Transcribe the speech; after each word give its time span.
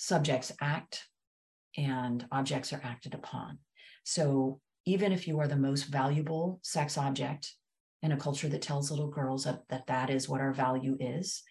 subjects 0.00 0.50
act 0.62 1.04
and 1.76 2.26
objects 2.32 2.72
are 2.72 2.80
acted 2.82 3.12
upon. 3.12 3.58
So 4.02 4.58
even 4.86 5.12
if 5.12 5.28
you 5.28 5.38
are 5.40 5.46
the 5.46 5.56
most 5.56 5.84
valuable 5.84 6.58
sex 6.62 6.96
object 6.96 7.52
in 8.00 8.10
a 8.10 8.16
culture 8.16 8.48
that 8.48 8.62
tells 8.62 8.90
little 8.90 9.10
girls 9.10 9.44
that 9.44 9.60
that, 9.68 9.86
that 9.88 10.08
is 10.08 10.26
what 10.26 10.40
our 10.40 10.54
value 10.54 10.96
is, 10.98 11.42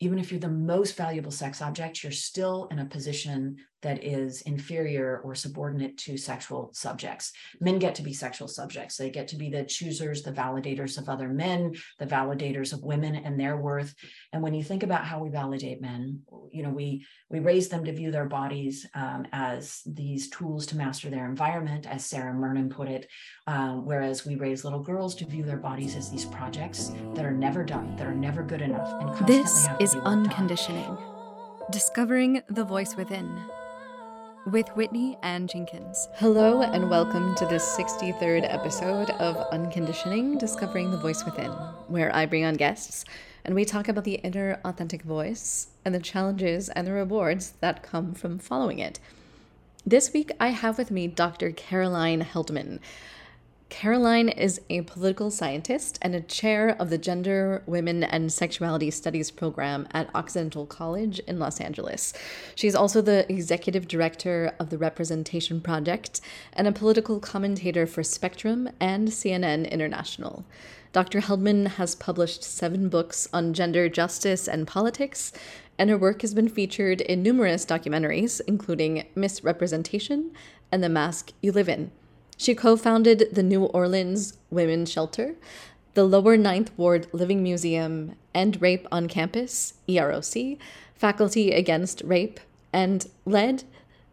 even 0.00 0.18
if 0.18 0.32
you're 0.32 0.40
the 0.40 0.48
most 0.48 0.96
valuable 0.96 1.30
sex 1.30 1.62
object, 1.62 2.02
you're 2.02 2.10
still 2.10 2.66
in 2.72 2.80
a 2.80 2.84
position 2.84 3.58
that 3.82 4.04
is 4.04 4.42
inferior 4.42 5.20
or 5.24 5.34
subordinate 5.34 5.96
to 5.98 6.16
sexual 6.16 6.70
subjects. 6.72 7.32
Men 7.60 7.78
get 7.78 7.94
to 7.96 8.02
be 8.02 8.12
sexual 8.12 8.48
subjects. 8.48 8.96
They 8.96 9.10
get 9.10 9.28
to 9.28 9.36
be 9.36 9.50
the 9.50 9.64
choosers, 9.64 10.22
the 10.22 10.32
validators 10.32 10.98
of 10.98 11.08
other 11.08 11.28
men, 11.28 11.74
the 11.98 12.06
validators 12.06 12.72
of 12.72 12.82
women 12.82 13.14
and 13.14 13.38
their 13.38 13.56
worth. 13.56 13.94
And 14.32 14.42
when 14.42 14.54
you 14.54 14.64
think 14.64 14.82
about 14.82 15.04
how 15.04 15.22
we 15.22 15.30
validate 15.30 15.80
men, 15.80 16.20
you 16.50 16.62
know, 16.62 16.70
we 16.70 17.06
we 17.30 17.40
raise 17.40 17.68
them 17.68 17.84
to 17.84 17.92
view 17.92 18.10
their 18.10 18.24
bodies 18.24 18.86
um, 18.94 19.26
as 19.32 19.82
these 19.86 20.30
tools 20.30 20.66
to 20.66 20.76
master 20.76 21.10
their 21.10 21.26
environment, 21.26 21.86
as 21.86 22.04
Sarah 22.04 22.34
Murnen 22.34 22.70
put 22.70 22.88
it, 22.88 23.06
um, 23.46 23.84
whereas 23.84 24.24
we 24.24 24.36
raise 24.36 24.64
little 24.64 24.82
girls 24.82 25.14
to 25.16 25.26
view 25.26 25.44
their 25.44 25.58
bodies 25.58 25.94
as 25.94 26.10
these 26.10 26.24
projects 26.24 26.90
that 27.14 27.24
are 27.24 27.32
never 27.32 27.64
done, 27.64 27.96
that 27.96 28.06
are 28.06 28.14
never 28.14 28.42
good 28.42 28.62
enough. 28.62 29.18
And 29.18 29.26
this 29.26 29.68
is 29.78 29.94
unconditioning. 29.94 30.96
Discovering 31.70 32.42
the 32.48 32.64
voice 32.64 32.96
within 32.96 33.38
with 34.50 34.68
Whitney 34.76 35.18
Ann 35.22 35.46
Jenkins. 35.46 36.08
Hello, 36.14 36.62
and 36.62 36.88
welcome 36.88 37.34
to 37.34 37.44
this 37.44 37.76
63rd 37.76 38.50
episode 38.50 39.10
of 39.10 39.36
Unconditioning 39.52 40.38
Discovering 40.38 40.90
the 40.90 40.96
Voice 40.96 41.22
Within, 41.24 41.50
where 41.88 42.14
I 42.14 42.24
bring 42.24 42.46
on 42.46 42.54
guests 42.54 43.04
and 43.44 43.54
we 43.54 43.66
talk 43.66 43.88
about 43.88 44.04
the 44.04 44.14
inner 44.14 44.58
authentic 44.64 45.02
voice 45.02 45.68
and 45.84 45.94
the 45.94 46.00
challenges 46.00 46.70
and 46.70 46.86
the 46.86 46.92
rewards 46.92 47.52
that 47.60 47.82
come 47.82 48.14
from 48.14 48.38
following 48.38 48.78
it. 48.78 48.98
This 49.84 50.14
week, 50.14 50.32
I 50.40 50.48
have 50.48 50.78
with 50.78 50.90
me 50.90 51.08
Dr. 51.08 51.50
Caroline 51.50 52.22
Heldman. 52.22 52.78
Caroline 53.70 54.30
is 54.30 54.62
a 54.70 54.80
political 54.82 55.30
scientist 55.30 55.98
and 56.00 56.14
a 56.14 56.22
chair 56.22 56.74
of 56.80 56.88
the 56.88 56.96
Gender, 56.96 57.62
Women, 57.66 58.02
and 58.02 58.32
Sexuality 58.32 58.90
Studies 58.90 59.30
program 59.30 59.86
at 59.92 60.08
Occidental 60.14 60.64
College 60.64 61.18
in 61.20 61.38
Los 61.38 61.60
Angeles. 61.60 62.14
She's 62.54 62.74
also 62.74 63.02
the 63.02 63.30
executive 63.30 63.86
director 63.86 64.54
of 64.58 64.70
the 64.70 64.78
Representation 64.78 65.60
Project 65.60 66.22
and 66.54 66.66
a 66.66 66.72
political 66.72 67.20
commentator 67.20 67.86
for 67.86 68.02
Spectrum 68.02 68.70
and 68.80 69.08
CNN 69.08 69.70
International. 69.70 70.46
Dr. 70.94 71.20
Heldman 71.20 71.72
has 71.72 71.94
published 71.94 72.42
seven 72.42 72.88
books 72.88 73.28
on 73.34 73.52
gender 73.52 73.90
justice 73.90 74.48
and 74.48 74.66
politics, 74.66 75.30
and 75.78 75.90
her 75.90 75.98
work 75.98 76.22
has 76.22 76.32
been 76.32 76.48
featured 76.48 77.02
in 77.02 77.22
numerous 77.22 77.66
documentaries, 77.66 78.40
including 78.48 79.06
Miss 79.14 79.44
Representation 79.44 80.32
and 80.72 80.82
The 80.82 80.88
Mask 80.88 81.32
You 81.42 81.52
Live 81.52 81.68
In. 81.68 81.90
She 82.38 82.54
co 82.54 82.76
founded 82.76 83.30
the 83.32 83.42
New 83.42 83.64
Orleans 83.64 84.38
Women's 84.48 84.92
Shelter, 84.92 85.34
the 85.94 86.04
Lower 86.04 86.36
Ninth 86.36 86.70
Ward 86.76 87.08
Living 87.12 87.42
Museum, 87.42 88.14
End 88.32 88.62
Rape 88.62 88.86
on 88.92 89.08
Campus, 89.08 89.74
EROC, 89.88 90.56
Faculty 90.94 91.50
Against 91.50 92.00
Rape, 92.04 92.38
and 92.72 93.08
led 93.26 93.64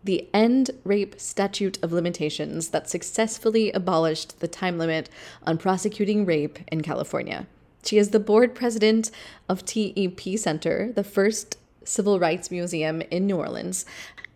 the 0.03 0.27
End 0.33 0.71
Rape 0.83 1.19
Statute 1.19 1.77
of 1.83 1.91
Limitations 1.91 2.69
that 2.69 2.89
successfully 2.89 3.71
abolished 3.71 4.39
the 4.39 4.47
time 4.47 4.79
limit 4.79 5.07
on 5.43 5.59
prosecuting 5.59 6.25
rape 6.25 6.57
in 6.71 6.81
California. 6.81 7.45
She 7.83 7.99
is 7.99 8.09
the 8.09 8.19
board 8.19 8.55
president 8.55 9.11
of 9.47 9.63
TEP 9.65 10.39
Center, 10.39 10.91
the 10.91 11.03
first 11.03 11.59
civil 11.83 12.19
rights 12.19 12.49
museum 12.49 13.03
in 13.11 13.27
New 13.27 13.37
Orleans, 13.37 13.85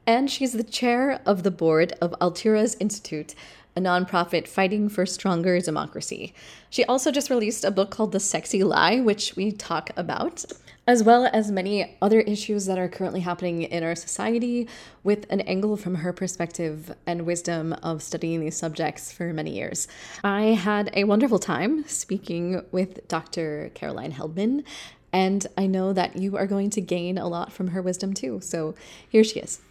and 0.05 0.29
she's 0.29 0.53
the 0.53 0.63
chair 0.63 1.21
of 1.25 1.41
the 1.43 1.51
board 1.51 1.93
of 2.01 2.15
Alturas 2.19 2.75
Institute, 2.79 3.35
a 3.79 3.81
nonprofit 3.81 4.45
fighting 4.45 4.89
for 4.89 5.05
stronger 5.05 5.57
democracy. 5.61 6.33
She 6.69 6.83
also 6.83 7.11
just 7.11 7.29
released 7.29 7.63
a 7.63 7.71
book 7.71 7.89
called 7.89 8.11
The 8.11 8.19
Sexy 8.19 8.61
Lie, 8.61 8.99
which 8.99 9.37
we 9.37 9.53
talk 9.53 9.89
about, 9.95 10.43
as 10.85 11.01
well 11.01 11.29
as 11.31 11.49
many 11.49 11.95
other 12.01 12.19
issues 12.19 12.65
that 12.65 12.77
are 12.77 12.89
currently 12.89 13.21
happening 13.21 13.61
in 13.61 13.81
our 13.83 13.95
society 13.95 14.67
with 15.01 15.25
an 15.29 15.39
angle 15.41 15.77
from 15.77 15.95
her 15.95 16.11
perspective 16.11 16.93
and 17.07 17.25
wisdom 17.25 17.71
of 17.81 18.03
studying 18.03 18.41
these 18.41 18.57
subjects 18.57 19.13
for 19.13 19.31
many 19.31 19.55
years. 19.55 19.87
I 20.25 20.41
had 20.47 20.91
a 20.93 21.05
wonderful 21.05 21.39
time 21.39 21.87
speaking 21.87 22.61
with 22.73 23.07
Dr. 23.07 23.71
Caroline 23.75 24.11
Heldman, 24.11 24.65
and 25.13 25.47
I 25.57 25.67
know 25.67 25.93
that 25.93 26.17
you 26.17 26.35
are 26.35 26.47
going 26.47 26.69
to 26.71 26.81
gain 26.81 27.17
a 27.17 27.29
lot 27.29 27.53
from 27.53 27.69
her 27.69 27.81
wisdom 27.81 28.13
too. 28.13 28.41
So 28.41 28.75
here 29.07 29.23
she 29.23 29.39
is. 29.39 29.61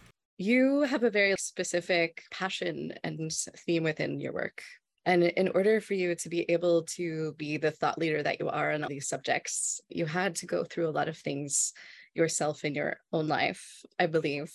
You 0.41 0.83
have 0.83 1.03
a 1.03 1.09
very 1.09 1.35
specific 1.37 2.23
passion 2.31 2.93
and 3.03 3.29
theme 3.65 3.83
within 3.83 4.21
your 4.21 4.31
work. 4.31 4.63
And 5.05 5.23
in 5.23 5.49
order 5.49 5.81
for 5.81 5.95
you 5.95 6.15
to 6.15 6.29
be 6.29 6.49
able 6.49 6.83
to 6.95 7.33
be 7.33 7.57
the 7.57 7.71
thought 7.71 7.97
leader 7.97 8.23
that 8.23 8.39
you 8.39 8.47
are 8.47 8.71
on 8.71 8.83
all 8.83 8.87
these 8.87 9.09
subjects, 9.09 9.81
you 9.89 10.05
had 10.05 10.35
to 10.35 10.45
go 10.45 10.63
through 10.63 10.87
a 10.87 10.95
lot 10.95 11.09
of 11.09 11.17
things 11.17 11.73
yourself 12.13 12.63
in 12.63 12.73
your 12.73 13.01
own 13.11 13.27
life, 13.27 13.83
I 13.99 14.05
believe, 14.05 14.49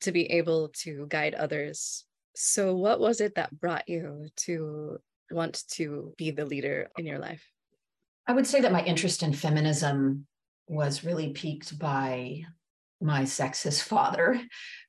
to 0.00 0.10
be 0.10 0.24
able 0.32 0.70
to 0.84 1.04
guide 1.06 1.34
others. 1.34 2.06
So, 2.34 2.74
what 2.74 2.98
was 2.98 3.20
it 3.20 3.34
that 3.34 3.60
brought 3.60 3.90
you 3.90 4.28
to 4.46 5.00
want 5.30 5.64
to 5.72 6.14
be 6.16 6.30
the 6.30 6.46
leader 6.46 6.88
in 6.96 7.04
your 7.04 7.18
life? 7.18 7.46
I 8.26 8.32
would 8.32 8.46
say 8.46 8.62
that 8.62 8.72
my 8.72 8.82
interest 8.84 9.22
in 9.22 9.34
feminism 9.34 10.26
was 10.66 11.04
really 11.04 11.34
piqued 11.34 11.78
by 11.78 12.44
my 13.00 13.22
sexist 13.22 13.82
father, 13.82 14.40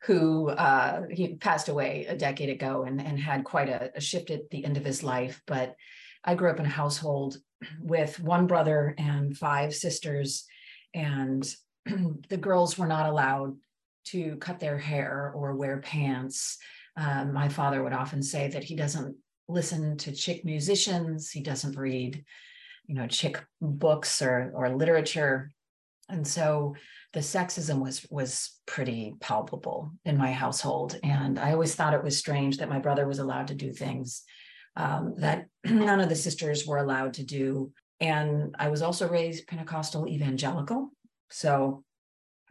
who 0.03 0.49
uh, 0.49 1.03
he 1.09 1.35
passed 1.35 1.69
away 1.69 2.05
a 2.07 2.15
decade 2.15 2.49
ago 2.49 2.83
and, 2.83 3.01
and 3.01 3.19
had 3.19 3.43
quite 3.43 3.69
a, 3.69 3.91
a 3.95 4.01
shift 4.01 4.29
at 4.29 4.49
the 4.49 4.65
end 4.65 4.77
of 4.77 4.85
his 4.85 5.03
life. 5.03 5.41
But 5.47 5.75
I 6.23 6.35
grew 6.35 6.49
up 6.49 6.59
in 6.59 6.65
a 6.65 6.69
household 6.69 7.37
with 7.79 8.19
one 8.19 8.47
brother 8.47 8.93
and 8.97 9.37
five 9.37 9.73
sisters, 9.73 10.45
and 10.93 11.47
the 12.29 12.37
girls 12.37 12.77
were 12.77 12.87
not 12.87 13.09
allowed 13.09 13.55
to 14.03 14.35
cut 14.37 14.59
their 14.59 14.77
hair 14.77 15.31
or 15.35 15.55
wear 15.55 15.77
pants. 15.77 16.57
Um, 16.97 17.33
my 17.33 17.49
father 17.49 17.81
would 17.83 17.93
often 17.93 18.21
say 18.21 18.49
that 18.49 18.63
he 18.63 18.75
doesn't 18.75 19.15
listen 19.47 19.97
to 19.97 20.11
chick 20.11 20.43
musicians, 20.43 21.31
he 21.31 21.41
doesn't 21.41 21.77
read, 21.77 22.23
you 22.87 22.95
know, 22.95 23.07
chick 23.07 23.43
books 23.61 24.21
or 24.21 24.51
or 24.53 24.69
literature, 24.69 25.51
and 26.09 26.27
so 26.27 26.75
the 27.13 27.19
sexism 27.19 27.79
was 27.79 28.05
was 28.09 28.59
pretty 28.65 29.15
palpable 29.19 29.91
in 30.05 30.17
my 30.17 30.31
household. 30.31 30.97
And 31.03 31.37
i 31.39 31.51
always 31.51 31.75
thought 31.75 31.93
it 31.93 32.03
was 32.03 32.17
strange 32.17 32.57
that 32.57 32.69
my 32.69 32.79
brother 32.79 33.07
was 33.07 33.19
allowed 33.19 33.47
to 33.47 33.55
do 33.55 33.71
things 33.71 34.23
um, 34.75 35.15
that 35.17 35.47
none 35.65 35.99
of 35.99 36.09
the 36.09 36.15
sisters 36.15 36.65
were 36.65 36.77
allowed 36.77 37.15
to 37.15 37.23
do. 37.23 37.71
And 37.99 38.55
i 38.57 38.69
was 38.69 38.81
also 38.81 39.07
raised 39.07 39.47
pentecostal 39.47 40.07
evangelical. 40.07 40.89
So 41.29 41.83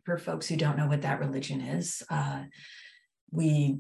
for 0.05 0.19
folks 0.19 0.49
who 0.49 0.57
don't 0.57 0.79
know 0.79 0.87
what 0.87 1.03
that 1.03 1.21
religion 1.21 1.61
is 1.61 2.03
uh, 2.11 2.43
we 3.31 3.79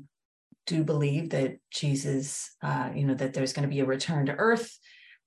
do 0.67 0.85
believe 0.85 1.31
that 1.31 1.57
jesus 1.71 2.55
uh, 2.63 2.91
you 2.95 3.07
know 3.07 3.15
that 3.15 3.33
there's 3.35 3.53
going 3.53 3.69
to 3.69 3.75
be 3.75 3.81
a 3.81 3.87
return 3.87 4.27
to 4.27 4.33
earth 4.33 4.79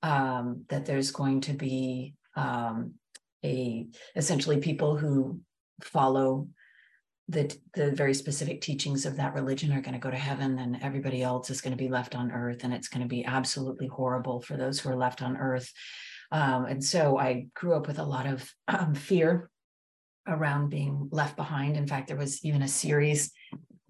um, 0.01 0.65
that 0.69 0.85
there's 0.85 1.11
going 1.11 1.41
to 1.41 1.53
be 1.53 2.13
um, 2.35 2.93
a 3.43 3.87
essentially 4.15 4.57
people 4.57 4.95
who 4.97 5.39
follow 5.81 6.47
the 7.29 7.55
the 7.73 7.91
very 7.91 8.13
specific 8.13 8.61
teachings 8.61 9.05
of 9.05 9.15
that 9.15 9.33
religion 9.33 9.71
are 9.71 9.81
going 9.81 9.93
to 9.93 9.99
go 9.99 10.11
to 10.11 10.17
heaven 10.17 10.59
and 10.59 10.77
everybody 10.81 11.23
else 11.23 11.49
is 11.49 11.61
going 11.61 11.71
to 11.71 11.81
be 11.83 11.89
left 11.89 12.15
on 12.15 12.31
earth 12.31 12.63
and 12.63 12.73
it's 12.73 12.89
going 12.89 13.01
to 13.01 13.07
be 13.07 13.23
absolutely 13.25 13.87
horrible 13.87 14.41
for 14.41 14.57
those 14.57 14.79
who 14.79 14.89
are 14.89 14.95
left 14.95 15.21
on 15.21 15.37
earth. 15.37 15.71
Um, 16.31 16.65
and 16.65 16.83
so 16.83 17.17
i 17.17 17.47
grew 17.53 17.75
up 17.75 17.87
with 17.87 17.99
a 17.99 18.03
lot 18.03 18.25
of 18.25 18.49
um, 18.67 18.93
fear 18.93 19.49
around 20.27 20.69
being 20.69 21.09
left 21.11 21.35
behind. 21.35 21.75
In 21.75 21.87
fact 21.87 22.07
there 22.07 22.17
was 22.17 22.43
even 22.43 22.61
a 22.61 22.67
series 22.67 23.31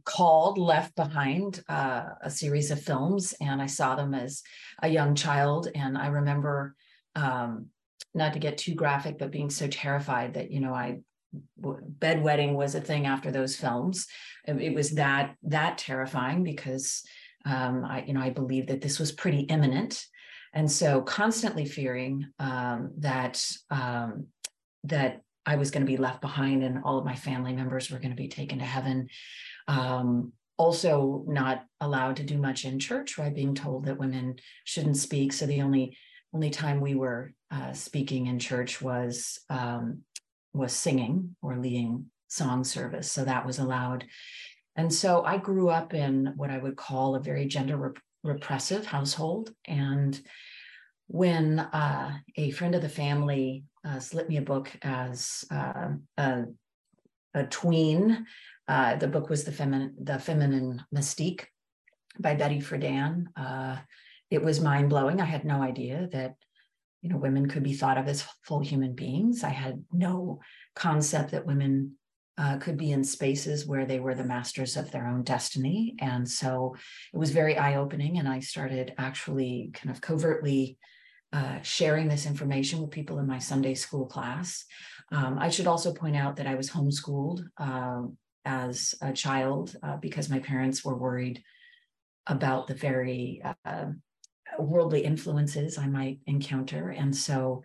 called 0.05 0.57
left 0.57 0.95
behind 0.95 1.63
uh, 1.69 2.03
a 2.21 2.29
series 2.29 2.71
of 2.71 2.81
films 2.81 3.33
and 3.39 3.61
i 3.61 3.65
saw 3.65 3.95
them 3.95 4.13
as 4.13 4.43
a 4.81 4.89
young 4.89 5.15
child 5.15 5.69
and 5.75 5.97
i 5.97 6.07
remember 6.07 6.75
um, 7.15 7.67
not 8.13 8.33
to 8.33 8.39
get 8.39 8.57
too 8.57 8.75
graphic, 8.75 9.17
but 9.17 9.31
being 9.31 9.49
so 9.49 9.67
terrified 9.67 10.35
that, 10.35 10.51
you 10.51 10.59
know, 10.59 10.73
I 10.73 10.99
bedwetting 11.59 12.53
was 12.53 12.75
a 12.75 12.81
thing 12.81 13.05
after 13.05 13.31
those 13.31 13.55
films. 13.55 14.07
It 14.45 14.73
was 14.73 14.91
that 14.91 15.35
that 15.43 15.77
terrifying 15.77 16.43
because 16.43 17.03
um, 17.45 17.83
I, 17.85 18.03
you 18.05 18.13
know, 18.13 18.21
I 18.21 18.29
believe 18.29 18.67
that 18.67 18.81
this 18.81 18.99
was 18.99 19.11
pretty 19.11 19.41
imminent, 19.41 20.05
and 20.53 20.71
so 20.71 21.01
constantly 21.01 21.65
fearing 21.65 22.27
um, 22.39 22.91
that 22.99 23.45
um, 23.71 24.27
that 24.83 25.21
I 25.45 25.55
was 25.55 25.71
going 25.71 25.85
to 25.85 25.91
be 25.91 25.97
left 25.97 26.21
behind 26.21 26.63
and 26.63 26.79
all 26.83 26.97
of 26.97 27.05
my 27.05 27.15
family 27.15 27.53
members 27.53 27.89
were 27.89 27.99
going 27.99 28.11
to 28.11 28.21
be 28.21 28.29
taken 28.29 28.59
to 28.59 28.65
heaven. 28.65 29.07
Um, 29.67 30.33
also, 30.57 31.25
not 31.27 31.65
allowed 31.81 32.17
to 32.17 32.23
do 32.23 32.37
much 32.37 32.63
in 32.63 32.79
church, 32.79 33.17
right? 33.17 33.33
Being 33.33 33.55
told 33.55 33.85
that 33.85 33.97
women 33.97 34.35
shouldn't 34.65 34.97
speak. 34.97 35.33
So 35.33 35.45
the 35.45 35.63
only 35.63 35.97
only 36.33 36.49
time 36.49 36.81
we 36.81 36.95
were 36.95 37.33
uh, 37.51 37.73
speaking 37.73 38.27
in 38.27 38.39
church 38.39 38.81
was 38.81 39.39
um, 39.49 39.99
was 40.53 40.73
singing 40.73 41.35
or 41.41 41.57
leading 41.57 42.05
song 42.27 42.63
service. 42.63 43.11
So 43.11 43.25
that 43.25 43.45
was 43.45 43.59
allowed. 43.59 44.05
And 44.75 44.91
so 44.91 45.23
I 45.23 45.37
grew 45.37 45.69
up 45.69 45.93
in 45.93 46.33
what 46.35 46.49
I 46.49 46.57
would 46.57 46.75
call 46.75 47.15
a 47.15 47.19
very 47.19 47.45
gender 47.45 47.77
rep- 47.77 47.99
repressive 48.23 48.85
household. 48.85 49.51
And 49.65 50.19
when 51.07 51.59
uh, 51.59 52.17
a 52.35 52.51
friend 52.51 52.73
of 52.73 52.81
the 52.81 52.89
family 52.89 53.65
uh, 53.85 53.99
slipped 53.99 54.29
me 54.29 54.37
a 54.37 54.41
book 54.41 54.71
as 54.81 55.45
uh, 55.51 55.89
a, 56.17 56.43
a, 57.35 57.43
tween, 57.45 58.25
uh, 58.67 58.95
the 58.95 59.07
book 59.07 59.29
was 59.29 59.43
the 59.43 59.51
feminine, 59.51 59.95
the 60.01 60.17
feminine 60.17 60.83
mystique 60.95 61.45
by 62.19 62.33
Betty 62.33 62.59
Friedan. 62.59 63.25
It 64.33 64.41
was 64.41 64.59
mind 64.59 64.89
blowing. 64.89 65.21
I 65.21 65.25
had 65.25 65.45
no 65.45 65.61
idea 65.61 66.09
that 66.11 66.33
you 67.03 67.09
know 67.09 67.17
women 67.17 67.47
could 67.47 67.61
be 67.61 67.73
thought 67.73 67.99
of 67.99 68.07
as 68.07 68.25
full 68.41 68.61
human 68.61 68.95
beings. 68.95 69.43
I 69.43 69.49
had 69.49 69.83
no 69.91 70.39
concept 70.75 71.31
that 71.31 71.45
women 71.45 71.97
uh, 72.39 72.57
could 72.57 72.75
be 72.75 72.91
in 72.91 73.03
spaces 73.03 73.67
where 73.67 73.85
they 73.85 73.99
were 73.99 74.15
the 74.15 74.23
masters 74.23 74.75
of 74.75 74.89
their 74.89 75.05
own 75.05 75.21
destiny. 75.21 75.93
And 75.99 76.27
so 76.27 76.75
it 77.13 77.17
was 77.17 77.29
very 77.29 77.59
eye 77.59 77.75
opening. 77.75 78.17
And 78.17 78.27
I 78.27 78.39
started 78.39 78.95
actually 78.97 79.69
kind 79.75 79.91
of 79.91 80.01
covertly 80.01 80.79
uh, 81.31 81.61
sharing 81.61 82.07
this 82.07 82.25
information 82.25 82.81
with 82.81 82.89
people 82.89 83.19
in 83.19 83.27
my 83.27 83.37
Sunday 83.37 83.75
school 83.75 84.07
class. 84.07 84.65
Um, 85.11 85.37
I 85.37 85.49
should 85.49 85.67
also 85.67 85.93
point 85.93 86.15
out 86.15 86.37
that 86.37 86.47
I 86.47 86.55
was 86.55 86.71
homeschooled 86.71 87.43
uh, 87.59 88.03
as 88.45 88.95
a 88.99 89.13
child 89.13 89.75
uh, 89.83 89.97
because 89.97 90.27
my 90.27 90.39
parents 90.39 90.83
were 90.83 90.97
worried 90.97 91.43
about 92.25 92.65
the 92.65 92.75
very 92.75 93.43
uh, 93.63 93.91
worldly 94.59 95.01
influences 95.01 95.77
I 95.77 95.87
might 95.87 96.19
encounter. 96.27 96.89
And 96.89 97.15
so 97.15 97.63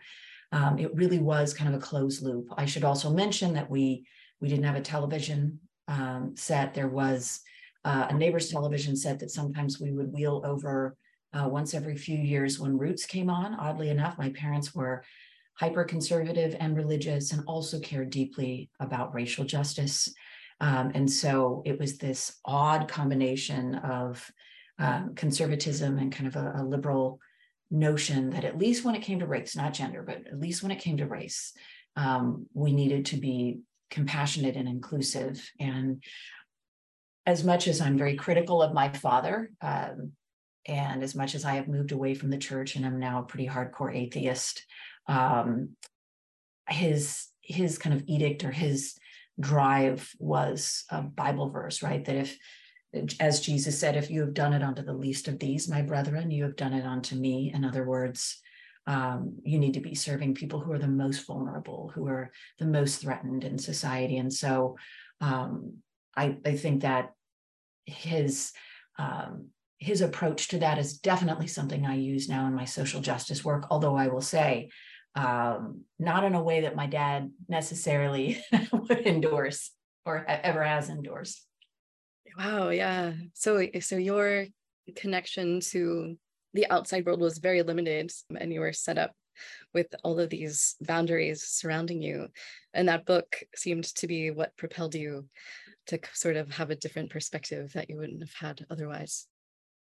um, 0.52 0.79
it 0.79 0.94
really 0.94 1.19
was 1.19 1.55
kind 1.55 1.73
of 1.73 1.81
a 1.81 1.85
closed 1.85 2.23
loop. 2.23 2.49
I 2.56 2.64
should 2.64 2.85
also 2.85 3.11
mention 3.11 3.55
that 3.55 3.70
we 3.70 4.06
we 4.40 4.49
didn't 4.49 4.64
have 4.64 4.76
a 4.76 4.81
television 4.81 5.58
um, 5.88 6.35
set. 6.37 6.73
There 6.73 6.88
was 6.88 7.40
uh, 7.85 8.06
a 8.11 8.14
neighbor's 8.14 8.50
television 8.50 8.94
set 8.94 9.19
that 9.19 9.31
sometimes 9.31 9.81
we 9.81 9.93
would 9.93 10.12
wheel 10.12 10.43
over 10.44 10.96
uh, 11.32 11.49
once 11.49 11.75
every 11.75 11.96
few 11.96 12.17
years 12.17 12.58
when 12.58 12.79
Roots 12.79 13.05
came 13.05 13.31
on. 13.31 13.55
Oddly 13.55 13.91
enough, 13.91 14.17
my 14.17 14.31
parents 14.31 14.75
were 14.75 15.02
hyper 15.55 15.84
conservative 15.84 16.55
and 16.61 16.76
religious 16.76 17.32
and 17.32 17.43
also 17.46 17.81
cared 17.81 18.11
deeply 18.11 18.70
about 18.79 19.14
racial 19.14 19.44
justice. 19.44 20.12
Um, 20.61 20.93
and 20.94 21.11
so 21.11 21.62
it 21.67 21.79
was 21.79 21.99
this 21.99 22.38
odd 22.44 22.88
combination 22.88 23.76
of 23.76 24.31
um, 24.78 25.14
conservatism 25.14 25.98
and 25.98 26.12
kind 26.12 26.28
of 26.28 26.36
a, 26.36 26.54
a, 26.58 26.64
liberal 26.64 27.19
notion 27.70 28.30
that 28.30 28.44
at 28.44 28.58
least 28.58 28.84
when 28.84 28.94
it 28.94 29.02
came 29.02 29.19
to 29.19 29.26
race, 29.26 29.56
not 29.56 29.75
gender, 29.75 30.02
but 30.02 30.26
at 30.26 30.38
least 30.38 30.62
when 30.62 30.70
it 30.70 30.80
came 30.80 30.96
to 30.98 31.06
race, 31.06 31.52
um, 31.96 32.46
we 32.54 32.72
needed 32.72 33.06
to 33.06 33.16
be 33.16 33.58
compassionate 33.90 34.56
and 34.56 34.69
inclusive. 34.69 35.50
And 35.58 36.02
as 37.26 37.44
much 37.44 37.66
as 37.69 37.80
I'm 37.80 37.98
very 37.98 38.16
critical 38.16 38.62
of 38.62 38.72
my 38.72 38.88
father, 38.90 39.50
um, 39.60 40.12
and 40.66 41.02
as 41.02 41.14
much 41.14 41.34
as 41.34 41.44
I 41.44 41.54
have 41.54 41.69
moved 41.69 41.92
away 41.92 42.14
from 42.14 42.31
the 42.31 42.38
church 42.38 42.76
and 42.76 42.86
I'm 42.86 42.98
now 42.98 43.20
a 43.20 43.26
pretty 43.26 43.48
hardcore 43.48 43.94
atheist, 43.94 44.64
um, 45.06 45.70
his 46.69 47.26
his 47.40 47.78
kind 47.78 47.96
of 47.96 48.04
edict 48.06 48.44
or 48.44 48.50
his 48.50 48.94
drive 49.40 50.10
was 50.19 50.84
a 50.90 51.00
Bible 51.02 51.48
verse, 51.48 51.82
right? 51.82 52.04
That 52.04 52.16
if, 52.16 52.36
as 53.20 53.40
Jesus 53.40 53.78
said, 53.78 53.96
if 53.96 54.10
you 54.10 54.20
have 54.20 54.34
done 54.34 54.52
it 54.52 54.62
unto 54.62 54.82
the 54.82 54.92
least 54.92 55.28
of 55.28 55.38
these, 55.38 55.68
my 55.68 55.82
brethren, 55.82 56.30
you 56.30 56.44
have 56.44 56.56
done 56.56 56.72
it 56.72 56.84
unto 56.84 57.16
me. 57.16 57.52
In 57.54 57.64
other 57.64 57.84
words, 57.84 58.40
um, 58.86 59.36
you 59.42 59.58
need 59.58 59.74
to 59.74 59.80
be 59.80 59.94
serving 59.94 60.34
people 60.34 60.60
who 60.60 60.72
are 60.72 60.78
the 60.78 60.88
most 60.88 61.26
vulnerable, 61.26 61.92
who 61.94 62.06
are 62.06 62.30
the 62.58 62.64
most 62.64 63.02
threatened 63.02 63.44
in 63.44 63.58
society. 63.58 64.16
And 64.16 64.32
so 64.32 64.76
um, 65.20 65.74
I, 66.16 66.38
I, 66.44 66.56
think 66.56 66.82
that 66.82 67.12
his 67.84 68.52
um, 68.98 69.48
his 69.78 70.00
approach 70.00 70.48
to 70.48 70.58
that 70.58 70.78
is 70.78 70.98
definitely 70.98 71.48
something 71.48 71.86
I 71.86 71.96
use 71.96 72.28
now 72.28 72.46
in 72.46 72.54
my 72.54 72.64
social 72.64 73.00
justice 73.00 73.44
work. 73.44 73.66
Although 73.70 73.96
I 73.96 74.08
will 74.08 74.22
say, 74.22 74.70
um, 75.14 75.82
not 75.98 76.24
in 76.24 76.34
a 76.34 76.42
way 76.42 76.62
that 76.62 76.76
my 76.76 76.86
dad 76.86 77.30
necessarily 77.48 78.42
would 78.72 79.06
endorse 79.06 79.70
or 80.04 80.24
ever 80.26 80.64
has 80.64 80.88
endorsed. 80.88 81.44
Wow, 82.38 82.69
yeah. 82.69 83.14
So 83.35 83.67
so 83.81 83.96
your 83.96 84.46
connection 84.94 85.61
to 85.73 86.17
the 86.55 86.70
outside 86.70 87.05
world 87.05 87.20
was 87.20 87.38
very 87.38 87.62
limited 87.62 88.12
and 88.38 88.52
you 88.52 88.61
were 88.61 88.73
set 88.73 88.96
up 88.96 89.12
with 89.75 89.93
all 90.05 90.19
of 90.20 90.31
these 90.31 90.76
boundaries 90.81 91.43
surrounding 91.43 92.00
you. 92.00 92.29
And 92.73 92.88
that 92.88 93.06
book 93.06 93.43
seemed 93.56 93.85
to 93.96 94.06
be 94.06 94.31
what 94.31 94.56
propelled 94.56 94.94
you 94.94 95.26
to 95.88 95.99
sort 96.12 96.37
of 96.37 96.52
have 96.52 96.70
a 96.70 96.76
different 96.76 97.11
perspective 97.11 97.73
that 97.73 97.90
you 97.90 97.96
wouldn't 97.96 98.23
have 98.23 98.35
had 98.35 98.67
otherwise. 98.70 99.26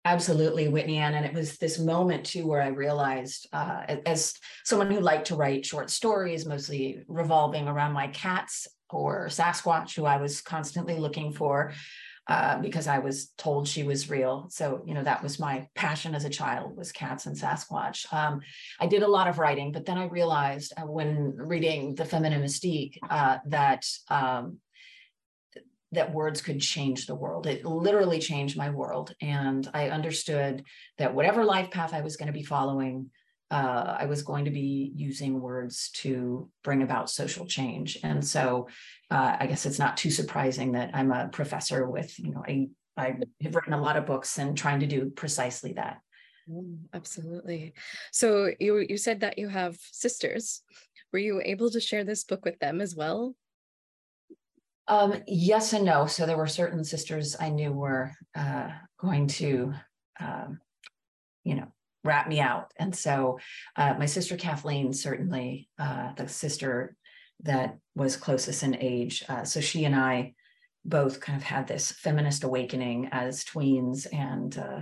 Absolutely, 0.05 0.67
Whitney 0.67 0.97
Ann. 0.97 1.13
And 1.15 1.25
it 1.25 1.33
was 1.33 1.57
this 1.57 1.79
moment 1.79 2.25
too 2.25 2.45
where 2.45 2.61
I 2.61 2.67
realized, 2.67 3.47
uh, 3.53 3.83
as 4.05 4.33
someone 4.63 4.91
who 4.91 4.99
liked 4.99 5.27
to 5.27 5.35
write 5.35 5.65
short 5.65 5.89
stories, 5.89 6.45
mostly 6.45 7.03
revolving 7.07 7.67
around 7.67 7.93
my 7.93 8.07
cats 8.07 8.67
or 8.89 9.27
Sasquatch, 9.27 9.95
who 9.95 10.05
I 10.05 10.17
was 10.17 10.41
constantly 10.41 10.97
looking 10.99 11.31
for, 11.31 11.73
uh, 12.27 12.59
because 12.59 12.87
I 12.87 12.99
was 12.99 13.31
told 13.37 13.67
she 13.67 13.83
was 13.83 14.09
real. 14.09 14.47
So, 14.49 14.81
you 14.85 14.93
know, 14.93 15.03
that 15.03 15.21
was 15.21 15.39
my 15.39 15.67
passion 15.75 16.15
as 16.15 16.23
a 16.23 16.29
child 16.29 16.77
was 16.77 16.91
cats 16.91 17.25
and 17.25 17.35
Sasquatch. 17.35 18.11
Um, 18.13 18.41
I 18.79 18.87
did 18.87 19.03
a 19.03 19.07
lot 19.07 19.27
of 19.27 19.39
writing, 19.39 19.71
but 19.71 19.85
then 19.85 19.97
I 19.97 20.05
realized 20.05 20.73
uh, 20.77 20.85
when 20.85 21.35
reading 21.35 21.95
The 21.95 22.05
Feminine 22.05 22.41
Mystique 22.41 22.97
uh, 23.09 23.39
that 23.47 23.85
um, 24.09 24.59
that 25.93 26.13
words 26.13 26.41
could 26.41 26.59
change 26.59 27.05
the 27.05 27.15
world. 27.15 27.45
It 27.45 27.65
literally 27.65 28.19
changed 28.19 28.57
my 28.57 28.69
world. 28.69 29.13
And 29.21 29.69
I 29.73 29.89
understood 29.89 30.63
that 30.97 31.13
whatever 31.13 31.45
life 31.45 31.71
path 31.71 31.93
I 31.93 32.01
was 32.01 32.17
going 32.17 32.27
to 32.27 32.33
be 32.33 32.43
following, 32.43 33.11
uh, 33.53 33.97
I 33.99 34.05
was 34.05 34.23
going 34.23 34.45
to 34.45 34.51
be 34.51 34.91
using 34.95 35.39
words 35.39 35.91
to 36.01 36.49
bring 36.63 36.81
about 36.81 37.11
social 37.11 37.45
change. 37.45 37.99
And 38.03 38.25
so 38.25 38.67
uh, 39.11 39.37
I 39.39 39.45
guess 39.45 39.67
it's 39.67 39.77
not 39.77 39.95
too 39.95 40.09
surprising 40.09 40.71
that 40.71 40.89
I'm 40.95 41.11
a 41.11 41.27
professor 41.27 41.87
with, 41.87 42.17
you 42.17 42.31
know, 42.31 42.43
I, 42.47 42.69
I 42.97 43.15
have 43.43 43.53
written 43.53 43.73
a 43.73 43.81
lot 43.81 43.95
of 43.95 44.07
books 44.07 44.39
and 44.39 44.57
trying 44.57 44.79
to 44.79 44.87
do 44.87 45.11
precisely 45.11 45.73
that. 45.73 45.99
Mm, 46.49 46.79
absolutely. 46.95 47.75
So 48.11 48.49
you 48.59 48.79
you 48.79 48.97
said 48.97 49.19
that 49.19 49.37
you 49.37 49.49
have 49.49 49.77
sisters. 49.91 50.63
Were 51.11 51.19
you 51.19 51.39
able 51.45 51.69
to 51.69 51.79
share 51.79 52.03
this 52.03 52.23
book 52.23 52.43
with 52.43 52.57
them 52.57 52.81
as 52.81 52.95
well? 52.95 53.35
Um, 54.87 55.21
yes 55.27 55.73
and 55.73 55.85
no. 55.85 56.07
So 56.07 56.25
there 56.25 56.37
were 56.37 56.47
certain 56.47 56.83
sisters 56.83 57.35
I 57.39 57.49
knew 57.49 57.71
were 57.71 58.11
uh, 58.35 58.69
going 58.99 59.27
to, 59.27 59.73
um, 60.19 60.59
you 61.43 61.55
know, 61.55 61.67
rat 62.03 62.27
me 62.27 62.39
out. 62.39 62.71
And 62.77 62.95
so 62.95 63.39
uh, 63.75 63.95
my 63.97 64.05
sister 64.05 64.35
Kathleen, 64.35 64.93
certainly 64.93 65.69
uh, 65.79 66.13
the 66.13 66.27
sister 66.27 66.95
that 67.43 67.77
was 67.95 68.15
closest 68.15 68.63
in 68.63 68.75
age. 68.75 69.23
Uh, 69.27 69.43
so 69.43 69.59
she 69.61 69.85
and 69.85 69.95
I 69.95 70.33
both 70.85 71.19
kind 71.19 71.37
of 71.37 71.43
had 71.43 71.67
this 71.67 71.91
feminist 71.91 72.43
awakening 72.43 73.09
as 73.11 73.43
tweens 73.43 74.07
and 74.13 74.57
uh, 74.57 74.79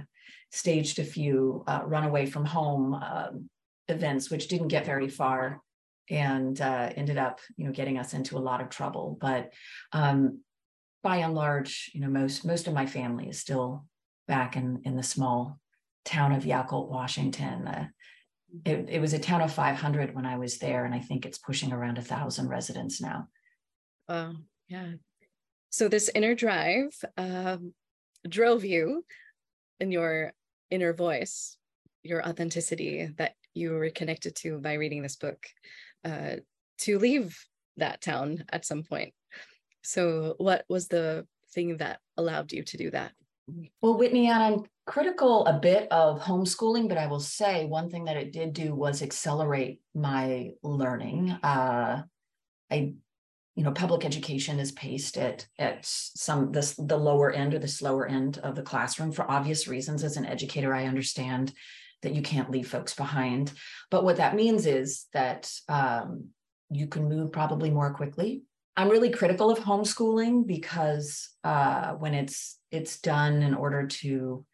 staged 0.52 1.00
a 1.00 1.04
few 1.04 1.64
uh, 1.68 1.82
runaway 1.86 2.26
from 2.26 2.46
home 2.46 2.94
um, 2.96 3.50
events, 3.88 4.30
which 4.30 4.48
didn't 4.48 4.70
get 4.70 4.86
very 4.86 5.08
far 5.08 5.62
and 6.10 6.60
uh, 6.60 6.90
ended 6.96 7.18
up, 7.18 7.40
you 7.56 7.66
know, 7.66 7.72
getting 7.72 7.98
us 7.98 8.14
into 8.14 8.38
a 8.38 8.40
lot 8.40 8.62
of 8.62 8.70
trouble. 8.70 9.18
But 9.22 9.54
um, 9.94 10.42
by 11.04 11.18
and 11.18 11.34
large, 11.36 11.92
you 11.94 12.02
know, 12.02 12.10
most 12.10 12.46
most 12.46 12.68
of 12.68 12.74
my 12.74 12.86
family 12.86 13.30
is 13.30 13.40
still 13.40 13.86
back 14.28 14.56
in 14.56 14.82
in 14.84 14.96
the 14.96 15.04
small 15.04 15.60
town 16.06 16.32
of 16.32 16.44
Yacolt, 16.44 16.90
Washington. 16.90 17.68
Uh, 17.68 17.88
it, 18.66 18.90
it 18.90 19.02
was 19.02 19.14
a 19.14 19.20
town 19.20 19.42
of 19.42 19.54
500 19.54 20.14
when 20.16 20.26
I 20.26 20.38
was 20.38 20.58
there, 20.58 20.86
and 20.86 20.94
I 20.94 21.00
think 21.00 21.26
it's 21.26 21.38
pushing 21.38 21.72
around 21.72 21.98
a 21.98 22.02
thousand 22.02 22.50
residents 22.50 23.02
now. 23.02 23.28
Yeah. 24.68 24.94
So 25.70 25.88
this 25.88 26.10
inner 26.14 26.36
drive 26.36 26.94
um, 27.18 27.74
drove 28.28 28.66
you 28.66 29.06
in 29.80 29.92
your 29.92 30.34
inner 30.70 30.94
voice, 30.94 31.58
your 32.04 32.28
authenticity 32.28 33.10
that 33.18 33.36
you 33.54 33.72
were 33.72 33.90
connected 33.90 34.36
to 34.38 34.60
by 34.60 34.74
reading 34.74 35.02
this 35.02 35.16
book, 35.16 35.46
uh, 36.04 36.38
to 36.80 37.00
leave 37.00 37.38
that 37.78 38.02
town 38.02 38.44
at 38.52 38.66
some 38.66 38.84
point. 38.84 39.14
So, 39.82 40.36
what 40.38 40.66
was 40.70 40.88
the 40.88 41.26
thing 41.54 41.78
that 41.78 42.00
allowed 42.18 42.52
you 42.52 42.64
to 42.64 42.78
do 42.78 42.92
that? 42.92 43.14
Well, 43.82 43.98
Whitney, 43.98 44.30
I'm 44.30 44.64
critical 44.86 45.46
a 45.46 45.60
bit 45.60 45.92
of 45.92 46.20
homeschooling, 46.20 46.90
but 46.90 46.98
I 46.98 47.08
will 47.08 47.20
say 47.20 47.66
one 47.66 47.90
thing 47.90 48.06
that 48.06 48.18
it 48.18 48.32
did 48.32 48.54
do 48.54 48.74
was 48.74 49.02
accelerate 49.02 49.82
my 49.94 50.52
learning. 50.64 51.32
Uh, 51.32 52.04
I, 52.70 52.94
you 53.56 53.64
know, 53.64 53.72
public 53.72 54.06
education 54.06 54.60
is 54.60 54.72
paced 54.72 55.18
at 55.18 55.48
at 55.60 55.80
some 55.84 56.52
this 56.52 56.76
the 56.76 56.98
lower 56.98 57.32
end 57.32 57.54
or 57.54 57.60
the 57.60 57.68
slower 57.68 58.08
end 58.08 58.38
of 58.40 58.56
the 58.56 58.64
classroom 58.64 59.12
for 59.12 59.30
obvious 59.30 59.68
reasons. 59.68 60.04
As 60.04 60.18
an 60.18 60.26
educator, 60.26 60.74
I 60.74 60.86
understand 60.86 61.54
that 62.02 62.16
you 62.16 62.22
can't 62.22 62.50
leave 62.50 62.68
folks 62.68 62.96
behind, 62.96 63.54
but 63.92 64.04
what 64.04 64.18
that 64.18 64.36
means 64.36 64.66
is 64.66 65.06
that 65.14 65.52
um, 65.70 66.30
you 66.72 66.88
can 66.88 67.08
move 67.08 67.32
probably 67.32 67.70
more 67.70 67.94
quickly 67.94 68.44
I'm 68.78 68.90
really 68.90 69.10
critical 69.10 69.50
of 69.52 69.60
homeschooling 69.60 70.48
because 70.48 71.30
uh, 71.44 71.92
when 71.94 72.14
it's 72.14 72.58
it's 72.72 73.00
done 73.00 73.42
in 73.42 73.54
order 73.54 73.86
to 73.88 74.46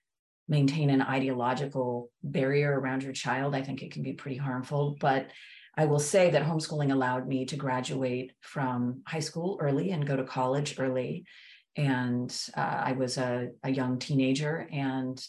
maintain 0.48 0.90
an 0.90 1.02
ideological 1.02 2.10
barrier 2.24 2.80
around 2.80 3.04
your 3.04 3.14
child, 3.14 3.54
I 3.54 3.62
think 3.62 3.84
it 3.84 3.92
can 3.92 4.02
be 4.02 4.14
pretty 4.14 4.38
harmful. 4.38 4.98
But 5.00 5.28
I 5.76 5.86
will 5.86 6.00
say 6.00 6.32
that 6.32 6.44
homeschooling 6.44 6.92
allowed 6.92 7.28
me 7.28 7.46
to 7.46 7.56
graduate 7.56 8.32
from 8.42 9.04
high 9.06 9.20
school 9.20 9.58
early 9.62 9.92
and 9.92 10.08
go 10.08 10.16
to 10.16 10.24
college 10.24 10.76
early. 10.80 11.26
And 11.76 12.36
uh, 12.56 12.82
I 12.86 12.94
was 12.94 13.20
a, 13.20 13.50
a, 13.62 13.70
young 13.70 14.00
teenager. 14.00 14.68
And 14.72 15.24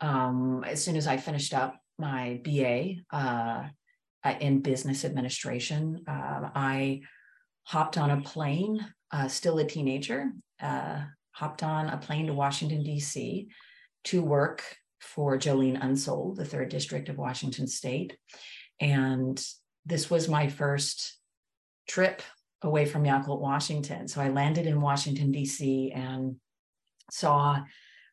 um, 0.00 0.64
as 0.66 0.84
soon 0.84 0.96
as 0.96 1.06
I 1.06 1.16
finished 1.18 1.54
up 1.54 1.76
my 1.96 2.40
BA 2.42 2.94
uh, 3.12 3.68
in 4.40 4.62
business 4.62 5.04
administration, 5.04 6.02
uh, 6.08 6.50
I 6.56 7.02
hopped 7.64 7.98
on 7.98 8.10
a 8.10 8.20
plane, 8.20 8.86
uh, 9.10 9.28
still 9.28 9.58
a 9.58 9.64
teenager, 9.64 10.30
uh, 10.60 11.02
hopped 11.32 11.62
on 11.62 11.88
a 11.88 11.96
plane 11.96 12.26
to 12.26 12.34
Washington, 12.34 12.82
D.C. 12.82 13.48
to 14.04 14.22
work 14.22 14.62
for 15.00 15.36
Jolene 15.38 15.80
Unsoeld, 15.80 16.36
the 16.36 16.44
third 16.44 16.68
district 16.68 17.08
of 17.08 17.18
Washington 17.18 17.66
state. 17.66 18.16
And 18.80 19.42
this 19.84 20.10
was 20.10 20.28
my 20.28 20.48
first 20.48 21.18
trip 21.88 22.22
away 22.62 22.84
from 22.84 23.04
Yacolt, 23.04 23.40
Washington. 23.40 24.06
So 24.06 24.20
I 24.20 24.28
landed 24.28 24.66
in 24.66 24.80
Washington, 24.80 25.32
D.C., 25.32 25.92
and 25.92 26.36
saw 27.10 27.62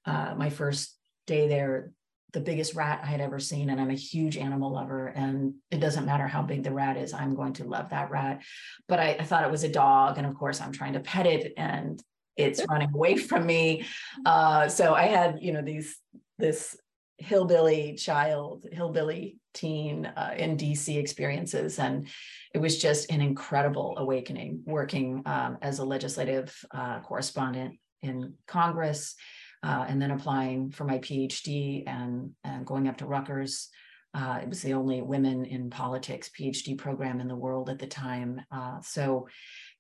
uh, 0.06 0.34
my 0.36 0.50
first 0.50 0.98
day 1.28 1.48
there 1.48 1.92
the 2.32 2.40
biggest 2.40 2.76
rat 2.76 3.02
I 3.04 3.08
had 3.08 3.22
ever 3.22 3.40
seen. 3.40 3.70
And 3.70 3.82
I'm 3.82 3.90
a 3.90 3.96
huge 3.96 4.38
animal 4.38 4.72
lover. 4.72 5.08
And 5.08 5.56
it 5.72 5.80
doesn't 5.80 6.06
matter 6.06 6.28
how 6.28 6.42
big 6.42 6.64
the 6.64 6.74
rat 6.74 6.98
is, 6.98 7.14
I'm 7.14 7.36
going 7.36 7.54
to 7.54 7.64
love 7.64 7.90
that 7.90 8.12
rat. 8.12 8.42
But 8.88 9.00
I, 9.00 9.18
I 9.20 9.24
thought 9.24 9.44
it 9.44 9.52
was 9.52 9.64
a 9.64 9.70
dog. 9.70 10.18
And 10.18 10.28
of 10.28 10.36
course, 10.36 10.62
I'm 10.62 10.72
trying 10.72 10.94
to 10.94 11.00
pet 11.00 11.26
it 11.26 11.54
and 11.58 12.02
it's 12.38 12.62
running 12.70 12.92
away 12.94 13.18
from 13.18 13.46
me. 13.46 13.86
Uh, 14.26 14.68
so 14.68 14.94
I 14.94 15.04
had, 15.04 15.40
you 15.42 15.52
know, 15.54 15.62
these, 15.62 15.98
this 16.38 16.78
hillbilly 17.18 17.96
child, 17.96 18.66
hillbilly 18.72 19.38
teen 19.54 20.06
uh, 20.06 20.34
in 20.38 20.56
DC 20.56 20.96
experiences. 20.96 21.80
And 21.80 22.08
it 22.54 22.60
was 22.60 22.80
just 22.80 23.12
an 23.12 23.22
incredible 23.22 23.96
awakening 23.98 24.64
working 24.66 25.22
um, 25.26 25.58
as 25.62 25.80
a 25.80 25.86
legislative 25.86 26.56
uh, 26.72 27.02
correspondent 27.02 27.76
in 28.02 28.34
Congress 28.48 29.16
uh, 29.64 29.86
and 29.88 30.02
then 30.02 30.12
applying 30.12 30.72
for 30.72 30.86
my 30.86 31.00
PhD 31.00 31.84
and, 31.88 32.32
and 32.44 32.66
going 32.66 32.88
up 32.88 32.98
to 32.98 33.06
Rutgers. 33.06 33.70
Uh, 34.14 34.40
it 34.42 34.50
was 34.50 34.62
the 34.62 34.74
only 34.74 35.02
women 35.02 35.46
in 35.46 35.70
politics 35.70 36.30
PhD 36.38 36.78
program 36.78 37.20
in 37.20 37.28
the 37.28 37.36
world 37.36 37.70
at 37.70 37.78
the 37.78 37.88
time. 37.88 38.42
Uh, 38.52 38.82
so 38.82 39.28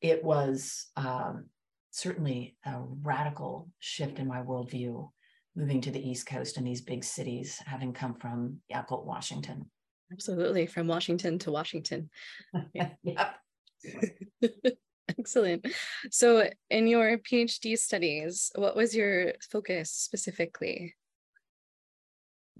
it 0.01 0.23
was 0.23 0.87
um, 0.95 1.45
certainly 1.91 2.55
a 2.65 2.79
radical 3.01 3.69
shift 3.79 4.19
in 4.19 4.27
my 4.27 4.41
worldview 4.41 5.09
moving 5.55 5.81
to 5.81 5.91
the 5.91 6.09
East 6.09 6.27
Coast 6.27 6.57
and 6.57 6.67
these 6.67 6.81
big 6.81 7.03
cities, 7.03 7.59
having 7.65 7.91
come 7.91 8.13
from 8.15 8.57
Yacolt, 8.71 9.05
Washington. 9.05 9.69
Absolutely, 10.11 10.65
from 10.65 10.87
Washington 10.87 11.39
to 11.39 11.51
Washington. 11.51 12.09
yep. 12.73 12.97
Excellent. 15.19 15.67
So, 16.11 16.49
in 16.69 16.87
your 16.87 17.17
PhD 17.17 17.77
studies, 17.77 18.51
what 18.55 18.75
was 18.75 18.95
your 18.95 19.33
focus 19.51 19.91
specifically? 19.91 20.95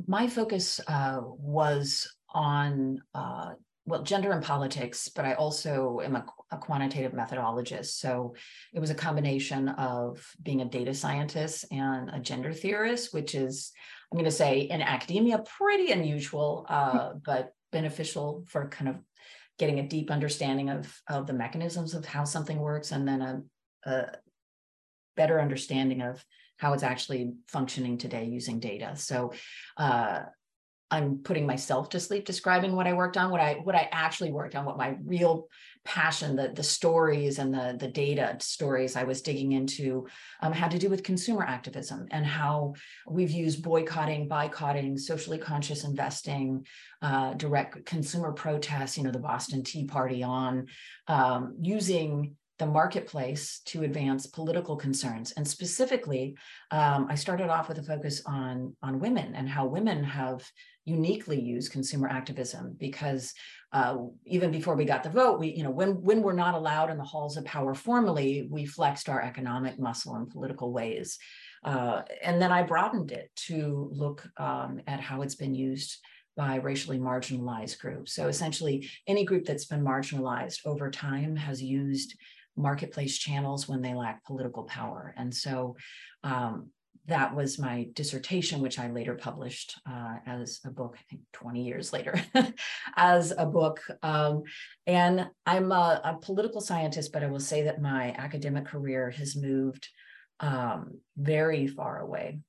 My 0.08 0.28
focus 0.28 0.82
uh, 0.88 1.22
was 1.24 2.14
on 2.34 3.02
uh, 3.14 3.54
well, 3.90 4.04
gender 4.04 4.32
and 4.32 4.44
politics, 4.44 5.10
but 5.10 5.26
I 5.26 5.34
also 5.34 6.00
am 6.04 6.16
a, 6.16 6.26
a, 6.52 6.58
quantitative 6.58 7.14
methodologist. 7.14 7.98
So 7.98 8.36
it 8.72 8.80
was 8.80 8.92
a 8.92 8.96
combination 8.96 9.70
of 9.70 10.24
being 10.44 10.62
a 10.62 10.66
data 10.66 10.94
scientist 10.94 11.66
and 11.72 12.10
a 12.14 12.20
gender 12.20 12.54
theorist, 12.54 13.14
which 13.16 13.34
is, 13.34 13.72
I'm 14.12 14.18
going 14.18 14.30
to 14.30 14.32
say, 14.32 14.60
in 14.60 14.84
academia, 14.84 15.40
pretty 15.40 15.92
unusual, 15.92 16.68
uh, 16.70 17.14
but 17.26 17.54
beneficial 17.72 18.46
for 18.48 18.70
kind 18.70 18.90
of 18.90 18.98
getting 19.60 19.80
a 19.80 19.88
deep 19.88 20.10
understanding 20.10 20.70
of, 20.70 21.02
of 21.10 21.28
the 21.28 21.34
mechanisms 21.34 21.94
of 21.94 22.06
how 22.06 22.24
something 22.24 22.58
works 22.58 22.92
and 22.92 23.08
then 23.08 23.22
a, 23.22 23.42
a 23.90 24.06
better 25.16 25.40
understanding 25.40 26.02
of 26.02 26.24
how 26.58 26.74
it's 26.74 26.84
actually 26.84 27.34
functioning 27.48 27.98
today 27.98 28.26
using 28.26 28.60
data. 28.60 28.96
So 28.96 29.34
uh, 29.78 30.22
I'm 30.92 31.20
putting 31.24 31.46
myself 31.46 31.90
to 31.90 32.00
sleep 32.00 32.26
describing 32.26 32.76
what 32.76 32.88
I 32.88 32.94
worked 32.94 33.18
on, 33.18 33.30
what 33.30 33.42
I 33.42 33.54
what 33.64 33.76
I 33.76 33.88
actually 33.92 34.32
worked 34.32 34.56
on, 34.56 34.66
what 34.66 34.78
my 34.78 34.96
real 35.06 35.48
passion, 35.86 36.36
the 36.36 36.50
the 36.50 36.64
stories 36.64 37.40
and 37.40 37.54
the 37.54 37.76
the 37.80 37.88
data 37.88 38.36
stories 38.40 38.96
I 38.96 39.04
was 39.04 39.22
digging 39.22 39.54
into 39.54 40.08
um, 40.42 40.54
had 40.54 40.72
to 40.72 40.80
do 40.80 40.90
with 40.90 41.04
consumer 41.04 41.44
activism 41.44 42.08
and 42.12 42.26
how 42.26 42.74
we've 43.08 43.32
used 43.32 43.64
boycotting, 43.64 44.28
boycotting, 44.28 44.98
socially 44.98 45.38
conscious 45.38 45.84
investing, 45.84 46.66
uh, 47.02 47.34
direct 47.34 47.86
consumer 47.86 48.32
protests, 48.34 48.98
you 48.98 49.04
know, 49.04 49.12
the 49.12 49.20
Boston 49.20 49.64
Tea 49.64 49.86
Party 49.86 50.24
on 50.24 50.68
um, 51.08 51.56
using 51.62 52.36
the 52.60 52.66
marketplace 52.66 53.62
to 53.66 53.84
advance 53.84 54.28
political 54.28 54.76
concerns. 54.76 55.32
And 55.32 55.48
specifically, 55.48 56.36
um, 56.72 57.08
I 57.10 57.16
started 57.16 57.50
off 57.50 57.70
with 57.70 57.80
a 57.80 57.84
focus 57.84 58.22
on, 58.26 58.76
on 58.84 59.00
women 59.00 59.34
and 59.34 59.50
how 59.50 59.66
women 59.66 60.04
have 60.04 60.46
uniquely 60.84 61.40
used 61.40 61.72
consumer 61.72 62.10
activism 62.10 62.76
because 62.78 63.34
uh, 63.72 63.98
even 64.26 64.52
before 64.52 64.76
we 64.76 64.84
got 64.84 65.04
the 65.04 65.10
vote, 65.10 65.40
we, 65.40 65.50
you 65.50 65.64
know, 65.64 65.70
when, 65.70 66.02
when 66.02 66.22
we're 66.22 66.34
not 66.34 66.54
allowed 66.54 66.90
in 66.90 66.98
the 66.98 67.04
halls 67.04 67.38
of 67.38 67.46
power 67.46 67.74
formally, 67.74 68.48
we 68.52 68.66
flexed 68.66 69.08
our 69.08 69.22
economic 69.22 69.80
muscle 69.80 70.16
in 70.18 70.26
political 70.26 70.74
ways. 70.74 71.18
Uh, 71.64 72.02
and 72.22 72.42
then 72.42 72.52
I 72.52 72.64
broadened 72.64 73.12
it 73.12 73.30
to 73.48 73.90
look 73.94 74.28
um, 74.38 74.82
at 74.88 75.00
how 75.00 75.22
it's 75.22 75.36
been 75.36 75.56
used 75.56 75.98
by 76.36 76.56
racially 76.56 76.98
marginalized 76.98 77.80
groups. 77.80 78.14
So 78.14 78.28
essentially, 78.28 78.90
any 79.08 79.26
group 79.26 79.46
that's 79.46 79.66
been 79.66 79.84
marginalized 79.84 80.66
over 80.66 80.90
time 80.90 81.36
has 81.36 81.62
used 81.62 82.16
marketplace 82.60 83.18
channels 83.18 83.68
when 83.68 83.82
they 83.82 83.94
lack 83.94 84.24
political 84.26 84.64
power. 84.64 85.14
And 85.18 85.34
so 85.34 85.76
um, 86.24 86.70
that 87.08 87.36
was 87.36 87.58
my 87.58 87.88
dissertation, 87.94 88.62
which 88.62 88.78
I 88.78 88.92
later 88.92 89.16
published 89.16 89.80
uh, 89.90 90.18
as 90.28 90.60
a 90.66 90.70
book, 90.70 90.96
I 90.98 91.02
think 91.10 91.22
20 91.34 91.64
years 91.64 91.92
later, 91.92 92.22
as 92.98 93.34
a 93.36 93.46
book. 93.46 93.82
Um, 94.04 94.44
and 94.86 95.28
I'm 95.46 95.72
a, 95.72 96.02
a, 96.04 96.18
political 96.22 96.62
scientist, 96.62 97.12
but 97.12 97.24
I 97.24 97.28
will 97.28 97.40
say 97.40 97.64
that 97.64 97.82
my 97.82 98.14
academic 98.18 98.66
career 98.66 99.10
has 99.12 99.36
moved 99.36 99.88
um, 100.40 101.00
very 101.18 101.66
far 101.68 102.00
away 102.00 102.42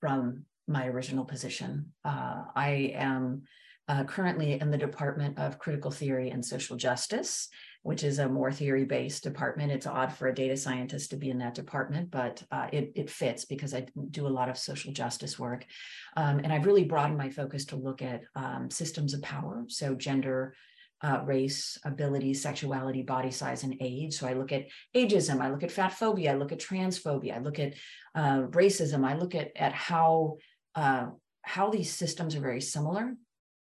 from 0.00 0.44
my 0.66 0.86
original 0.86 1.24
position. 1.24 1.92
Uh, 2.04 2.44
I 2.56 2.92
am 2.94 3.42
uh, 3.88 4.04
currently 4.04 4.60
in 4.60 4.70
the 4.70 4.78
Department 4.78 5.38
of 5.38 5.58
Critical 5.58 5.90
Theory 5.90 6.30
and 6.30 6.44
Social 6.44 6.76
Justice 6.76 7.48
which 7.82 8.04
is 8.04 8.18
a 8.18 8.28
more 8.28 8.52
theory 8.52 8.84
based 8.84 9.22
department. 9.24 9.72
It's 9.72 9.86
odd 9.86 10.12
for 10.12 10.28
a 10.28 10.34
data 10.34 10.56
scientist 10.56 11.10
to 11.10 11.16
be 11.16 11.30
in 11.30 11.38
that 11.38 11.54
department, 11.54 12.10
but 12.10 12.42
uh, 12.50 12.68
it, 12.72 12.92
it 12.94 13.10
fits 13.10 13.44
because 13.44 13.74
I 13.74 13.86
do 14.10 14.26
a 14.26 14.28
lot 14.28 14.48
of 14.48 14.56
social 14.56 14.92
justice 14.92 15.38
work. 15.38 15.66
Um, 16.16 16.38
and 16.38 16.52
I've 16.52 16.66
really 16.66 16.84
broadened 16.84 17.18
my 17.18 17.30
focus 17.30 17.64
to 17.66 17.76
look 17.76 18.00
at 18.00 18.22
um, 18.36 18.70
systems 18.70 19.14
of 19.14 19.22
power, 19.22 19.64
so 19.68 19.94
gender. 19.94 20.54
Uh, 21.04 21.20
race, 21.24 21.76
ability, 21.84 22.32
sexuality, 22.32 23.02
body 23.02 23.32
size, 23.32 23.64
and 23.64 23.74
age. 23.80 24.14
So 24.14 24.28
I 24.28 24.34
look 24.34 24.52
at 24.52 24.66
ageism, 24.94 25.40
I 25.40 25.50
look 25.50 25.64
at 25.64 25.72
fat 25.72 25.92
phobia, 25.94 26.30
I 26.30 26.36
look 26.36 26.52
at 26.52 26.60
transphobia, 26.60 27.34
I 27.34 27.40
look 27.40 27.58
at 27.58 27.74
uh, 28.14 28.42
racism, 28.42 29.04
I 29.04 29.16
look 29.16 29.34
at 29.34 29.50
at 29.56 29.72
how 29.72 30.36
uh, 30.76 31.06
how 31.42 31.70
these 31.70 31.92
systems 31.92 32.36
are 32.36 32.40
very 32.40 32.60
similar 32.60 33.16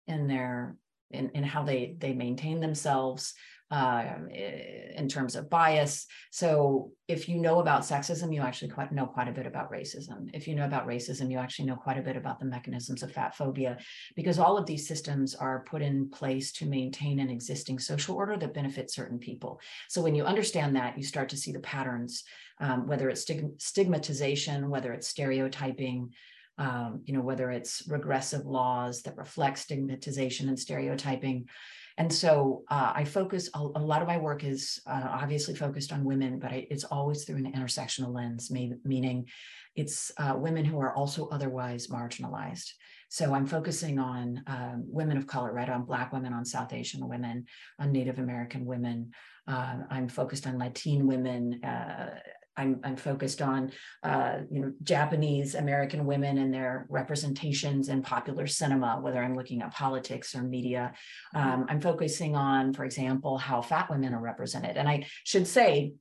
in 0.06 0.28
their 0.28 0.76
in, 1.10 1.30
in 1.30 1.42
how 1.42 1.64
they 1.64 1.96
they 1.98 2.12
maintain 2.12 2.60
themselves 2.60 3.34
um, 3.70 4.28
in 4.28 5.08
terms 5.08 5.34
of 5.36 5.50
bias. 5.50 6.06
So 6.30 6.92
if 7.08 7.28
you 7.28 7.40
know 7.40 7.60
about 7.60 7.82
sexism, 7.82 8.32
you 8.34 8.40
actually 8.40 8.70
quite 8.70 8.92
know 8.92 9.06
quite 9.06 9.28
a 9.28 9.32
bit 9.32 9.46
about 9.46 9.72
racism. 9.72 10.28
If 10.32 10.46
you 10.46 10.54
know 10.54 10.66
about 10.66 10.86
racism, 10.86 11.30
you 11.30 11.38
actually 11.38 11.66
know 11.66 11.76
quite 11.76 11.98
a 11.98 12.02
bit 12.02 12.16
about 12.16 12.38
the 12.38 12.46
mechanisms 12.46 13.02
of 13.02 13.12
fat 13.12 13.34
phobia, 13.34 13.78
because 14.16 14.38
all 14.38 14.58
of 14.58 14.66
these 14.66 14.86
systems 14.86 15.34
are 15.34 15.64
put 15.68 15.82
in 15.82 16.10
place 16.10 16.52
to 16.52 16.66
maintain 16.66 17.18
an 17.18 17.30
existing 17.30 17.78
social 17.78 18.16
order 18.16 18.36
that 18.36 18.54
benefits 18.54 18.94
certain 18.94 19.18
people. 19.18 19.60
So 19.88 20.02
when 20.02 20.14
you 20.14 20.24
understand 20.24 20.76
that, 20.76 20.96
you 20.96 21.02
start 21.02 21.30
to 21.30 21.36
see 21.36 21.52
the 21.52 21.60
patterns, 21.60 22.22
um, 22.60 22.86
whether 22.86 23.08
it's 23.08 23.22
stig- 23.22 23.58
stigmatization, 23.58 24.70
whether 24.70 24.92
it's 24.92 25.08
stereotyping, 25.08 26.12
um, 26.58 27.02
you 27.04 27.14
know, 27.14 27.22
whether 27.22 27.50
it's 27.50 27.82
regressive 27.88 28.46
laws 28.46 29.02
that 29.02 29.16
reflect 29.16 29.58
stigmatization 29.58 30.48
and 30.48 30.58
stereotyping 30.58 31.48
and 31.96 32.12
so 32.12 32.64
uh, 32.70 32.92
I 32.94 33.04
focus, 33.04 33.48
a, 33.54 33.58
a, 33.58 33.80
lot 33.80 34.02
of 34.02 34.08
my 34.08 34.16
work 34.16 34.42
is 34.42 34.80
uh, 34.86 35.08
obviously 35.10 35.54
focused 35.54 35.92
on 35.92 36.04
women, 36.04 36.40
but 36.40 36.50
I, 36.50 36.66
it's 36.70 36.84
always 36.84 37.24
through 37.24 37.36
an 37.36 37.52
intersectional 37.52 38.12
lens, 38.12 38.50
may, 38.50 38.72
meaning 38.84 39.28
it's 39.76 40.10
uh, 40.18 40.34
women 40.36 40.64
who 40.64 40.80
are 40.80 40.92
also 40.94 41.28
otherwise 41.28 41.86
marginalized. 41.86 42.70
So 43.10 43.32
I'm 43.32 43.46
focusing 43.46 44.00
on 44.00 44.42
um, 44.48 44.84
women 44.88 45.16
of 45.16 45.28
color, 45.28 45.52
right? 45.52 45.68
On 45.68 45.84
Black 45.84 46.12
women, 46.12 46.32
on 46.32 46.44
South 46.44 46.72
Asian 46.72 47.08
women, 47.08 47.44
on 47.78 47.92
Native 47.92 48.18
American 48.18 48.64
women. 48.64 49.12
Uh, 49.46 49.76
I'm 49.88 50.08
focused 50.08 50.48
on 50.48 50.58
Latin 50.58 51.06
women, 51.06 51.62
uh, 51.62 52.18
I'm, 52.56 52.80
I'm 52.84 52.96
focused 52.96 53.42
on, 53.42 53.72
uh, 54.02 54.38
you 54.50 54.60
know, 54.60 54.72
Japanese 54.82 55.54
American 55.54 56.06
women 56.06 56.38
and 56.38 56.52
their 56.52 56.86
representations 56.88 57.88
in 57.88 58.02
popular 58.02 58.46
cinema, 58.46 58.98
whether 59.00 59.22
I'm 59.22 59.36
looking 59.36 59.62
at 59.62 59.74
politics 59.74 60.34
or 60.34 60.42
media. 60.42 60.92
Um, 61.34 61.66
I'm 61.68 61.80
focusing 61.80 62.36
on, 62.36 62.72
for 62.72 62.84
example, 62.84 63.38
how 63.38 63.62
fat 63.62 63.90
women 63.90 64.14
are 64.14 64.20
represented. 64.20 64.76
And 64.76 64.88
I 64.88 65.06
should 65.24 65.46
say, 65.46 65.94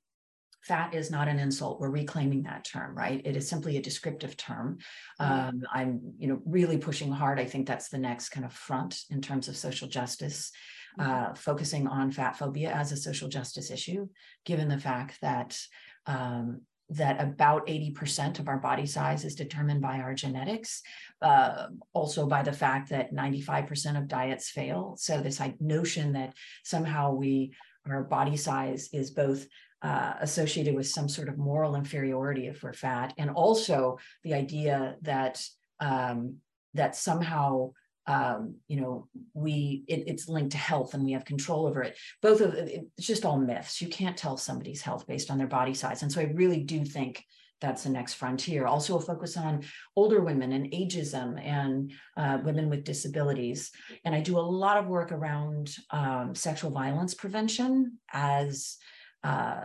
fat 0.61 0.93
is 0.93 1.11
not 1.11 1.27
an 1.27 1.39
insult. 1.39 1.81
We're 1.81 1.89
reclaiming 1.89 2.43
that 2.43 2.63
term, 2.63 2.95
right? 2.95 3.21
It 3.25 3.35
is 3.35 3.49
simply 3.49 3.75
a 3.75 3.81
descriptive 3.81 4.37
term. 4.37 4.77
Mm-hmm. 5.19 5.31
Um, 5.31 5.63
I'm, 5.73 6.13
you 6.17 6.27
know, 6.29 6.41
really 6.45 6.77
pushing 6.77 7.11
hard. 7.11 7.39
I 7.39 7.45
think 7.45 7.67
that's 7.67 7.89
the 7.89 7.97
next 7.97 8.29
kind 8.29 8.45
of 8.45 8.53
front 8.53 9.01
in 9.09 9.21
terms 9.21 9.47
of 9.47 9.57
social 9.57 9.87
justice. 9.87 10.51
Mm-hmm. 10.99 11.11
Uh, 11.11 11.33
focusing 11.33 11.87
on 11.87 12.11
fat 12.11 12.37
phobia 12.37 12.71
as 12.71 12.91
a 12.91 12.97
social 12.97 13.27
justice 13.27 13.71
issue, 13.71 14.07
given 14.45 14.69
the 14.69 14.77
fact 14.77 15.19
that 15.21 15.59
um, 16.05 16.61
that 16.89 17.21
about 17.21 17.65
80% 17.67 18.39
of 18.39 18.47
our 18.47 18.57
body 18.57 18.85
size 18.85 19.25
is 19.25 19.35
determined 19.35 19.81
by 19.81 19.99
our 19.99 20.13
genetics, 20.13 20.81
uh, 21.21 21.67
also 21.93 22.27
by 22.27 22.43
the 22.43 22.51
fact 22.51 22.89
that 22.89 23.13
95% 23.13 23.97
of 23.97 24.07
diets 24.07 24.49
fail. 24.49 24.95
So 24.97 25.21
this 25.21 25.41
notion 25.59 26.13
that 26.13 26.33
somehow 26.63 27.13
we 27.13 27.53
our 27.89 28.03
body 28.03 28.37
size 28.37 28.89
is 28.93 29.11
both 29.11 29.45
uh, 29.81 30.13
associated 30.21 30.73
with 30.73 30.87
some 30.87 31.09
sort 31.09 31.27
of 31.27 31.37
moral 31.37 31.75
inferiority 31.75 32.47
if 32.47 32.63
we're 32.63 32.73
fat, 32.73 33.13
and 33.17 33.29
also 33.29 33.97
the 34.23 34.33
idea 34.33 34.95
that 35.01 35.43
um, 35.81 36.37
that 36.73 36.95
somehow 36.95 37.71
um, 38.05 38.55
you 38.67 38.81
know, 38.81 39.07
we 39.33 39.83
it, 39.87 40.03
it's 40.07 40.27
linked 40.27 40.51
to 40.51 40.57
health 40.57 40.93
and 40.93 41.03
we 41.03 41.13
have 41.13 41.25
control 41.25 41.67
over 41.67 41.81
it. 41.83 41.97
Both 42.21 42.41
of 42.41 42.53
it's 42.55 43.07
just 43.07 43.25
all 43.25 43.37
myths. 43.37 43.81
You 43.81 43.87
can't 43.87 44.17
tell 44.17 44.37
somebody's 44.37 44.81
health 44.81 45.07
based 45.07 45.31
on 45.31 45.37
their 45.37 45.47
body 45.47 45.73
size, 45.73 46.01
and 46.03 46.11
so 46.11 46.21
I 46.21 46.25
really 46.25 46.61
do 46.61 46.83
think 46.83 47.23
that's 47.63 47.83
the 47.83 47.89
next 47.89 48.15
frontier. 48.15 48.67
Also, 48.67 48.97
a 48.97 49.01
focus 49.01 49.37
on 49.37 49.63
older 49.95 50.19
women 50.19 50.51
and 50.51 50.69
ageism 50.71 51.41
and 51.41 51.93
uh, 52.17 52.39
women 52.43 52.69
with 52.69 52.83
disabilities. 52.83 53.71
And 54.03 54.13
I 54.13 54.19
do 54.19 54.37
a 54.37 54.41
lot 54.41 54.77
of 54.77 54.87
work 54.87 55.13
around 55.13 55.73
um, 55.89 56.35
sexual 56.35 56.71
violence 56.71 57.13
prevention 57.13 57.99
as 58.11 58.75
uh, 59.23 59.61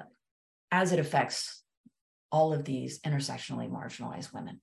as 0.71 0.93
it 0.93 1.01
affects 1.01 1.65
all 2.31 2.53
of 2.53 2.65
these 2.65 3.01
intersectionally 3.01 3.69
marginalized 3.69 4.33
women. 4.33 4.61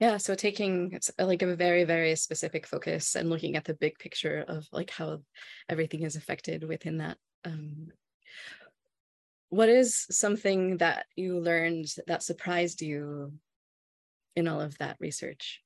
Yeah, 0.00 0.16
so 0.16 0.34
taking 0.34 0.98
like 1.18 1.42
a 1.42 1.54
very, 1.54 1.84
very 1.84 2.16
specific 2.16 2.66
focus 2.66 3.16
and 3.16 3.28
looking 3.28 3.54
at 3.54 3.64
the 3.64 3.74
big 3.74 3.98
picture 3.98 4.42
of 4.48 4.66
like 4.72 4.88
how 4.88 5.20
everything 5.68 6.02
is 6.04 6.16
affected 6.16 6.66
within 6.66 6.98
that. 6.98 7.18
Um, 7.44 7.88
what 9.50 9.68
is 9.68 10.06
something 10.10 10.78
that 10.78 11.04
you 11.16 11.38
learned 11.38 11.94
that 12.06 12.22
surprised 12.22 12.80
you 12.80 13.34
in 14.34 14.48
all 14.48 14.62
of 14.62 14.78
that 14.78 14.96
research? 15.00 15.60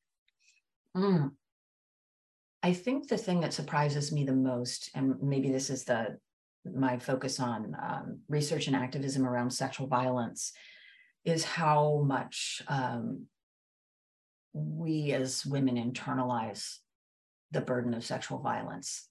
Mm. 0.96 1.30
I 2.64 2.72
think 2.72 3.08
the 3.08 3.18
thing 3.18 3.40
that 3.40 3.52
surprises 3.52 4.10
me 4.10 4.24
the 4.24 4.34
most, 4.34 4.90
and 4.96 5.14
maybe 5.22 5.52
this 5.52 5.70
is 5.70 5.84
the 5.84 6.18
my 6.64 6.98
focus 6.98 7.38
on 7.38 7.76
um, 7.80 8.20
research 8.26 8.68
and 8.68 8.74
activism 8.74 9.26
around 9.26 9.50
sexual 9.50 9.86
violence, 9.86 10.52
is 11.24 11.44
how 11.44 12.02
much 12.06 12.62
um, 12.68 13.26
we 14.54 15.12
as 15.12 15.44
women 15.44 15.76
internalize 15.76 16.78
the 17.50 17.60
burden 17.60 17.92
of 17.92 18.04
sexual 18.04 18.38
violence 18.38 19.08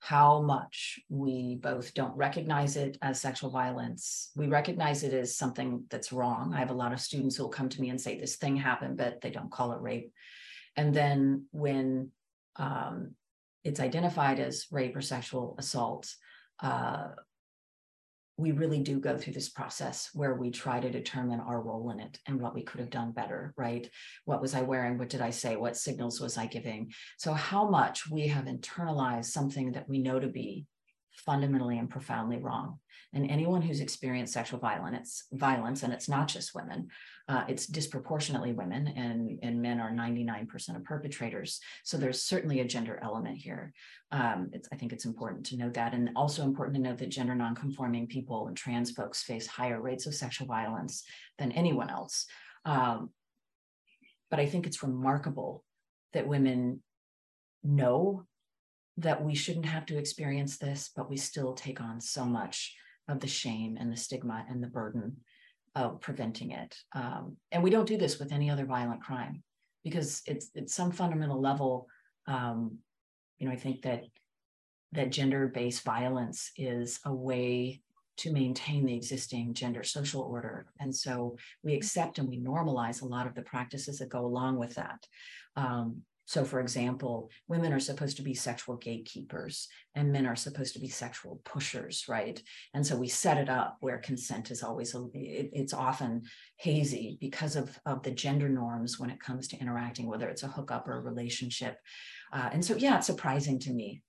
how 0.00 0.40
much 0.40 0.98
we 1.10 1.56
both 1.56 1.92
don't 1.92 2.16
recognize 2.16 2.76
it 2.76 2.96
as 3.02 3.20
sexual 3.20 3.50
violence. 3.50 4.30
We 4.34 4.46
recognize 4.46 5.02
it 5.02 5.12
as 5.12 5.36
something 5.36 5.84
that's 5.90 6.10
wrong. 6.10 6.54
I 6.54 6.58
have 6.58 6.70
a 6.70 6.74
lot 6.74 6.94
of 6.94 7.00
students 7.00 7.36
who 7.36 7.44
will 7.44 7.50
come 7.50 7.68
to 7.68 7.80
me 7.80 7.90
and 7.90 8.00
say, 8.00 8.18
This 8.18 8.36
thing 8.36 8.56
happened, 8.56 8.96
but 8.96 9.20
they 9.20 9.30
don't 9.30 9.52
call 9.52 9.72
it 9.72 9.82
rape. 9.82 10.10
And 10.74 10.94
then 10.94 11.44
when 11.52 12.10
um, 12.56 13.10
it's 13.62 13.78
identified 13.78 14.40
as 14.40 14.66
rape 14.70 14.96
or 14.96 15.02
sexual 15.02 15.54
assault, 15.58 16.10
uh, 16.62 17.08
we 18.40 18.52
really 18.52 18.80
do 18.80 18.98
go 18.98 19.18
through 19.18 19.34
this 19.34 19.50
process 19.50 20.08
where 20.14 20.34
we 20.34 20.50
try 20.50 20.80
to 20.80 20.90
determine 20.90 21.40
our 21.40 21.60
role 21.60 21.90
in 21.90 22.00
it 22.00 22.18
and 22.26 22.40
what 22.40 22.54
we 22.54 22.62
could 22.62 22.80
have 22.80 22.90
done 22.90 23.12
better, 23.12 23.52
right? 23.56 23.88
What 24.24 24.40
was 24.40 24.54
I 24.54 24.62
wearing? 24.62 24.96
What 24.96 25.10
did 25.10 25.20
I 25.20 25.30
say? 25.30 25.56
What 25.56 25.76
signals 25.76 26.20
was 26.20 26.38
I 26.38 26.46
giving? 26.46 26.90
So, 27.18 27.34
how 27.34 27.68
much 27.68 28.10
we 28.10 28.28
have 28.28 28.46
internalized 28.46 29.26
something 29.26 29.72
that 29.72 29.88
we 29.88 29.98
know 29.98 30.18
to 30.18 30.28
be 30.28 30.64
fundamentally 31.20 31.78
and 31.78 31.88
profoundly 31.88 32.38
wrong. 32.38 32.78
And 33.12 33.28
anyone 33.28 33.60
who's 33.60 33.80
experienced 33.80 34.32
sexual 34.32 34.60
violence, 34.60 35.24
violence, 35.32 35.82
and 35.82 35.92
it's 35.92 36.08
not 36.08 36.28
just 36.28 36.54
women, 36.54 36.88
uh, 37.28 37.44
it's 37.48 37.66
disproportionately 37.66 38.52
women, 38.52 38.88
and, 38.88 39.38
and 39.42 39.60
men 39.60 39.80
are 39.80 39.90
99% 39.90 40.76
of 40.76 40.84
perpetrators. 40.84 41.60
So 41.84 41.96
there's 41.96 42.22
certainly 42.22 42.60
a 42.60 42.64
gender 42.64 43.00
element 43.02 43.38
here. 43.38 43.72
Um, 44.12 44.50
I 44.72 44.76
think 44.76 44.92
it's 44.92 45.06
important 45.06 45.46
to 45.46 45.56
note 45.56 45.74
that, 45.74 45.92
and 45.92 46.10
also 46.14 46.44
important 46.44 46.76
to 46.76 46.82
note 46.82 46.98
that 46.98 47.08
gender 47.08 47.34
nonconforming 47.34 48.06
people 48.06 48.46
and 48.46 48.56
trans 48.56 48.92
folks 48.92 49.22
face 49.22 49.46
higher 49.46 49.80
rates 49.80 50.06
of 50.06 50.14
sexual 50.14 50.46
violence 50.46 51.04
than 51.38 51.52
anyone 51.52 51.90
else. 51.90 52.26
Um, 52.64 53.10
but 54.30 54.38
I 54.38 54.46
think 54.46 54.66
it's 54.66 54.82
remarkable 54.82 55.64
that 56.12 56.28
women 56.28 56.82
know 57.64 58.24
that 59.00 59.22
we 59.22 59.34
shouldn't 59.34 59.66
have 59.66 59.86
to 59.86 59.98
experience 59.98 60.58
this, 60.58 60.90
but 60.94 61.10
we 61.10 61.16
still 61.16 61.54
take 61.54 61.80
on 61.80 62.00
so 62.00 62.24
much 62.24 62.74
of 63.08 63.20
the 63.20 63.26
shame 63.26 63.76
and 63.78 63.92
the 63.92 63.96
stigma 63.96 64.44
and 64.48 64.62
the 64.62 64.68
burden 64.68 65.16
of 65.74 66.00
preventing 66.00 66.50
it. 66.52 66.76
Um, 66.94 67.36
and 67.52 67.62
we 67.62 67.70
don't 67.70 67.88
do 67.88 67.96
this 67.96 68.18
with 68.18 68.32
any 68.32 68.50
other 68.50 68.64
violent 68.64 69.02
crime 69.02 69.42
because 69.84 70.22
it's 70.26 70.50
it's 70.54 70.74
some 70.74 70.92
fundamental 70.92 71.40
level. 71.40 71.86
Um, 72.26 72.78
you 73.38 73.46
know, 73.46 73.52
I 73.52 73.56
think 73.56 73.82
that 73.82 74.04
that 74.92 75.10
gender-based 75.10 75.84
violence 75.84 76.50
is 76.56 76.98
a 77.04 77.14
way 77.14 77.80
to 78.18 78.32
maintain 78.32 78.84
the 78.84 78.94
existing 78.94 79.54
gender 79.54 79.82
social 79.82 80.20
order. 80.22 80.66
And 80.78 80.94
so 80.94 81.36
we 81.62 81.74
accept 81.74 82.18
and 82.18 82.28
we 82.28 82.38
normalize 82.38 83.00
a 83.00 83.06
lot 83.06 83.26
of 83.26 83.34
the 83.34 83.42
practices 83.42 83.98
that 83.98 84.10
go 84.10 84.26
along 84.26 84.58
with 84.58 84.74
that. 84.74 85.06
Um, 85.56 86.02
so, 86.30 86.44
for 86.44 86.60
example, 86.60 87.28
women 87.48 87.72
are 87.72 87.80
supposed 87.80 88.16
to 88.18 88.22
be 88.22 88.34
sexual 88.34 88.76
gatekeepers 88.76 89.66
and 89.96 90.12
men 90.12 90.26
are 90.26 90.36
supposed 90.36 90.74
to 90.74 90.78
be 90.78 90.86
sexual 90.86 91.40
pushers, 91.44 92.04
right? 92.08 92.40
And 92.72 92.86
so 92.86 92.96
we 92.96 93.08
set 93.08 93.36
it 93.36 93.48
up 93.48 93.78
where 93.80 93.98
consent 93.98 94.52
is 94.52 94.62
always, 94.62 94.94
a, 94.94 95.08
it, 95.12 95.50
it's 95.52 95.74
often 95.74 96.22
hazy 96.56 97.18
because 97.20 97.56
of, 97.56 97.76
of 97.84 98.04
the 98.04 98.12
gender 98.12 98.48
norms 98.48 98.96
when 98.96 99.10
it 99.10 99.18
comes 99.18 99.48
to 99.48 99.58
interacting, 99.58 100.06
whether 100.06 100.28
it's 100.28 100.44
a 100.44 100.46
hookup 100.46 100.86
or 100.86 100.98
a 100.98 101.00
relationship. 101.00 101.78
Uh, 102.32 102.48
and 102.52 102.64
so, 102.64 102.76
yeah, 102.76 102.98
it's 102.98 103.08
surprising 103.08 103.58
to 103.58 103.72
me 103.72 104.00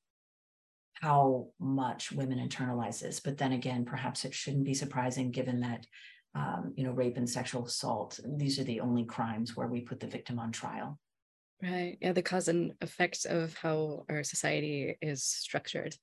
how 1.02 1.48
much 1.60 2.12
women 2.12 2.38
internalize 2.38 3.00
this. 3.00 3.20
But 3.20 3.40
then 3.40 3.54
again, 3.54 3.84
perhaps 3.84 4.26
it 4.26 4.36
shouldn't 4.36 4.66
be 4.66 4.76
surprising 4.76 5.32
given 5.32 5.62
that 5.62 5.88
um, 6.36 6.76
you 6.78 6.84
know, 6.84 6.92
rape 6.92 7.18
and 7.18 7.28
sexual 7.28 7.66
assault, 7.66 8.20
these 8.38 8.60
are 8.60 8.64
the 8.64 8.82
only 8.82 9.06
crimes 9.06 9.58
where 9.58 9.68
we 9.68 9.82
put 9.82 10.00
the 10.00 10.06
victim 10.06 10.38
on 10.38 10.52
trial. 10.52 11.00
Right. 11.62 11.98
Yeah, 12.02 12.14
the 12.14 12.24
cause 12.24 12.48
and 12.48 12.74
effects 12.82 13.26
of 13.26 13.54
how 13.56 14.06
our 14.10 14.24
society 14.24 14.98
is 15.02 15.24
structured. 15.24 15.96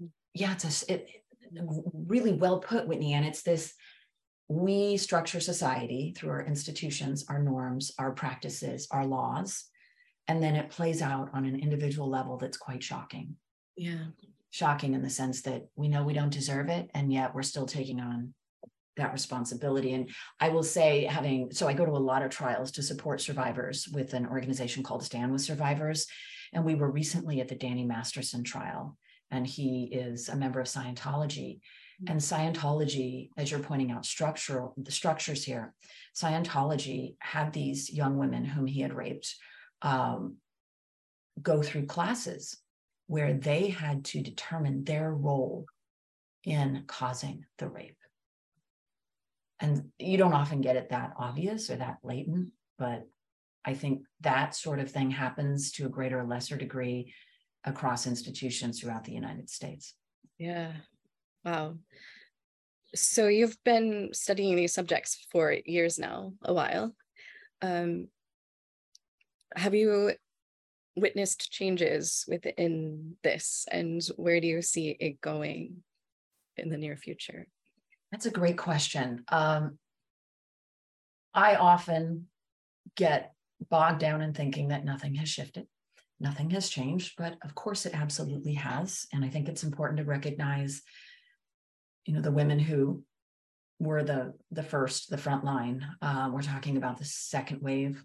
Mm, 0.00 0.10
yeah, 0.34 0.52
it's 0.52 0.88
a, 0.88 0.92
it, 0.92 1.08
really 2.06 2.32
well 2.32 2.58
put, 2.58 2.86
Whitney. 2.86 3.14
And 3.14 3.24
it's 3.24 3.42
this 3.42 3.74
we 4.48 4.96
structure 4.98 5.40
society 5.40 6.12
through 6.16 6.30
our 6.30 6.44
institutions, 6.44 7.24
our 7.28 7.42
norms, 7.42 7.92
our 7.98 8.12
practices, 8.12 8.86
our 8.90 9.06
laws. 9.06 9.64
And 10.28 10.42
then 10.42 10.54
it 10.54 10.70
plays 10.70 11.00
out 11.00 11.30
on 11.32 11.44
an 11.44 11.58
individual 11.58 12.10
level 12.10 12.36
that's 12.36 12.56
quite 12.56 12.82
shocking. 12.82 13.36
Yeah. 13.76 14.06
Shocking 14.50 14.94
in 14.94 15.02
the 15.02 15.10
sense 15.10 15.42
that 15.42 15.66
we 15.76 15.88
know 15.88 16.04
we 16.04 16.12
don't 16.12 16.32
deserve 16.32 16.68
it, 16.68 16.90
and 16.94 17.12
yet 17.12 17.34
we're 17.34 17.42
still 17.42 17.66
taking 17.66 18.00
on 18.00 18.34
that 18.96 19.12
responsibility. 19.12 19.92
And 19.92 20.10
I 20.40 20.48
will 20.48 20.62
say, 20.62 21.04
having 21.04 21.50
so 21.52 21.66
I 21.66 21.72
go 21.72 21.84
to 21.84 21.92
a 21.92 21.98
lot 21.98 22.22
of 22.22 22.30
trials 22.30 22.70
to 22.72 22.82
support 22.82 23.20
survivors 23.20 23.88
with 23.88 24.14
an 24.14 24.26
organization 24.26 24.82
called 24.82 25.04
Stand 25.04 25.32
with 25.32 25.42
Survivors. 25.42 26.06
And 26.52 26.64
we 26.64 26.74
were 26.74 26.90
recently 26.90 27.40
at 27.40 27.48
the 27.48 27.56
Danny 27.56 27.84
Masterson 27.84 28.44
trial, 28.44 28.96
and 29.30 29.46
he 29.46 29.88
is 29.92 30.28
a 30.28 30.36
member 30.36 30.60
of 30.60 30.68
Scientology. 30.68 31.58
Mm-hmm. 32.02 32.12
And 32.12 32.20
Scientology, 32.20 33.30
as 33.36 33.50
you're 33.50 33.60
pointing 33.60 33.90
out, 33.90 34.06
structural 34.06 34.74
the 34.76 34.92
structures 34.92 35.44
here, 35.44 35.74
Scientology 36.14 37.16
had 37.20 37.52
these 37.52 37.92
young 37.92 38.18
women 38.18 38.44
whom 38.44 38.66
he 38.66 38.80
had 38.80 38.94
raped 38.94 39.34
um, 39.82 40.36
go 41.42 41.62
through 41.62 41.86
classes 41.86 42.56
where 43.06 43.34
they 43.34 43.68
had 43.68 44.04
to 44.04 44.22
determine 44.22 44.84
their 44.84 45.12
role 45.12 45.66
in 46.44 46.84
causing 46.86 47.44
the 47.58 47.68
rape. 47.68 47.96
And 49.64 49.90
you 49.98 50.18
don't 50.18 50.34
often 50.34 50.60
get 50.60 50.76
it 50.76 50.90
that 50.90 51.14
obvious 51.18 51.70
or 51.70 51.76
that 51.76 52.02
blatant, 52.02 52.50
but 52.78 53.08
I 53.64 53.72
think 53.72 54.02
that 54.20 54.54
sort 54.54 54.78
of 54.78 54.90
thing 54.90 55.10
happens 55.10 55.72
to 55.72 55.86
a 55.86 55.88
greater 55.88 56.20
or 56.20 56.24
lesser 56.24 56.58
degree 56.58 57.14
across 57.64 58.06
institutions 58.06 58.78
throughout 58.78 59.04
the 59.04 59.14
United 59.14 59.48
States. 59.48 59.94
Yeah. 60.36 60.72
Wow. 61.46 61.78
So 62.94 63.28
you've 63.28 63.56
been 63.64 64.10
studying 64.12 64.54
these 64.54 64.74
subjects 64.74 65.26
for 65.32 65.56
years 65.64 65.98
now, 65.98 66.34
a 66.42 66.52
while. 66.52 66.94
Um, 67.62 68.08
have 69.56 69.74
you 69.74 70.12
witnessed 70.94 71.50
changes 71.50 72.26
within 72.28 73.16
this 73.22 73.64
and 73.70 74.06
where 74.16 74.42
do 74.42 74.46
you 74.46 74.60
see 74.60 74.90
it 75.00 75.22
going 75.22 75.82
in 76.58 76.68
the 76.68 76.76
near 76.76 76.98
future? 76.98 77.46
That's 78.14 78.26
a 78.26 78.30
great 78.30 78.56
question. 78.56 79.24
Um, 79.26 79.76
I 81.34 81.56
often 81.56 82.28
get 82.94 83.32
bogged 83.68 83.98
down 83.98 84.22
in 84.22 84.32
thinking 84.32 84.68
that 84.68 84.84
nothing 84.84 85.16
has 85.16 85.28
shifted, 85.28 85.66
nothing 86.20 86.50
has 86.50 86.68
changed, 86.68 87.14
but 87.18 87.34
of 87.42 87.56
course 87.56 87.86
it 87.86 87.92
absolutely 87.92 88.54
has. 88.54 89.08
And 89.12 89.24
I 89.24 89.28
think 89.30 89.48
it's 89.48 89.64
important 89.64 89.98
to 89.98 90.04
recognize, 90.04 90.80
you 92.06 92.14
know, 92.14 92.20
the 92.20 92.30
women 92.30 92.60
who 92.60 93.02
were 93.80 94.04
the 94.04 94.34
the 94.52 94.62
first, 94.62 95.10
the 95.10 95.18
front 95.18 95.44
line. 95.44 95.84
Uh, 96.00 96.30
we're 96.32 96.40
talking 96.40 96.76
about 96.76 96.98
the 96.98 97.04
second 97.04 97.62
wave 97.62 98.00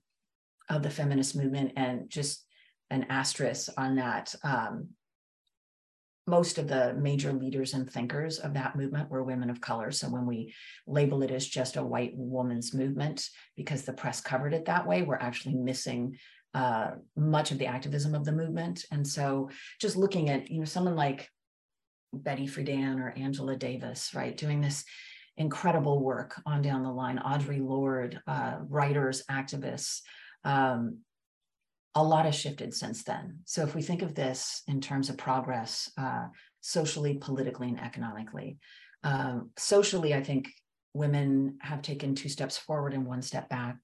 of 0.70 0.82
the 0.82 0.90
feminist 0.90 1.36
movement, 1.36 1.74
and 1.76 2.10
just 2.10 2.48
an 2.90 3.06
asterisk 3.12 3.70
on 3.78 3.98
that. 3.98 4.34
Um, 4.44 4.88
most 6.30 6.58
of 6.58 6.68
the 6.68 6.94
major 6.94 7.34
leaders 7.34 7.74
and 7.74 7.90
thinkers 7.90 8.40
of 8.40 8.54
that 8.54 8.76
movement 8.76 9.10
were 9.10 9.24
women 9.24 9.50
of 9.50 9.60
color. 9.60 9.92
So 9.92 10.08
when 10.08 10.26
we 10.26 10.54
label 10.88 11.24
it 11.24 11.32
as 11.32 11.48
just 11.48 11.76
a 11.76 11.84
white 11.84 12.14
woman's 12.16 12.74
movement, 12.74 13.28
because 13.58 13.84
the 13.84 13.94
press 13.94 14.22
covered 14.22 14.54
it 14.54 14.66
that 14.66 14.88
way, 14.88 15.02
we're 15.02 15.16
actually 15.16 15.56
missing 15.56 16.18
uh, 16.54 16.92
much 17.16 17.52
of 17.52 17.60
the 17.60 17.68
activism 17.68 18.16
of 18.16 18.26
the 18.26 18.32
movement. 18.32 18.86
And 18.92 19.06
so 19.06 19.50
just 19.80 19.96
looking 19.96 20.30
at, 20.30 20.50
you 20.50 20.60
know, 20.60 20.66
someone 20.66 20.96
like 20.96 21.30
Betty 22.14 22.48
Friedan 22.48 23.00
or 23.00 23.14
Angela 23.18 23.56
Davis, 23.56 24.14
right, 24.16 24.36
doing 24.36 24.62
this 24.62 24.84
incredible 25.38 26.04
work 26.04 26.42
on 26.46 26.62
down 26.62 26.84
the 26.84 26.92
line, 26.92 27.20
Audre 27.20 27.66
Lorde, 27.66 28.20
uh, 28.28 28.58
writers, 28.68 29.24
activists, 29.30 30.02
um, 30.44 31.00
a 31.96 32.04
lot 32.04 32.26
has 32.26 32.36
shifted 32.36 32.74
since 32.74 33.04
then. 33.04 33.40
So 33.46 33.64
if 33.64 33.76
we 33.76 33.82
think 33.82 34.02
of 34.02 34.16
this 34.16 34.62
in 34.68 34.80
terms 34.80 35.10
of 35.10 35.18
progress, 35.18 35.92
uh, 35.98 36.28
socially, 36.62 37.16
politically, 37.16 37.70
and 37.70 37.80
economically, 37.80 38.58
um, 39.04 39.50
socially, 39.58 40.14
I 40.14 40.22
think 40.22 40.50
women 40.94 41.58
have 41.62 41.82
taken 41.82 42.16
two 42.16 42.30
steps 42.30 42.58
forward 42.58 42.94
and 42.94 43.06
one 43.06 43.22
step 43.22 43.50
back 43.50 43.78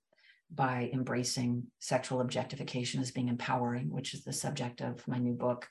by 0.54 0.90
embracing 0.94 1.64
sexual 1.80 2.22
objectification 2.22 3.02
as 3.02 3.12
being 3.12 3.28
empowering, 3.28 3.92
which 3.92 4.14
is 4.14 4.24
the 4.24 4.34
subject 4.34 4.82
of 4.82 5.06
my 5.08 5.18
new 5.18 5.34
book. 5.34 5.68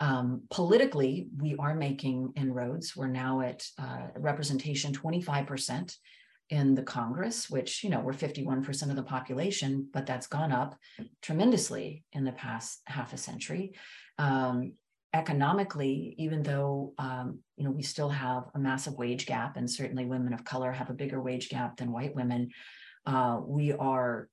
Um, 0.00 0.42
politically, 0.50 1.28
we 1.36 1.56
are 1.58 1.74
making 1.74 2.32
inroads. 2.36 2.96
We're 2.96 3.08
now 3.08 3.40
at 3.40 3.66
uh, 3.78 4.08
representation 4.16 4.92
25% 4.92 5.96
in 6.50 6.74
the 6.74 6.82
Congress, 6.82 7.48
which, 7.48 7.82
you 7.82 7.90
know, 7.90 8.00
we're 8.00 8.12
51% 8.12 8.90
of 8.90 8.96
the 8.96 9.02
population, 9.02 9.88
but 9.92 10.06
that's 10.06 10.26
gone 10.26 10.52
up 10.52 10.76
tremendously 11.22 12.04
in 12.12 12.24
the 12.24 12.32
past 12.32 12.80
half 12.86 13.12
a 13.12 13.16
century. 13.16 13.72
Um, 14.18 14.74
economically, 15.14 16.14
even 16.18 16.42
though, 16.42 16.94
um, 16.98 17.38
you 17.56 17.64
know, 17.64 17.70
we 17.70 17.82
still 17.82 18.08
have 18.08 18.44
a 18.54 18.58
massive 18.58 18.94
wage 18.94 19.26
gap, 19.26 19.56
and 19.56 19.70
certainly 19.70 20.04
women 20.04 20.32
of 20.32 20.44
color 20.44 20.72
have 20.72 20.90
a 20.90 20.94
bigger 20.94 21.20
wage 21.20 21.48
gap 21.48 21.76
than 21.76 21.92
white 21.92 22.14
women, 22.14 22.50
uh, 23.06 23.40
we 23.44 23.72
are 23.72 24.28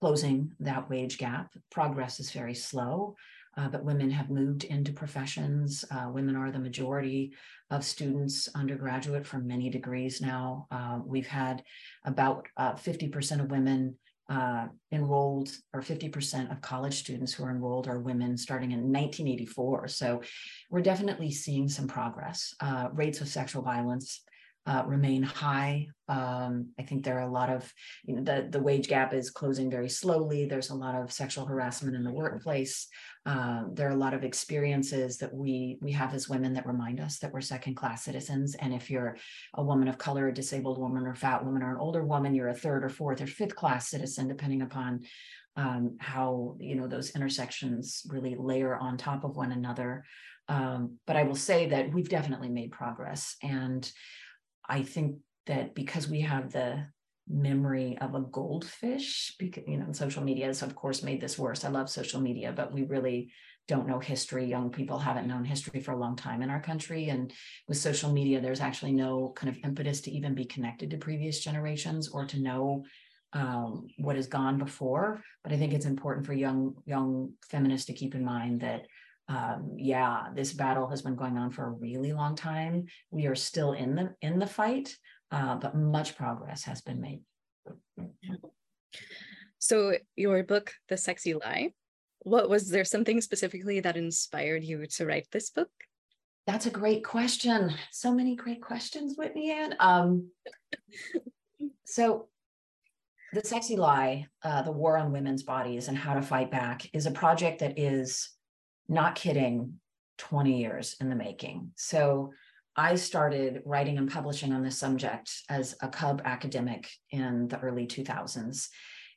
closing 0.00 0.52
that 0.60 0.88
wage 0.90 1.18
gap. 1.18 1.52
Progress 1.70 2.20
is 2.20 2.30
very 2.30 2.54
slow 2.54 3.16
uh, 3.56 3.68
but 3.68 3.84
women 3.84 4.10
have 4.10 4.30
moved 4.30 4.64
into 4.64 4.92
professions. 4.92 5.84
Uh, 5.90 6.08
women 6.10 6.36
are 6.36 6.50
the 6.50 6.58
majority 6.58 7.32
of 7.70 7.84
students 7.84 8.48
undergraduate 8.54 9.26
from 9.26 9.46
many 9.46 9.70
degrees 9.70 10.20
now. 10.20 10.66
Uh, 10.70 11.00
we've 11.04 11.26
had 11.26 11.62
about 12.04 12.46
50% 12.58 13.40
uh, 13.40 13.42
of 13.42 13.50
women 13.50 13.96
uh, 14.28 14.66
enrolled, 14.92 15.50
or 15.72 15.80
50% 15.80 16.50
of 16.50 16.60
college 16.60 16.94
students 16.94 17.32
who 17.32 17.44
are 17.44 17.50
enrolled 17.50 17.86
are 17.86 18.00
women 18.00 18.36
starting 18.36 18.72
in 18.72 18.80
1984. 18.80 19.88
So 19.88 20.20
we're 20.70 20.80
definitely 20.80 21.30
seeing 21.30 21.68
some 21.68 21.86
progress. 21.86 22.54
Uh, 22.60 22.88
rates 22.92 23.20
of 23.20 23.28
sexual 23.28 23.62
violence 23.62 24.22
uh, 24.66 24.82
remain 24.86 25.22
high. 25.22 25.86
Um, 26.08 26.70
I 26.78 26.82
think 26.82 27.04
there 27.04 27.18
are 27.18 27.28
a 27.28 27.32
lot 27.32 27.50
of, 27.50 27.72
you 28.04 28.16
know, 28.16 28.22
the, 28.22 28.48
the 28.50 28.62
wage 28.62 28.88
gap 28.88 29.14
is 29.14 29.30
closing 29.30 29.70
very 29.70 29.88
slowly. 29.88 30.46
There's 30.46 30.70
a 30.70 30.74
lot 30.74 30.94
of 30.94 31.12
sexual 31.12 31.46
harassment 31.46 31.96
in 31.96 32.04
the 32.04 32.12
workplace. 32.12 32.88
Uh, 33.24 33.64
there 33.72 33.88
are 33.88 33.92
a 33.92 33.96
lot 33.96 34.14
of 34.14 34.24
experiences 34.24 35.18
that 35.18 35.32
we 35.34 35.78
we 35.80 35.92
have 35.92 36.14
as 36.14 36.28
women 36.28 36.52
that 36.54 36.66
remind 36.66 37.00
us 37.00 37.18
that 37.18 37.32
we're 37.32 37.40
second 37.40 37.74
class 37.74 38.04
citizens. 38.04 38.54
And 38.56 38.72
if 38.74 38.90
you're 38.90 39.16
a 39.54 39.62
woman 39.62 39.88
of 39.88 39.98
color, 39.98 40.28
a 40.28 40.34
disabled 40.34 40.78
woman, 40.78 41.06
or 41.06 41.14
fat 41.14 41.44
woman, 41.44 41.62
or 41.62 41.72
an 41.72 41.80
older 41.80 42.04
woman, 42.04 42.34
you're 42.34 42.48
a 42.48 42.54
third 42.54 42.84
or 42.84 42.88
fourth 42.88 43.20
or 43.20 43.26
fifth 43.26 43.56
class 43.56 43.88
citizen, 43.88 44.28
depending 44.28 44.62
upon 44.62 45.02
um, 45.56 45.96
how 46.00 46.56
you 46.58 46.76
know 46.76 46.86
those 46.86 47.10
intersections 47.10 48.02
really 48.08 48.36
layer 48.38 48.76
on 48.76 48.96
top 48.96 49.24
of 49.24 49.36
one 49.36 49.52
another. 49.52 50.04
Um, 50.48 50.98
but 51.06 51.16
I 51.16 51.24
will 51.24 51.34
say 51.36 51.66
that 51.70 51.92
we've 51.92 52.08
definitely 52.08 52.48
made 52.48 52.70
progress 52.70 53.36
and 53.42 53.90
I 54.68 54.82
think 54.82 55.16
that 55.46 55.74
because 55.74 56.08
we 56.08 56.20
have 56.22 56.52
the 56.52 56.86
memory 57.28 57.98
of 58.00 58.14
a 58.14 58.20
goldfish, 58.20 59.34
because 59.38 59.64
you 59.66 59.78
know, 59.78 59.92
social 59.92 60.22
media 60.22 60.46
has 60.46 60.62
of 60.62 60.74
course 60.74 61.02
made 61.02 61.20
this 61.20 61.38
worse. 61.38 61.64
I 61.64 61.68
love 61.68 61.90
social 61.90 62.20
media, 62.20 62.52
but 62.52 62.72
we 62.72 62.84
really 62.84 63.32
don't 63.68 63.88
know 63.88 63.98
history. 63.98 64.46
Young 64.46 64.70
people 64.70 64.98
haven't 64.98 65.26
known 65.26 65.44
history 65.44 65.80
for 65.80 65.92
a 65.92 65.98
long 65.98 66.14
time 66.14 66.42
in 66.42 66.50
our 66.50 66.60
country. 66.60 67.08
And 67.08 67.32
with 67.66 67.78
social 67.78 68.12
media, 68.12 68.40
there's 68.40 68.60
actually 68.60 68.92
no 68.92 69.32
kind 69.34 69.54
of 69.54 69.60
impetus 69.64 70.00
to 70.02 70.10
even 70.12 70.34
be 70.34 70.44
connected 70.44 70.90
to 70.90 70.98
previous 70.98 71.40
generations 71.40 72.08
or 72.08 72.26
to 72.26 72.40
know 72.40 72.84
um, 73.32 73.88
what 73.98 74.16
has 74.16 74.28
gone 74.28 74.56
before. 74.56 75.20
But 75.42 75.52
I 75.52 75.56
think 75.56 75.74
it's 75.74 75.86
important 75.86 76.26
for 76.26 76.32
young 76.32 76.74
young 76.86 77.32
feminists 77.50 77.86
to 77.86 77.92
keep 77.92 78.14
in 78.14 78.24
mind 78.24 78.60
that 78.60 78.86
um, 79.28 79.74
yeah, 79.76 80.28
this 80.34 80.52
battle 80.52 80.86
has 80.88 81.02
been 81.02 81.16
going 81.16 81.36
on 81.36 81.50
for 81.50 81.66
a 81.66 81.70
really 81.70 82.12
long 82.12 82.36
time. 82.36 82.86
We 83.10 83.26
are 83.26 83.34
still 83.34 83.72
in 83.72 83.94
the 83.94 84.14
in 84.22 84.38
the 84.38 84.46
fight, 84.46 84.96
uh, 85.30 85.56
but 85.56 85.76
much 85.76 86.16
progress 86.16 86.64
has 86.64 86.80
been 86.80 87.00
made. 87.00 87.22
So 89.58 89.94
your 90.14 90.44
book, 90.44 90.72
The 90.88 90.96
Sexy 90.96 91.34
Lie, 91.34 91.72
what 92.20 92.48
was 92.48 92.70
there 92.70 92.84
something 92.84 93.20
specifically 93.20 93.80
that 93.80 93.96
inspired 93.96 94.62
you 94.62 94.86
to 94.86 95.06
write 95.06 95.26
this 95.32 95.50
book? 95.50 95.70
That's 96.46 96.66
a 96.66 96.70
great 96.70 97.04
question. 97.04 97.74
So 97.90 98.12
many 98.14 98.36
great 98.36 98.62
questions, 98.62 99.16
Whitney 99.16 99.50
Ann. 99.50 99.74
Um, 99.80 100.30
so 101.84 102.28
the 103.32 103.42
sexy 103.44 103.76
lie, 103.76 104.26
uh, 104.42 104.62
the 104.62 104.72
war 104.72 104.96
on 104.96 105.12
women's 105.12 105.42
bodies 105.42 105.88
and 105.88 105.98
how 105.98 106.14
to 106.14 106.22
fight 106.22 106.50
back 106.50 106.88
is 106.94 107.06
a 107.06 107.10
project 107.10 107.58
that 107.58 107.78
is 107.78 108.30
not 108.88 109.14
kidding, 109.14 109.80
20 110.18 110.58
years 110.58 110.96
in 111.00 111.08
the 111.08 111.16
making. 111.16 111.72
So 111.76 112.32
I 112.76 112.96
started 112.96 113.62
writing 113.64 113.98
and 113.98 114.10
publishing 114.10 114.52
on 114.52 114.62
this 114.62 114.78
subject 114.78 115.30
as 115.48 115.76
a 115.80 115.88
cub 115.88 116.22
academic 116.24 116.90
in 117.10 117.48
the 117.48 117.58
early 117.60 117.86
2000s. 117.86 118.68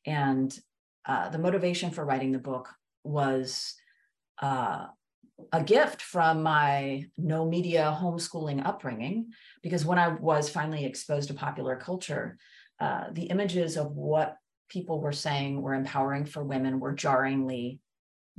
And 0.05 0.57
uh, 1.05 1.29
the 1.29 1.39
motivation 1.39 1.91
for 1.91 2.05
writing 2.05 2.31
the 2.31 2.39
book 2.39 2.69
was 3.03 3.75
uh, 4.41 4.87
a 5.51 5.63
gift 5.63 6.01
from 6.01 6.43
my 6.43 7.05
no 7.17 7.45
media 7.45 7.97
homeschooling 7.99 8.65
upbringing, 8.65 9.31
because 9.61 9.85
when 9.85 9.99
I 9.99 10.09
was 10.09 10.49
finally 10.49 10.85
exposed 10.85 11.27
to 11.29 11.33
popular 11.33 11.75
culture, 11.75 12.37
uh, 12.79 13.05
the 13.11 13.23
images 13.23 13.77
of 13.77 13.91
what 13.91 14.37
people 14.69 15.01
were 15.01 15.11
saying 15.11 15.61
were 15.61 15.73
empowering 15.73 16.25
for 16.25 16.43
women 16.43 16.79
were 16.79 16.93
jarringly 16.93 17.79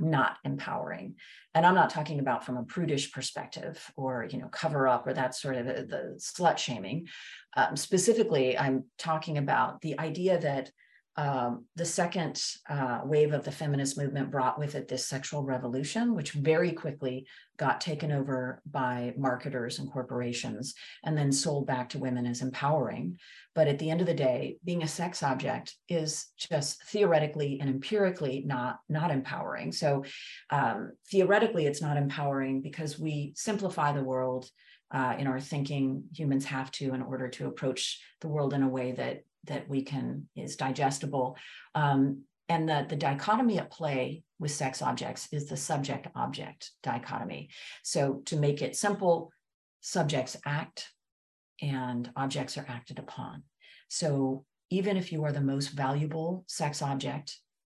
not 0.01 0.37
empowering. 0.43 1.15
And 1.53 1.65
i'm 1.65 1.75
not 1.75 1.89
talking 1.89 2.19
about 2.19 2.45
from 2.45 2.57
a 2.57 2.63
prudish 2.63 3.11
perspective 3.11 3.91
or 3.95 4.27
you 4.29 4.39
know 4.39 4.47
cover 4.47 4.87
up 4.87 5.05
or 5.07 5.13
that 5.13 5.35
sort 5.35 5.55
of 5.55 5.65
the, 5.65 5.73
the 5.73 6.19
slut 6.19 6.57
shaming. 6.57 7.07
Um, 7.55 7.75
specifically 7.75 8.57
i'm 8.57 8.85
talking 8.97 9.37
about 9.37 9.81
the 9.81 9.99
idea 9.99 10.39
that 10.39 10.71
um, 11.17 11.65
the 11.75 11.85
second 11.85 12.41
uh, 12.69 13.01
wave 13.03 13.33
of 13.33 13.43
the 13.43 13.51
feminist 13.51 13.97
movement 13.97 14.31
brought 14.31 14.57
with 14.57 14.75
it 14.75 14.87
this 14.87 15.05
sexual 15.05 15.43
revolution, 15.43 16.15
which 16.15 16.31
very 16.31 16.71
quickly 16.71 17.27
got 17.57 17.81
taken 17.81 18.13
over 18.13 18.61
by 18.65 19.13
marketers 19.17 19.79
and 19.79 19.91
corporations 19.91 20.73
and 21.03 21.17
then 21.17 21.31
sold 21.31 21.67
back 21.67 21.89
to 21.89 21.99
women 21.99 22.25
as 22.25 22.41
empowering. 22.41 23.17
But 23.53 23.67
at 23.67 23.77
the 23.77 23.89
end 23.89 23.99
of 23.99 24.07
the 24.07 24.13
day, 24.13 24.57
being 24.63 24.83
a 24.83 24.87
sex 24.87 25.21
object 25.21 25.75
is 25.89 26.27
just 26.37 26.81
theoretically 26.85 27.59
and 27.59 27.69
empirically 27.69 28.43
not, 28.45 28.79
not 28.87 29.11
empowering. 29.11 29.73
So 29.73 30.05
um, 30.49 30.93
theoretically, 31.11 31.65
it's 31.65 31.81
not 31.81 31.97
empowering 31.97 32.61
because 32.61 32.97
we 32.97 33.33
simplify 33.35 33.91
the 33.91 34.03
world 34.03 34.49
uh, 34.91 35.15
in 35.19 35.27
our 35.27 35.41
thinking. 35.41 36.03
Humans 36.15 36.45
have 36.45 36.71
to 36.71 36.93
in 36.93 37.01
order 37.01 37.27
to 37.29 37.47
approach 37.47 38.01
the 38.21 38.29
world 38.29 38.53
in 38.53 38.63
a 38.63 38.69
way 38.69 38.93
that 38.93 39.23
that 39.45 39.67
we 39.67 39.81
can 39.83 40.27
is 40.35 40.55
digestible. 40.55 41.35
Um, 41.75 42.23
and 42.49 42.67
the, 42.67 42.85
the 42.89 42.95
dichotomy 42.95 43.59
at 43.59 43.71
play 43.71 44.23
with 44.39 44.51
sex 44.51 44.81
objects 44.81 45.29
is 45.31 45.47
the 45.47 45.57
subject 45.57 46.07
object 46.15 46.71
dichotomy. 46.83 47.49
So 47.83 48.21
to 48.25 48.35
make 48.35 48.61
it 48.61 48.75
simple, 48.75 49.31
subjects 49.79 50.37
act 50.45 50.89
and 51.61 52.11
objects 52.15 52.57
are 52.57 52.65
acted 52.67 52.99
upon. 52.99 53.43
So 53.87 54.45
even 54.69 54.97
if 54.97 55.11
you 55.11 55.23
are 55.25 55.31
the 55.31 55.41
most 55.41 55.67
valuable 55.67 56.43
sex 56.47 56.81
object 56.81 57.37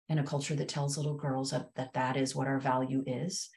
in 0.09 0.19
a 0.19 0.23
culture 0.23 0.55
that 0.55 0.69
tells 0.69 0.97
little 0.97 1.15
girls 1.15 1.51
that 1.51 1.67
that, 1.75 1.93
that 1.93 2.17
is 2.17 2.35
what 2.35 2.47
our 2.47 2.59
value 2.59 3.03
is, 3.05 3.49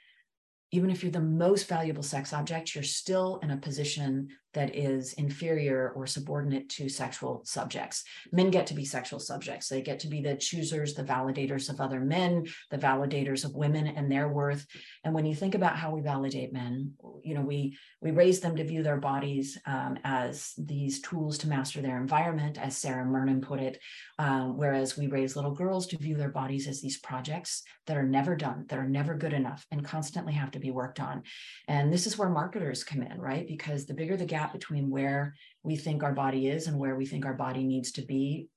even 0.72 0.90
if 0.90 1.02
you're 1.02 1.12
the 1.12 1.20
most 1.20 1.68
valuable 1.68 2.02
sex 2.02 2.32
object, 2.32 2.74
you're 2.74 2.84
still 2.84 3.38
in 3.42 3.50
a 3.50 3.56
position 3.56 4.28
that 4.56 4.74
is 4.74 5.12
inferior 5.12 5.92
or 5.94 6.06
subordinate 6.06 6.68
to 6.70 6.88
sexual 6.88 7.42
subjects. 7.44 8.04
Men 8.32 8.50
get 8.50 8.66
to 8.68 8.74
be 8.74 8.84
sexual 8.84 9.20
subjects. 9.20 9.68
They 9.68 9.82
get 9.82 10.00
to 10.00 10.08
be 10.08 10.22
the 10.22 10.34
choosers, 10.34 10.94
the 10.94 11.04
validators 11.04 11.68
of 11.68 11.80
other 11.80 12.00
men, 12.00 12.46
the 12.70 12.78
validators 12.78 13.44
of 13.44 13.54
women 13.54 13.86
and 13.86 14.10
their 14.10 14.28
worth. 14.28 14.66
And 15.04 15.14
when 15.14 15.26
you 15.26 15.34
think 15.34 15.54
about 15.54 15.76
how 15.76 15.90
we 15.94 16.00
validate 16.00 16.52
men, 16.52 16.92
you 17.22 17.34
know, 17.34 17.42
we 17.42 17.76
we 18.00 18.10
raise 18.10 18.40
them 18.40 18.56
to 18.56 18.64
view 18.64 18.82
their 18.82 18.96
bodies 18.96 19.58
um, 19.66 19.98
as 20.04 20.52
these 20.58 21.00
tools 21.00 21.38
to 21.38 21.48
master 21.48 21.80
their 21.82 21.98
environment, 21.98 22.58
as 22.58 22.76
Sarah 22.76 23.04
Murnen 23.04 23.42
put 23.42 23.60
it, 23.60 23.78
um, 24.18 24.56
whereas 24.56 24.96
we 24.96 25.06
raise 25.06 25.36
little 25.36 25.54
girls 25.54 25.86
to 25.88 25.98
view 25.98 26.16
their 26.16 26.30
bodies 26.30 26.66
as 26.66 26.80
these 26.80 26.98
projects 26.98 27.62
that 27.86 27.96
are 27.96 28.06
never 28.06 28.36
done, 28.36 28.64
that 28.68 28.78
are 28.78 28.88
never 28.88 29.14
good 29.14 29.32
enough, 29.32 29.66
and 29.70 29.84
constantly 29.84 30.32
have 30.32 30.50
to 30.52 30.58
be 30.58 30.70
worked 30.70 31.00
on. 31.00 31.22
And 31.68 31.92
this 31.92 32.06
is 32.06 32.16
where 32.16 32.28
marketers 32.28 32.84
come 32.84 33.02
in, 33.02 33.20
right? 33.20 33.46
Because 33.46 33.86
the 33.86 33.94
bigger 33.94 34.16
the 34.16 34.24
gap 34.24 34.45
gap 34.46 34.52
between 34.52 34.90
where 34.90 35.34
we 35.62 35.76
think 35.76 36.02
our 36.02 36.12
body 36.12 36.48
is 36.48 36.66
and 36.66 36.78
where 36.78 36.96
we 36.96 37.06
think 37.06 37.24
our 37.24 37.34
body 37.34 37.64
needs 37.64 37.92
to 37.92 38.02
be, 38.02 38.48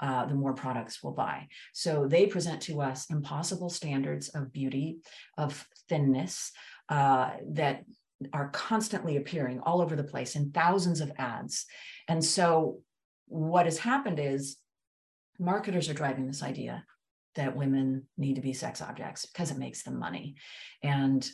uh, 0.00 0.26
the 0.26 0.34
more 0.34 0.54
products 0.54 1.02
we'll 1.02 1.12
buy. 1.12 1.46
So 1.72 2.06
they 2.06 2.26
present 2.26 2.60
to 2.62 2.80
us 2.80 3.10
impossible 3.10 3.70
standards 3.70 4.28
of 4.30 4.52
beauty, 4.52 4.98
of 5.38 5.66
thinness 5.88 6.52
uh, 6.88 7.30
that 7.52 7.84
are 8.32 8.50
constantly 8.50 9.16
appearing 9.16 9.60
all 9.60 9.80
over 9.80 9.96
the 9.96 10.04
place 10.04 10.36
in 10.36 10.50
thousands 10.50 11.00
of 11.00 11.12
ads. 11.18 11.66
And 12.08 12.24
so 12.24 12.78
what 13.26 13.66
has 13.66 13.78
happened 13.78 14.18
is 14.20 14.58
marketers 15.38 15.88
are 15.88 15.94
driving 15.94 16.26
this 16.26 16.42
idea 16.42 16.84
that 17.34 17.56
women 17.56 18.06
need 18.18 18.34
to 18.34 18.42
be 18.42 18.52
sex 18.52 18.82
objects 18.82 19.26
because 19.26 19.50
it 19.50 19.58
makes 19.58 19.82
them 19.82 19.98
money. 19.98 20.36
And 20.82 21.28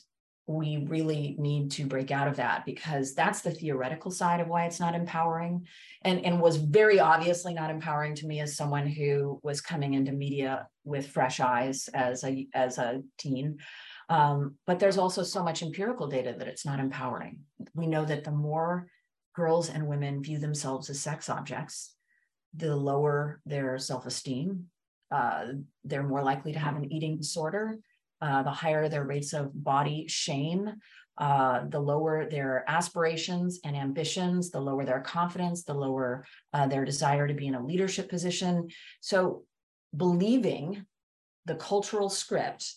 we 0.48 0.78
really 0.88 1.36
need 1.38 1.70
to 1.70 1.84
break 1.84 2.10
out 2.10 2.26
of 2.26 2.36
that 2.36 2.64
because 2.64 3.14
that's 3.14 3.42
the 3.42 3.50
theoretical 3.50 4.10
side 4.10 4.40
of 4.40 4.48
why 4.48 4.64
it's 4.64 4.80
not 4.80 4.94
empowering 4.94 5.66
and, 6.02 6.24
and 6.24 6.40
was 6.40 6.56
very 6.56 6.98
obviously 6.98 7.52
not 7.52 7.70
empowering 7.70 8.14
to 8.14 8.26
me 8.26 8.40
as 8.40 8.56
someone 8.56 8.86
who 8.86 9.38
was 9.42 9.60
coming 9.60 9.92
into 9.92 10.10
media 10.10 10.66
with 10.84 11.06
fresh 11.06 11.38
eyes 11.38 11.88
as 11.92 12.24
a 12.24 12.48
as 12.54 12.78
a 12.78 13.02
teen. 13.18 13.58
Um, 14.08 14.54
but 14.66 14.78
there's 14.78 14.96
also 14.96 15.22
so 15.22 15.44
much 15.44 15.62
empirical 15.62 16.06
data 16.06 16.34
that 16.38 16.48
it's 16.48 16.64
not 16.64 16.80
empowering. 16.80 17.40
We 17.74 17.86
know 17.86 18.06
that 18.06 18.24
the 18.24 18.30
more 18.30 18.88
girls 19.36 19.68
and 19.68 19.86
women 19.86 20.22
view 20.22 20.38
themselves 20.38 20.88
as 20.88 20.98
sex 20.98 21.28
objects 21.28 21.94
the 22.54 22.74
lower 22.74 23.42
their 23.44 23.78
self-esteem 23.78 24.64
uh, 25.10 25.46
they're 25.84 26.02
more 26.02 26.22
likely 26.22 26.52
to 26.52 26.58
have 26.58 26.76
an 26.76 26.90
eating 26.90 27.18
disorder 27.18 27.78
uh, 28.20 28.42
the 28.42 28.50
higher 28.50 28.88
their 28.88 29.04
rates 29.04 29.32
of 29.32 29.52
body 29.64 30.06
shame, 30.08 30.72
uh, 31.18 31.64
the 31.68 31.80
lower 31.80 32.28
their 32.28 32.64
aspirations 32.68 33.60
and 33.64 33.76
ambitions, 33.76 34.50
the 34.50 34.60
lower 34.60 34.84
their 34.84 35.00
confidence, 35.00 35.64
the 35.64 35.74
lower 35.74 36.24
uh, 36.52 36.66
their 36.66 36.84
desire 36.84 37.26
to 37.26 37.34
be 37.34 37.46
in 37.46 37.54
a 37.54 37.64
leadership 37.64 38.08
position. 38.08 38.68
So, 39.00 39.44
believing 39.96 40.84
the 41.46 41.54
cultural 41.54 42.10
script 42.10 42.74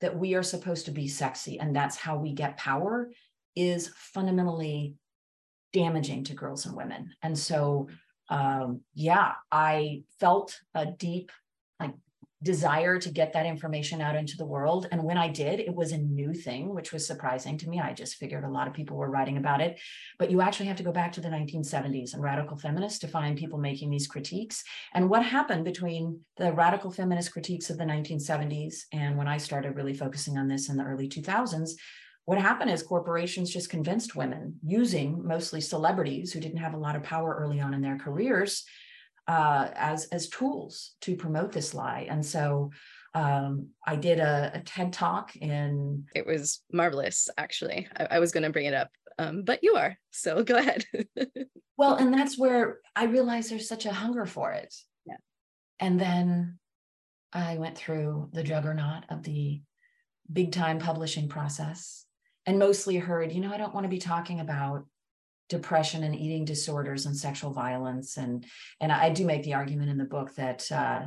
that 0.00 0.18
we 0.18 0.34
are 0.34 0.42
supposed 0.42 0.86
to 0.86 0.90
be 0.90 1.06
sexy 1.06 1.60
and 1.60 1.76
that's 1.76 1.96
how 1.96 2.16
we 2.16 2.32
get 2.32 2.56
power 2.56 3.10
is 3.54 3.92
fundamentally 3.96 4.94
damaging 5.72 6.24
to 6.24 6.34
girls 6.34 6.66
and 6.66 6.74
women. 6.74 7.10
And 7.22 7.38
so, 7.38 7.88
um, 8.30 8.80
yeah, 8.94 9.32
I 9.52 10.02
felt 10.18 10.58
a 10.74 10.86
deep 10.86 11.30
like 11.78 11.94
desire 12.44 12.98
to 12.98 13.10
get 13.10 13.32
that 13.32 13.46
information 13.46 14.02
out 14.02 14.14
into 14.14 14.36
the 14.36 14.44
world. 14.44 14.86
And 14.92 15.02
when 15.02 15.16
I 15.16 15.28
did, 15.28 15.60
it 15.60 15.74
was 15.74 15.92
a 15.92 15.98
new 15.98 16.34
thing, 16.34 16.74
which 16.74 16.92
was 16.92 17.06
surprising 17.06 17.56
to 17.58 17.68
me. 17.68 17.80
I 17.80 17.94
just 17.94 18.16
figured 18.16 18.44
a 18.44 18.50
lot 18.50 18.68
of 18.68 18.74
people 18.74 18.98
were 18.98 19.10
writing 19.10 19.38
about 19.38 19.62
it. 19.62 19.80
But 20.18 20.30
you 20.30 20.42
actually 20.42 20.66
have 20.66 20.76
to 20.76 20.82
go 20.82 20.92
back 20.92 21.10
to 21.12 21.22
the 21.22 21.28
1970s 21.28 22.12
and 22.12 22.22
radical 22.22 22.58
feminists 22.58 22.98
to 23.00 23.08
find 23.08 23.38
people 23.38 23.58
making 23.58 23.90
these 23.90 24.06
critiques. 24.06 24.62
And 24.92 25.08
what 25.08 25.24
happened 25.24 25.64
between 25.64 26.20
the 26.36 26.52
radical 26.52 26.90
feminist 26.90 27.32
critiques 27.32 27.70
of 27.70 27.78
the 27.78 27.84
1970s 27.84 28.82
and 28.92 29.16
when 29.16 29.26
I 29.26 29.38
started 29.38 29.74
really 29.74 29.94
focusing 29.94 30.36
on 30.36 30.46
this 30.46 30.68
in 30.68 30.76
the 30.76 30.84
early 30.84 31.08
2000s 31.08 31.70
what 32.26 32.38
happened 32.38 32.70
is 32.70 32.82
corporations 32.82 33.50
just 33.50 33.68
convinced 33.68 34.16
women 34.16 34.58
using 34.66 35.26
mostly 35.26 35.60
celebrities 35.60 36.32
who 36.32 36.40
didn't 36.40 36.56
have 36.56 36.72
a 36.72 36.78
lot 36.78 36.96
of 36.96 37.02
power 37.02 37.36
early 37.38 37.60
on 37.60 37.74
in 37.74 37.82
their 37.82 37.98
careers 37.98 38.64
uh, 39.26 39.68
as 39.74 40.06
as 40.06 40.28
tools 40.28 40.94
to 41.00 41.16
promote 41.16 41.52
this 41.52 41.74
lie. 41.74 42.06
And 42.08 42.24
so 42.24 42.70
um, 43.14 43.68
I 43.86 43.96
did 43.96 44.18
a, 44.18 44.50
a, 44.54 44.60
TED 44.60 44.92
talk 44.92 45.36
in. 45.36 46.04
It 46.14 46.26
was 46.26 46.62
marvelous, 46.72 47.28
actually. 47.38 47.86
I, 47.96 48.06
I 48.12 48.18
was 48.18 48.32
going 48.32 48.42
to 48.42 48.50
bring 48.50 48.66
it 48.66 48.74
up, 48.74 48.90
um, 49.18 49.42
but 49.44 49.60
you 49.62 49.76
are, 49.76 49.96
so 50.10 50.42
go 50.42 50.56
ahead. 50.56 50.84
well, 51.76 51.94
and 51.94 52.12
that's 52.12 52.36
where 52.36 52.78
I 52.96 53.04
realized 53.04 53.50
there's 53.50 53.68
such 53.68 53.86
a 53.86 53.92
hunger 53.92 54.26
for 54.26 54.52
it. 54.52 54.74
Yeah. 55.06 55.16
And 55.78 55.98
then 56.00 56.58
I 57.32 57.56
went 57.58 57.78
through 57.78 58.30
the 58.32 58.42
juggernaut 58.42 59.04
of 59.10 59.22
the 59.22 59.62
big 60.32 60.52
time 60.52 60.78
publishing 60.78 61.28
process 61.28 62.06
and 62.46 62.58
mostly 62.58 62.96
heard, 62.96 63.32
you 63.32 63.40
know, 63.40 63.52
I 63.52 63.58
don't 63.58 63.74
want 63.74 63.84
to 63.84 63.90
be 63.90 63.98
talking 63.98 64.40
about 64.40 64.86
depression 65.48 66.02
and 66.04 66.14
eating 66.14 66.44
disorders 66.44 67.06
and 67.06 67.16
sexual 67.16 67.52
violence. 67.52 68.16
And 68.16 68.46
and 68.80 68.90
i 68.90 69.10
do 69.10 69.24
make 69.24 69.42
the 69.42 69.54
argument 69.54 69.90
in 69.90 69.98
the 69.98 70.04
book 70.04 70.34
that 70.34 70.70
uh, 70.72 71.02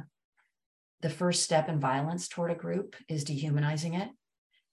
the 1.02 1.10
first 1.10 1.44
step 1.44 1.70
in 1.70 1.80
violence 1.80 2.28
toward 2.28 2.52
a 2.52 2.56
group 2.56 2.96
is 3.08 3.24
dehumanizing 3.24 3.94
it. 3.94 4.10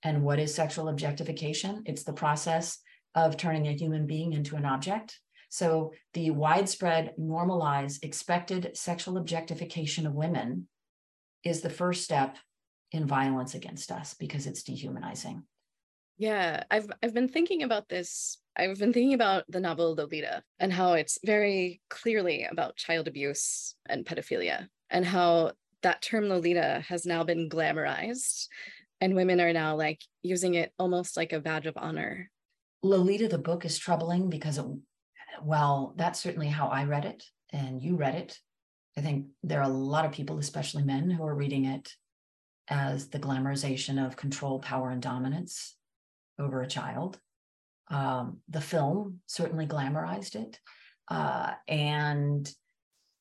And 0.03 0.23
what 0.23 0.39
is 0.39 0.55
sexual 0.55 0.89
objectification? 0.89 1.83
It's 1.87 2.05
the 2.05 2.13
process 2.13 2.79
of 3.15 3.37
turning 3.37 3.69
a 3.69 3.73
human 3.73 4.07
being 4.07 4.33
into 4.33 4.57
an 4.57 4.65
object. 4.65 5.19
So 5.49 5.93
the 6.15 6.31
widespread 6.31 7.15
normalized 7.17 8.05
expected 8.05 8.73
sexual 8.75 9.19
objectification 9.19 10.07
of 10.07 10.15
women 10.15 10.69
is 11.45 11.61
the 11.61 11.71
first 11.71 12.03
step 12.03 12.39
in 12.91 13.07
violence 13.07 13.55
against 13.55 13.93
us 13.93 14.15
because 14.15 14.47
it's 14.47 14.63
dehumanizing. 14.63 15.45
Yeah 16.17 16.63
i've 16.71 16.89
i've 17.03 17.15
been 17.15 17.29
thinking 17.29 17.63
about 17.63 17.89
this 17.89 18.39
I've 18.57 18.79
been 18.79 18.93
thinking 18.93 19.15
about 19.15 19.45
the 19.49 19.61
novel 19.61 19.95
Lolita 19.97 20.43
and 20.61 20.73
how 20.73 20.93
it's 20.93 21.19
very 21.25 21.81
clearly 21.91 22.47
about 22.51 22.77
child 22.77 23.09
abuse 23.09 23.75
and 23.89 24.07
pedophilia, 24.07 24.69
and 24.91 25.05
how 25.05 25.53
that 25.83 26.03
term 26.03 26.29
Lolita 26.29 26.85
has 26.89 27.05
now 27.05 27.25
been 27.25 27.49
glamorized, 27.49 28.47
and 29.01 29.17
women 29.17 29.41
are 29.41 29.53
now 29.53 29.75
like 29.75 30.01
using 30.23 30.55
it 30.55 30.73
almost 30.79 31.17
like 31.17 31.33
a 31.33 31.41
badge 31.41 31.67
of 31.67 31.77
honor. 31.77 32.31
Lolita, 32.83 33.29
the 33.29 33.39
book, 33.39 33.65
is 33.65 33.77
troubling 33.77 34.31
because, 34.31 34.59
it, 34.59 34.67
well, 35.43 35.95
that's 35.97 36.21
certainly 36.21 36.49
how 36.49 36.69
I 36.69 36.85
read 36.85 37.05
it, 37.05 37.25
and 37.53 37.83
you 37.83 37.97
read 37.97 38.15
it. 38.15 38.39
I 38.97 39.01
think 39.01 39.27
there 39.43 39.59
are 39.59 39.69
a 39.69 39.69
lot 39.69 40.05
of 40.05 40.13
people, 40.13 40.39
especially 40.39 40.85
men, 40.85 41.11
who 41.11 41.25
are 41.25 41.35
reading 41.35 41.65
it 41.65 41.93
as 42.69 43.09
the 43.09 43.19
glamorization 43.19 44.05
of 44.05 44.17
control, 44.17 44.61
power, 44.61 44.91
and 44.91 45.03
dominance 45.03 45.77
over 46.39 46.63
a 46.63 46.69
child. 46.69 47.19
Um, 47.89 48.39
the 48.49 48.61
film 48.61 49.21
certainly 49.27 49.67
glamorized 49.67 50.37
it. 50.37 50.59
Uh, 51.09 51.53
and 51.69 52.51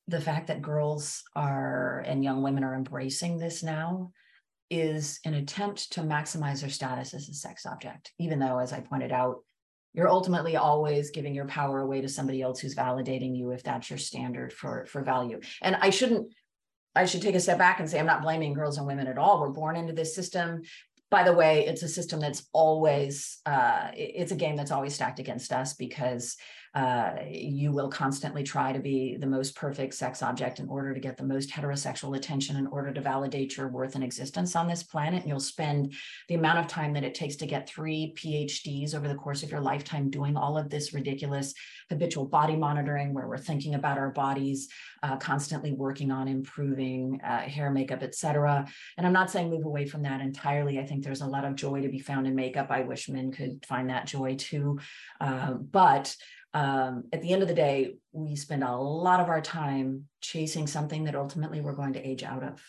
the 0.08 0.20
fact 0.20 0.48
that 0.48 0.62
girls 0.62 1.22
are 1.34 2.02
and 2.06 2.24
young 2.24 2.42
women 2.42 2.64
are 2.64 2.74
embracing 2.74 3.38
this 3.38 3.62
now 3.62 4.12
is 4.70 5.20
an 5.24 5.34
attempt 5.34 5.92
to 5.92 6.00
maximize 6.00 6.60
their 6.60 6.70
status 6.70 7.14
as 7.14 7.28
a 7.28 7.34
sex 7.34 7.66
object, 7.66 8.12
even 8.18 8.38
though, 8.38 8.58
as 8.58 8.72
I 8.72 8.80
pointed 8.80 9.12
out, 9.12 9.36
you're 9.92 10.08
ultimately 10.08 10.56
always 10.56 11.10
giving 11.10 11.34
your 11.34 11.46
power 11.46 11.80
away 11.80 12.00
to 12.00 12.08
somebody 12.08 12.42
else 12.42 12.58
who's 12.58 12.74
validating 12.74 13.36
you 13.36 13.50
if 13.50 13.62
that's 13.62 13.88
your 13.88 13.98
standard 13.98 14.52
for 14.52 14.86
for 14.86 15.04
value 15.04 15.38
and 15.62 15.76
i 15.76 15.90
shouldn't 15.90 16.34
I 16.96 17.06
should 17.06 17.22
take 17.22 17.34
a 17.34 17.40
step 17.40 17.58
back 17.58 17.80
and 17.80 17.90
say 17.90 17.98
I'm 17.98 18.06
not 18.06 18.22
blaming 18.22 18.54
girls 18.54 18.78
and 18.78 18.86
women 18.86 19.06
at 19.06 19.18
all. 19.18 19.40
We're 19.40 19.48
born 19.48 19.76
into 19.76 19.92
this 19.92 20.14
system. 20.14 20.62
By 21.10 21.22
the 21.22 21.32
way, 21.32 21.66
it's 21.66 21.82
a 21.82 21.88
system 21.88 22.20
that's 22.20 22.48
always 22.52 23.38
uh, 23.46 23.90
it's 23.94 24.32
a 24.32 24.36
game 24.36 24.56
that's 24.56 24.70
always 24.70 24.94
stacked 24.94 25.20
against 25.20 25.52
us 25.52 25.74
because 25.74 26.36
uh, 26.74 27.12
you 27.30 27.70
will 27.70 27.88
constantly 27.88 28.42
try 28.42 28.72
to 28.72 28.80
be 28.80 29.16
the 29.16 29.26
most 29.26 29.54
perfect 29.54 29.94
sex 29.94 30.22
object 30.22 30.58
in 30.58 30.68
order 30.68 30.92
to 30.92 30.98
get 30.98 31.16
the 31.16 31.22
most 31.22 31.48
heterosexual 31.50 32.16
attention 32.16 32.56
in 32.56 32.66
order 32.66 32.92
to 32.92 33.00
validate 33.00 33.56
your 33.56 33.68
worth 33.68 33.94
and 33.94 34.02
existence 34.02 34.56
on 34.56 34.66
this 34.66 34.82
planet. 34.82 35.20
And 35.20 35.28
you'll 35.28 35.38
spend 35.38 35.94
the 36.28 36.34
amount 36.34 36.58
of 36.58 36.66
time 36.66 36.92
that 36.94 37.04
it 37.04 37.14
takes 37.14 37.36
to 37.36 37.46
get 37.46 37.68
three 37.68 38.12
PhDs 38.16 38.92
over 38.94 39.06
the 39.06 39.14
course 39.14 39.44
of 39.44 39.52
your 39.52 39.60
lifetime 39.60 40.10
doing 40.10 40.36
all 40.36 40.58
of 40.58 40.68
this 40.68 40.92
ridiculous 40.92 41.54
habitual 41.90 42.24
body 42.24 42.56
monitoring, 42.56 43.14
where 43.14 43.28
we're 43.28 43.38
thinking 43.38 43.76
about 43.76 43.98
our 43.98 44.10
bodies, 44.10 44.68
uh, 45.04 45.16
constantly 45.16 45.70
working 45.72 46.10
on 46.10 46.26
improving 46.26 47.20
uh, 47.22 47.42
hair, 47.42 47.70
makeup, 47.70 48.02
etc. 48.02 48.66
And 48.96 49.06
I'm 49.06 49.12
not 49.12 49.30
saying 49.30 49.48
move 49.48 49.64
away 49.64 49.86
from 49.86 50.02
that 50.02 50.20
entirely. 50.20 50.80
I 50.80 50.86
think 50.86 51.04
there's 51.04 51.20
a 51.20 51.26
lot 51.26 51.44
of 51.44 51.54
joy 51.54 51.82
to 51.82 51.88
be 51.88 52.00
found 52.00 52.26
in 52.26 52.34
makeup. 52.34 52.66
I 52.70 52.80
wish 52.80 53.08
men 53.08 53.30
could 53.30 53.64
find 53.64 53.90
that 53.90 54.06
joy 54.06 54.34
too. 54.34 54.80
Uh, 55.20 55.52
but 55.52 56.16
um, 56.54 57.04
at 57.12 57.20
the 57.20 57.32
end 57.32 57.42
of 57.42 57.48
the 57.48 57.54
day, 57.54 57.96
we 58.12 58.36
spend 58.36 58.62
a 58.62 58.76
lot 58.76 59.20
of 59.20 59.28
our 59.28 59.40
time 59.40 60.04
chasing 60.20 60.66
something 60.66 61.04
that 61.04 61.16
ultimately 61.16 61.60
we're 61.60 61.74
going 61.74 61.94
to 61.94 62.08
age 62.08 62.22
out 62.22 62.44
of. 62.44 62.62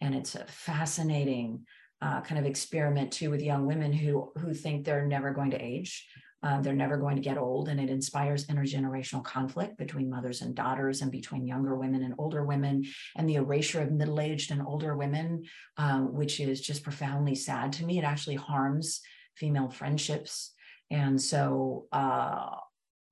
And 0.00 0.14
it's 0.14 0.34
a 0.34 0.44
fascinating 0.46 1.64
uh, 2.02 2.20
kind 2.22 2.38
of 2.38 2.46
experiment 2.46 3.12
too 3.12 3.30
with 3.30 3.42
young 3.42 3.66
women 3.66 3.92
who 3.92 4.32
who 4.36 4.52
think 4.52 4.84
they're 4.84 5.06
never 5.06 5.32
going 5.32 5.52
to 5.52 5.62
age. 5.62 6.08
Uh, 6.42 6.58
they're 6.62 6.72
never 6.72 6.96
going 6.96 7.16
to 7.16 7.22
get 7.22 7.36
old, 7.36 7.68
and 7.68 7.78
it 7.78 7.90
inspires 7.90 8.46
intergenerational 8.46 9.22
conflict 9.22 9.76
between 9.76 10.08
mothers 10.08 10.40
and 10.40 10.54
daughters, 10.54 11.02
and 11.02 11.12
between 11.12 11.46
younger 11.46 11.76
women 11.76 12.02
and 12.02 12.14
older 12.16 12.42
women, 12.46 12.82
and 13.14 13.28
the 13.28 13.34
erasure 13.34 13.82
of 13.82 13.92
middle-aged 13.92 14.50
and 14.50 14.62
older 14.62 14.96
women, 14.96 15.44
um, 15.76 16.14
which 16.14 16.40
is 16.40 16.62
just 16.62 16.82
profoundly 16.82 17.34
sad 17.34 17.74
to 17.74 17.84
me. 17.84 17.98
It 17.98 18.04
actually 18.04 18.36
harms 18.36 19.02
female 19.36 19.68
friendships, 19.68 20.54
and 20.90 21.20
so 21.20 21.84
uh, 21.92 22.56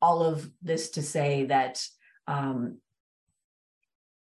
all 0.00 0.22
of 0.22 0.50
this 0.62 0.90
to 0.90 1.02
say 1.02 1.46
that 1.46 1.82
um, 2.26 2.78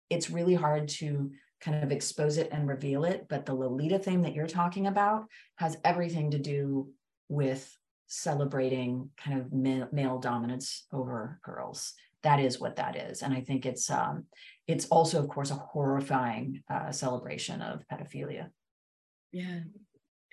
it's 0.10 0.30
really 0.30 0.56
hard 0.56 0.88
to 0.88 1.32
kind 1.60 1.84
of 1.84 1.92
expose 1.92 2.38
it 2.38 2.50
and 2.52 2.68
reveal 2.68 3.04
it. 3.04 3.26
But 3.30 3.46
the 3.46 3.54
Lolita 3.54 4.00
thing 4.00 4.22
that 4.22 4.34
you're 4.34 4.48
talking 4.48 4.88
about 4.88 5.26
has 5.58 5.78
everything 5.84 6.32
to 6.32 6.40
do 6.40 6.90
with 7.30 7.76
celebrating 8.08 9.10
kind 9.18 9.40
of 9.40 9.52
male, 9.52 9.88
male 9.92 10.20
dominance 10.20 10.86
over 10.94 11.40
girls. 11.44 11.94
That 12.24 12.40
is 12.40 12.60
what 12.60 12.78
that 12.78 12.96
is, 12.96 13.22
and 13.22 13.34
I 13.34 13.42
think 13.42 13.66
it's 13.66 13.90
um, 13.92 14.26
it's 14.68 14.88
also, 14.88 15.20
of 15.20 15.30
course, 15.30 15.52
a 15.52 15.56
horrifying 15.56 16.64
uh, 16.70 16.92
celebration 16.92 17.62
of 17.62 17.84
pedophilia. 17.92 18.50
Yeah, 19.32 19.60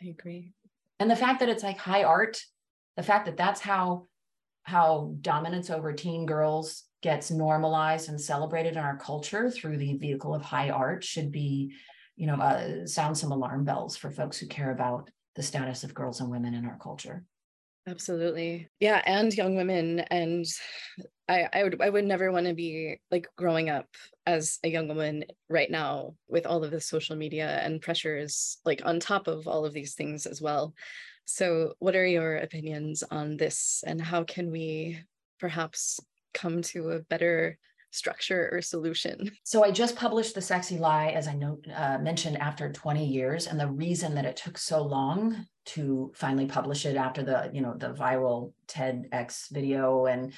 I 0.02 0.06
agree. 0.06 0.54
And 0.98 1.10
the 1.10 1.16
fact 1.16 1.40
that 1.40 1.48
it's 1.50 1.62
like 1.62 1.76
high 1.76 2.04
art, 2.04 2.40
the 2.96 3.02
fact 3.02 3.26
that 3.26 3.36
that's 3.36 3.60
how 3.60 4.06
how 4.64 5.14
dominance 5.20 5.70
over 5.70 5.92
teen 5.92 6.26
girls 6.26 6.84
gets 7.02 7.30
normalized 7.30 8.08
and 8.08 8.20
celebrated 8.20 8.72
in 8.72 8.78
our 8.78 8.96
culture 8.96 9.50
through 9.50 9.76
the 9.76 9.94
vehicle 9.98 10.34
of 10.34 10.42
high 10.42 10.70
art 10.70 11.04
should 11.04 11.30
be, 11.30 11.72
you 12.16 12.26
know, 12.26 12.36
uh, 12.36 12.86
sound 12.86 13.16
some 13.16 13.30
alarm 13.30 13.64
bells 13.64 13.96
for 13.96 14.10
folks 14.10 14.38
who 14.38 14.46
care 14.46 14.72
about 14.72 15.10
the 15.36 15.42
status 15.42 15.84
of 15.84 15.94
girls 15.94 16.20
and 16.20 16.30
women 16.30 16.54
in 16.54 16.64
our 16.64 16.78
culture. 16.78 17.24
Absolutely. 17.86 18.68
Yeah, 18.80 19.02
and 19.04 19.34
young 19.34 19.56
women 19.56 20.00
and 20.00 20.46
I 21.28 21.48
I 21.52 21.62
would 21.62 21.82
I 21.82 21.90
would 21.90 22.06
never 22.06 22.32
want 22.32 22.46
to 22.46 22.54
be 22.54 22.98
like 23.10 23.28
growing 23.36 23.68
up 23.68 23.88
as 24.26 24.58
a 24.64 24.68
young 24.68 24.88
woman 24.88 25.24
right 25.50 25.70
now 25.70 26.14
with 26.26 26.46
all 26.46 26.64
of 26.64 26.70
the 26.70 26.80
social 26.80 27.16
media 27.16 27.60
and 27.62 27.82
pressures 27.82 28.56
like 28.64 28.80
on 28.86 29.00
top 29.00 29.26
of 29.28 29.46
all 29.46 29.66
of 29.66 29.74
these 29.74 29.94
things 29.94 30.24
as 30.24 30.40
well. 30.40 30.74
So, 31.24 31.74
what 31.78 31.96
are 31.96 32.06
your 32.06 32.36
opinions 32.36 33.02
on 33.10 33.36
this, 33.36 33.82
and 33.86 34.00
how 34.00 34.24
can 34.24 34.50
we 34.50 35.00
perhaps 35.40 36.00
come 36.32 36.62
to 36.62 36.90
a 36.90 37.00
better 37.00 37.58
structure 37.90 38.48
or 38.52 38.60
solution? 38.60 39.30
So, 39.44 39.64
I 39.64 39.70
just 39.70 39.96
published 39.96 40.34
The 40.34 40.42
Sexy 40.42 40.78
Lie, 40.78 41.08
as 41.08 41.26
I 41.26 41.34
know, 41.34 41.58
uh, 41.74 41.98
mentioned, 41.98 42.36
after 42.38 42.70
20 42.70 43.04
years. 43.06 43.46
And 43.46 43.58
the 43.58 43.70
reason 43.70 44.14
that 44.14 44.26
it 44.26 44.36
took 44.36 44.58
so 44.58 44.82
long 44.82 45.46
to 45.66 46.12
finally 46.14 46.46
publish 46.46 46.84
it 46.84 46.96
after 46.96 47.22
the, 47.22 47.50
you 47.52 47.62
know, 47.62 47.74
the 47.76 47.94
viral 47.94 48.52
TEDx 48.68 49.50
video 49.50 50.06
and 50.06 50.32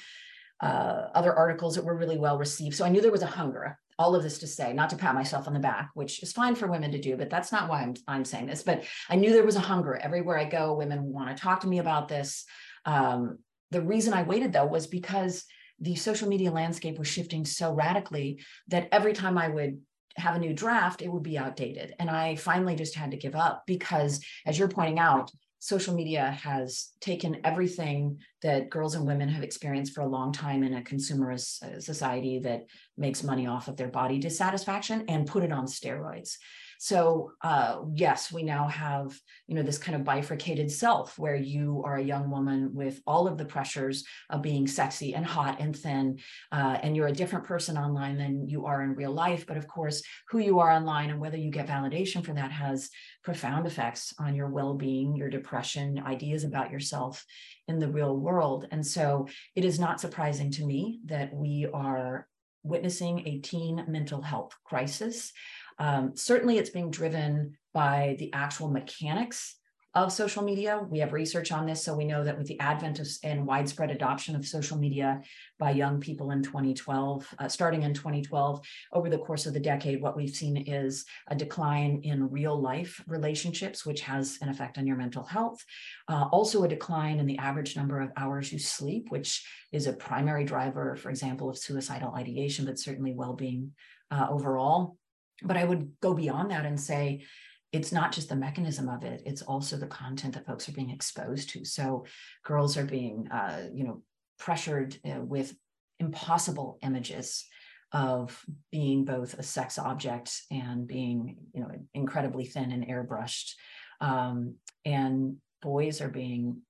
uh, 0.61 1.09
other 1.13 1.33
articles 1.33 1.75
that 1.75 1.85
were 1.85 1.97
really 1.97 2.17
well 2.17 2.37
received. 2.37 2.75
So 2.75 2.85
I 2.85 2.89
knew 2.89 3.01
there 3.01 3.11
was 3.11 3.21
a 3.21 3.27
hunger 3.27 3.77
all 3.99 4.15
of 4.15 4.23
this 4.23 4.39
to 4.39 4.47
say, 4.47 4.73
not 4.73 4.89
to 4.91 4.95
pat 4.95 5.15
myself 5.15 5.47
on 5.47 5.53
the 5.53 5.59
back, 5.59 5.89
which 5.93 6.21
is 6.21 6.31
fine 6.31 6.55
for 6.55 6.67
women 6.67 6.91
to 6.91 7.01
do, 7.01 7.17
but 7.17 7.29
that's 7.29 7.51
not 7.51 7.69
why 7.69 7.81
I'm, 7.81 7.95
I'm 8.07 8.25
saying 8.25 8.45
this. 8.45 8.63
But 8.63 8.83
I 9.09 9.15
knew 9.15 9.31
there 9.31 9.45
was 9.45 9.55
a 9.55 9.61
hunger 9.61 9.95
everywhere 9.95 10.37
I 10.37 10.45
go. 10.45 10.75
Women 10.75 11.11
want 11.11 11.35
to 11.35 11.41
talk 11.41 11.61
to 11.61 11.67
me 11.67 11.79
about 11.79 12.07
this. 12.07 12.45
Um, 12.85 13.39
the 13.71 13.81
reason 13.81 14.13
I 14.13 14.23
waited 14.23 14.53
though 14.53 14.65
was 14.65 14.87
because 14.87 15.45
the 15.79 15.95
social 15.95 16.27
media 16.27 16.51
landscape 16.51 16.97
was 16.97 17.07
shifting 17.07 17.45
so 17.45 17.73
radically 17.73 18.41
that 18.67 18.89
every 18.91 19.13
time 19.13 19.37
I 19.37 19.47
would 19.47 19.79
have 20.15 20.35
a 20.35 20.39
new 20.39 20.53
draft, 20.53 21.01
it 21.01 21.11
would 21.11 21.23
be 21.23 21.37
outdated. 21.37 21.93
And 21.99 22.09
I 22.09 22.35
finally 22.35 22.75
just 22.75 22.95
had 22.95 23.11
to 23.11 23.17
give 23.17 23.35
up 23.35 23.63
because, 23.67 24.23
as 24.45 24.57
you're 24.57 24.67
pointing 24.67 24.99
out, 24.99 25.31
social 25.59 25.95
media 25.95 26.31
has 26.43 26.91
taken 27.01 27.41
everything 27.43 28.19
that 28.41 28.69
girls 28.69 28.95
and 28.95 29.07
women 29.07 29.29
have 29.29 29.43
experienced 29.43 29.93
for 29.93 30.01
a 30.01 30.07
long 30.07 30.31
time 30.31 30.63
in 30.63 30.75
a 30.75 30.81
consumerist 30.81 31.63
uh, 31.63 31.79
society 31.79 32.39
that 32.39 32.65
makes 32.97 33.23
money 33.23 33.47
off 33.47 33.67
of 33.67 33.75
their 33.75 33.87
body 33.87 34.19
dissatisfaction 34.19 35.05
and 35.07 35.27
put 35.27 35.43
it 35.43 35.51
on 35.51 35.65
steroids. 35.65 36.35
So 36.79 37.31
uh, 37.41 37.81
yes, 37.93 38.31
we 38.31 38.43
now 38.43 38.67
have 38.67 39.19
you 39.47 39.55
know 39.55 39.63
this 39.63 39.77
kind 39.77 39.95
of 39.95 40.03
bifurcated 40.03 40.71
self 40.71 41.17
where 41.17 41.35
you 41.35 41.81
are 41.85 41.95
a 41.95 42.03
young 42.03 42.29
woman 42.29 42.71
with 42.73 43.01
all 43.07 43.27
of 43.27 43.37
the 43.37 43.45
pressures 43.45 44.03
of 44.29 44.41
being 44.41 44.67
sexy 44.67 45.15
and 45.15 45.25
hot 45.25 45.59
and 45.59 45.75
thin, 45.75 46.19
uh, 46.51 46.77
and 46.81 46.95
you're 46.95 47.07
a 47.07 47.11
different 47.13 47.45
person 47.45 47.77
online 47.77 48.17
than 48.17 48.47
you 48.47 48.65
are 48.65 48.83
in 48.83 48.95
real 48.95 49.13
life. 49.13 49.45
But 49.47 49.57
of 49.57 49.67
course, 49.67 50.03
who 50.29 50.39
you 50.39 50.59
are 50.59 50.71
online 50.71 51.09
and 51.09 51.19
whether 51.19 51.37
you 51.37 51.51
get 51.51 51.67
validation 51.67 52.23
for 52.23 52.33
that 52.33 52.51
has 52.51 52.89
profound 53.23 53.67
effects 53.67 54.13
on 54.19 54.35
your 54.35 54.49
well-being, 54.49 55.15
your 55.15 55.29
depression, 55.29 56.01
ideas 56.05 56.43
about 56.43 56.71
yourself 56.71 57.25
in 57.67 57.79
the 57.79 57.89
real 57.89 58.15
world. 58.15 58.67
And 58.71 58.85
so 58.85 59.27
it 59.55 59.65
is 59.65 59.79
not 59.79 59.99
surprising 59.99 60.51
to 60.51 60.65
me 60.65 60.99
that 61.05 61.33
we 61.33 61.67
are 61.73 62.27
witnessing 62.63 63.27
a 63.27 63.39
teen 63.39 63.83
mental 63.87 64.21
health 64.21 64.55
crisis. 64.63 65.31
Um, 65.79 66.15
certainly, 66.15 66.57
it's 66.57 66.69
being 66.69 66.91
driven 66.91 67.57
by 67.73 68.15
the 68.19 68.33
actual 68.33 68.69
mechanics 68.69 69.55
of 69.97 70.13
social 70.13 70.43
media. 70.43 70.79
We 70.87 70.99
have 70.99 71.11
research 71.11 71.51
on 71.51 71.65
this, 71.65 71.83
so 71.83 71.95
we 71.95 72.05
know 72.05 72.23
that 72.23 72.37
with 72.37 72.45
the 72.45 72.59
advent 72.59 72.99
of 72.99 73.07
and 73.23 73.47
widespread 73.47 73.89
adoption 73.89 74.35
of 74.35 74.45
social 74.45 74.77
media 74.77 75.21
by 75.57 75.71
young 75.71 75.99
people 75.99 76.29
in 76.29 76.43
2012, 76.43 77.33
uh, 77.39 77.47
starting 77.47 77.81
in 77.81 77.95
2012, 77.95 78.61
over 78.93 79.09
the 79.09 79.17
course 79.17 79.47
of 79.47 79.55
the 79.55 79.59
decade, 79.59 79.99
what 79.99 80.15
we've 80.15 80.35
seen 80.35 80.55
is 80.55 81.05
a 81.29 81.35
decline 81.35 82.01
in 82.03 82.29
real 82.29 82.61
life 82.61 83.03
relationships, 83.07 83.87
which 83.87 84.01
has 84.01 84.37
an 84.41 84.49
effect 84.49 84.77
on 84.77 84.85
your 84.85 84.97
mental 84.97 85.23
health. 85.23 85.65
Uh, 86.07 86.27
also, 86.31 86.63
a 86.63 86.67
decline 86.67 87.19
in 87.19 87.25
the 87.25 87.39
average 87.39 87.75
number 87.75 87.99
of 87.99 88.11
hours 88.17 88.53
you 88.53 88.59
sleep, 88.59 89.09
which 89.09 89.47
is 89.71 89.87
a 89.87 89.93
primary 89.93 90.43
driver, 90.43 90.95
for 90.95 91.09
example, 91.09 91.49
of 91.49 91.57
suicidal 91.57 92.13
ideation, 92.13 92.65
but 92.65 92.77
certainly 92.77 93.13
well 93.13 93.33
being 93.33 93.71
uh, 94.11 94.27
overall. 94.29 94.97
But 95.43 95.57
I 95.57 95.63
would 95.63 95.91
go 96.01 96.13
beyond 96.13 96.51
that 96.51 96.65
and 96.65 96.79
say, 96.79 97.23
it's 97.71 97.91
not 97.91 98.11
just 98.11 98.29
the 98.29 98.35
mechanism 98.35 98.87
of 98.87 99.03
it 99.03 99.21
it's 99.25 99.41
also 99.41 99.75
the 99.75 99.87
content 99.87 100.33
that 100.33 100.45
folks 100.45 100.69
are 100.69 100.73
being 100.73 100.89
exposed 100.89 101.49
to. 101.49 101.65
So 101.65 102.05
girls 102.43 102.77
are 102.77 102.85
being 102.85 103.27
uh, 103.29 103.67
you 103.73 103.83
know 103.83 104.03
pressured 104.39 104.97
uh, 105.05 105.21
with 105.21 105.53
impossible 105.99 106.77
images 106.81 107.45
of 107.91 108.43
being 108.71 109.05
both 109.05 109.33
a 109.33 109.43
sex 109.43 109.79
object 109.79 110.41
and 110.51 110.87
being 110.87 111.37
you 111.53 111.61
know 111.61 111.71
incredibly 111.93 112.45
thin 112.45 112.71
and 112.71 112.87
airbrushed. 112.87 113.53
Um, 113.99 114.55
and 114.85 115.37
boys 115.61 116.01
are 116.01 116.09
being 116.09 116.61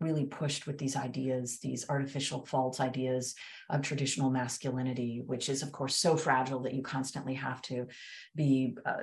really 0.00 0.26
pushed 0.26 0.66
with 0.66 0.78
these 0.78 0.96
ideas, 0.96 1.58
these 1.62 1.86
artificial 1.88 2.44
false 2.44 2.80
ideas 2.80 3.34
of 3.70 3.82
traditional 3.82 4.30
masculinity, 4.30 5.22
which 5.24 5.48
is, 5.48 5.62
of 5.62 5.72
course, 5.72 5.96
so 5.96 6.16
fragile 6.16 6.60
that 6.60 6.74
you 6.74 6.82
constantly 6.82 7.34
have 7.34 7.62
to 7.62 7.86
be 8.34 8.76
uh, 8.84 8.96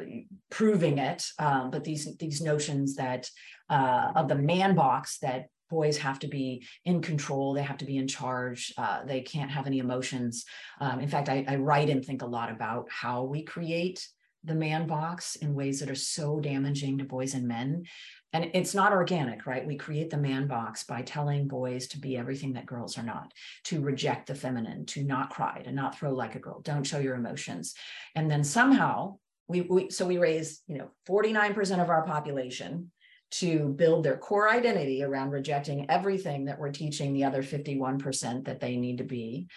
proving 0.52 1.00
it. 1.00 1.26
Um, 1.40 1.72
but 1.72 1.84
these 1.84 2.16
these 2.18 2.42
notions 2.42 2.96
that 2.96 3.30
uh, 3.70 4.12
of 4.16 4.28
the 4.28 4.36
man 4.36 4.76
box 4.76 5.18
that 5.20 5.48
boys 5.70 5.98
have 5.98 6.20
to 6.20 6.28
be 6.28 6.64
in 6.86 7.02
control 7.02 7.54
they 7.54 7.64
have 7.64 7.78
to 7.78 7.86
be 7.86 7.98
in 7.98 8.08
charge 8.08 8.72
uh, 8.78 9.04
they 9.06 9.22
can't 9.22 9.50
have 9.50 9.66
any 9.66 9.80
emotions 9.80 10.46
um, 10.80 11.00
in 11.00 11.10
fact 11.10 11.30
I, 11.30 11.44
I 11.48 11.56
write 11.56 11.90
and 11.90 12.06
think 12.06 12.22
a 12.22 12.28
lot 12.28 12.52
about 12.52 12.86
how 12.92 13.24
we 13.24 13.44
create 13.44 14.08
the 14.44 14.54
man 14.54 14.86
box 14.86 15.36
in 15.38 15.56
ways 15.56 15.80
that 15.80 15.90
are 15.90 15.96
so 15.96 16.40
damaging 16.40 16.98
to 16.98 17.06
boys 17.06 17.34
and 17.34 17.48
men 17.48 17.86
and 18.34 18.50
it's 18.54 18.74
not 18.74 18.92
organic 18.92 19.46
right? 19.46 19.66
We 19.66 19.78
create 19.78 20.10
the 20.10 20.18
man 20.18 20.48
box 20.48 20.84
by 20.84 21.02
telling 21.02 21.48
boys 21.48 21.88
to 21.90 22.00
be 22.00 22.18
everything 22.18 22.54
that 22.54 22.66
girls 22.66 22.98
are 22.98 23.04
not 23.04 23.32
to 23.66 23.82
reject 23.82 24.28
the 24.28 24.36
feminine 24.36 24.86
to 24.88 25.04
not 25.04 25.30
cry 25.30 25.62
to 25.62 25.72
not 25.72 25.98
throw 25.98 26.14
like 26.14 26.36
a 26.36 26.40
girl 26.40 26.62
don't 26.62 26.84
show 26.84 27.00
your 27.00 27.16
emotions. 27.16 27.74
And 28.16 28.30
then 28.30 28.44
somehow 28.44 29.18
we, 29.48 29.62
we 29.62 29.90
so 29.90 30.06
we 30.06 30.18
raise 30.18 30.62
you 30.68 30.78
know 30.78 30.90
49% 31.08 31.82
of 31.82 31.90
our 31.90 32.06
population 32.06 32.92
to 33.32 33.70
build 33.70 34.04
their 34.04 34.18
core 34.18 34.48
identity 34.48 35.04
around 35.04 35.32
rejecting 35.32 35.90
everything 35.90 36.46
that 36.46 36.60
we're 36.60 36.72
teaching 36.72 37.14
the 37.14 37.24
other 37.24 37.42
51% 37.42 38.46
that 38.46 38.60
they 38.60 38.78
need 38.78 39.00
to 39.00 39.04
be 39.04 39.48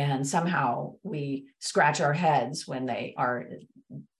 and 0.00 0.26
somehow 0.26 0.94
we 1.02 1.46
scratch 1.58 2.00
our 2.00 2.14
heads 2.14 2.66
when 2.66 2.86
they 2.86 3.14
are 3.18 3.46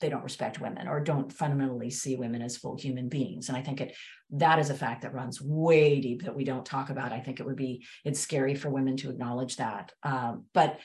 they 0.00 0.08
don't 0.08 0.24
respect 0.24 0.60
women 0.60 0.88
or 0.88 1.00
don't 1.00 1.32
fundamentally 1.32 1.90
see 1.90 2.16
women 2.16 2.42
as 2.42 2.56
full 2.56 2.76
human 2.76 3.08
beings. 3.08 3.48
And 3.48 3.56
i 3.56 3.62
think 3.62 3.80
it 3.80 3.96
that 4.32 4.58
is 4.58 4.70
a 4.70 4.74
fact 4.74 5.02
that 5.02 5.14
runs 5.14 5.40
way 5.40 6.00
deep 6.00 6.22
that 6.24 6.36
we 6.36 6.44
don't 6.44 6.64
talk 6.64 6.90
about. 6.90 7.12
I 7.12 7.20
think 7.20 7.40
it 7.40 7.46
would 7.46 7.56
be 7.56 7.84
it's 8.04 8.20
scary 8.20 8.54
for 8.54 8.70
women 8.70 8.96
to 8.98 9.10
acknowledge 9.10 9.56
that. 9.56 9.92
Um, 10.02 10.44
but 10.52 10.78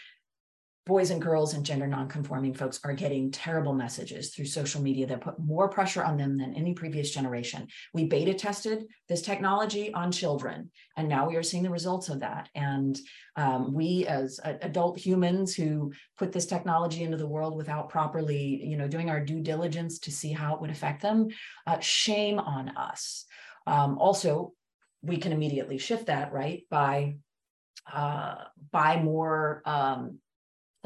boys 0.85 1.09
and 1.09 1.21
girls 1.21 1.55
and 1.55 1.65
gender 1.65 1.87
nonconforming 1.87 2.53
folks 2.53 2.79
are 2.83 2.93
getting 2.93 3.31
terrible 3.31 3.73
messages 3.73 4.29
through 4.29 4.45
social 4.45 4.81
media 4.81 5.07
that 5.07 5.21
put 5.21 5.39
more 5.39 5.67
pressure 5.67 6.03
on 6.03 6.15
them 6.15 6.37
than 6.37 6.53
any 6.53 6.73
previous 6.73 7.09
generation. 7.09 7.67
We 7.93 8.05
beta 8.05 8.35
tested 8.35 8.85
this 9.09 9.23
technology 9.23 9.91
on 9.93 10.11
children, 10.11 10.69
and 10.95 11.09
now 11.09 11.27
we 11.27 11.37
are 11.37 11.43
seeing 11.43 11.63
the 11.63 11.71
results 11.71 12.09
of 12.09 12.19
that. 12.19 12.49
And 12.53 12.97
um, 13.35 13.73
we, 13.73 14.05
as 14.05 14.39
adult 14.43 14.99
humans 14.99 15.55
who 15.55 15.91
put 16.17 16.31
this 16.31 16.45
technology 16.45 17.03
into 17.03 17.17
the 17.17 17.27
world 17.27 17.57
without 17.57 17.89
properly, 17.89 18.61
you 18.63 18.77
know, 18.77 18.87
doing 18.87 19.09
our 19.09 19.19
due 19.19 19.41
diligence 19.41 19.99
to 19.99 20.11
see 20.11 20.31
how 20.31 20.53
it 20.53 20.61
would 20.61 20.69
affect 20.69 21.01
them, 21.01 21.29
uh, 21.65 21.79
shame 21.79 22.37
on 22.37 22.69
us. 22.77 23.25
Um, 23.65 23.97
also, 23.97 24.53
we 25.01 25.17
can 25.17 25.31
immediately 25.31 25.79
shift 25.79 26.07
that 26.07 26.31
right 26.31 26.63
by 26.69 27.15
uh, 27.91 28.35
by 28.71 29.01
more 29.01 29.61
um, 29.65 30.19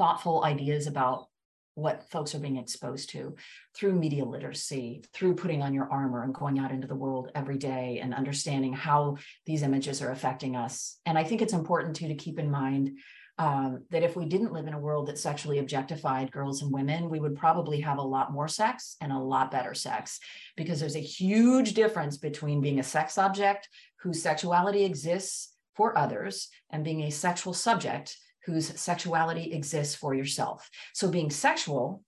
thoughtful 0.00 0.42
ideas 0.44 0.86
about 0.86 1.26
what 1.74 2.08
folks 2.10 2.34
are 2.34 2.38
being 2.38 2.56
exposed 2.56 3.10
to 3.10 3.36
through 3.76 3.92
media 3.92 4.24
literacy, 4.24 5.04
through 5.12 5.34
putting 5.34 5.62
on 5.62 5.74
your 5.74 5.92
armor 5.92 6.24
and 6.24 6.34
going 6.34 6.58
out 6.58 6.70
into 6.70 6.86
the 6.86 6.94
world 6.94 7.30
every 7.34 7.58
day 7.58 8.00
and 8.02 8.14
understanding 8.14 8.72
how 8.72 9.18
these 9.44 9.62
images 9.62 10.00
are 10.00 10.10
affecting 10.10 10.56
us. 10.56 10.98
And 11.04 11.18
I 11.18 11.24
think 11.24 11.42
it's 11.42 11.52
important 11.52 11.96
too 11.96 12.08
to 12.08 12.14
keep 12.14 12.38
in 12.38 12.50
mind 12.50 12.98
um, 13.36 13.84
that 13.90 14.02
if 14.02 14.16
we 14.16 14.24
didn't 14.24 14.54
live 14.54 14.66
in 14.66 14.72
a 14.72 14.78
world 14.78 15.08
that 15.08 15.18
sexually 15.18 15.58
objectified 15.58 16.32
girls 16.32 16.62
and 16.62 16.72
women, 16.72 17.10
we 17.10 17.20
would 17.20 17.36
probably 17.36 17.82
have 17.82 17.98
a 17.98 18.02
lot 18.02 18.32
more 18.32 18.48
sex 18.48 18.96
and 19.02 19.12
a 19.12 19.18
lot 19.18 19.50
better 19.50 19.74
sex 19.74 20.18
because 20.56 20.80
there's 20.80 20.96
a 20.96 21.00
huge 21.00 21.74
difference 21.74 22.16
between 22.16 22.62
being 22.62 22.80
a 22.80 22.82
sex 22.82 23.18
object 23.18 23.68
whose 24.00 24.22
sexuality 24.22 24.82
exists 24.82 25.54
for 25.76 25.96
others 25.96 26.48
and 26.70 26.84
being 26.84 27.02
a 27.02 27.10
sexual 27.10 27.52
subject 27.52 28.16
whose 28.50 28.78
sexuality 28.80 29.52
exists 29.52 29.94
for 29.94 30.14
yourself. 30.14 30.68
So 30.94 31.08
being 31.08 31.30
sexual 31.30 32.02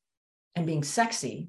and 0.55 0.67
being 0.67 0.83
sexy 0.83 1.49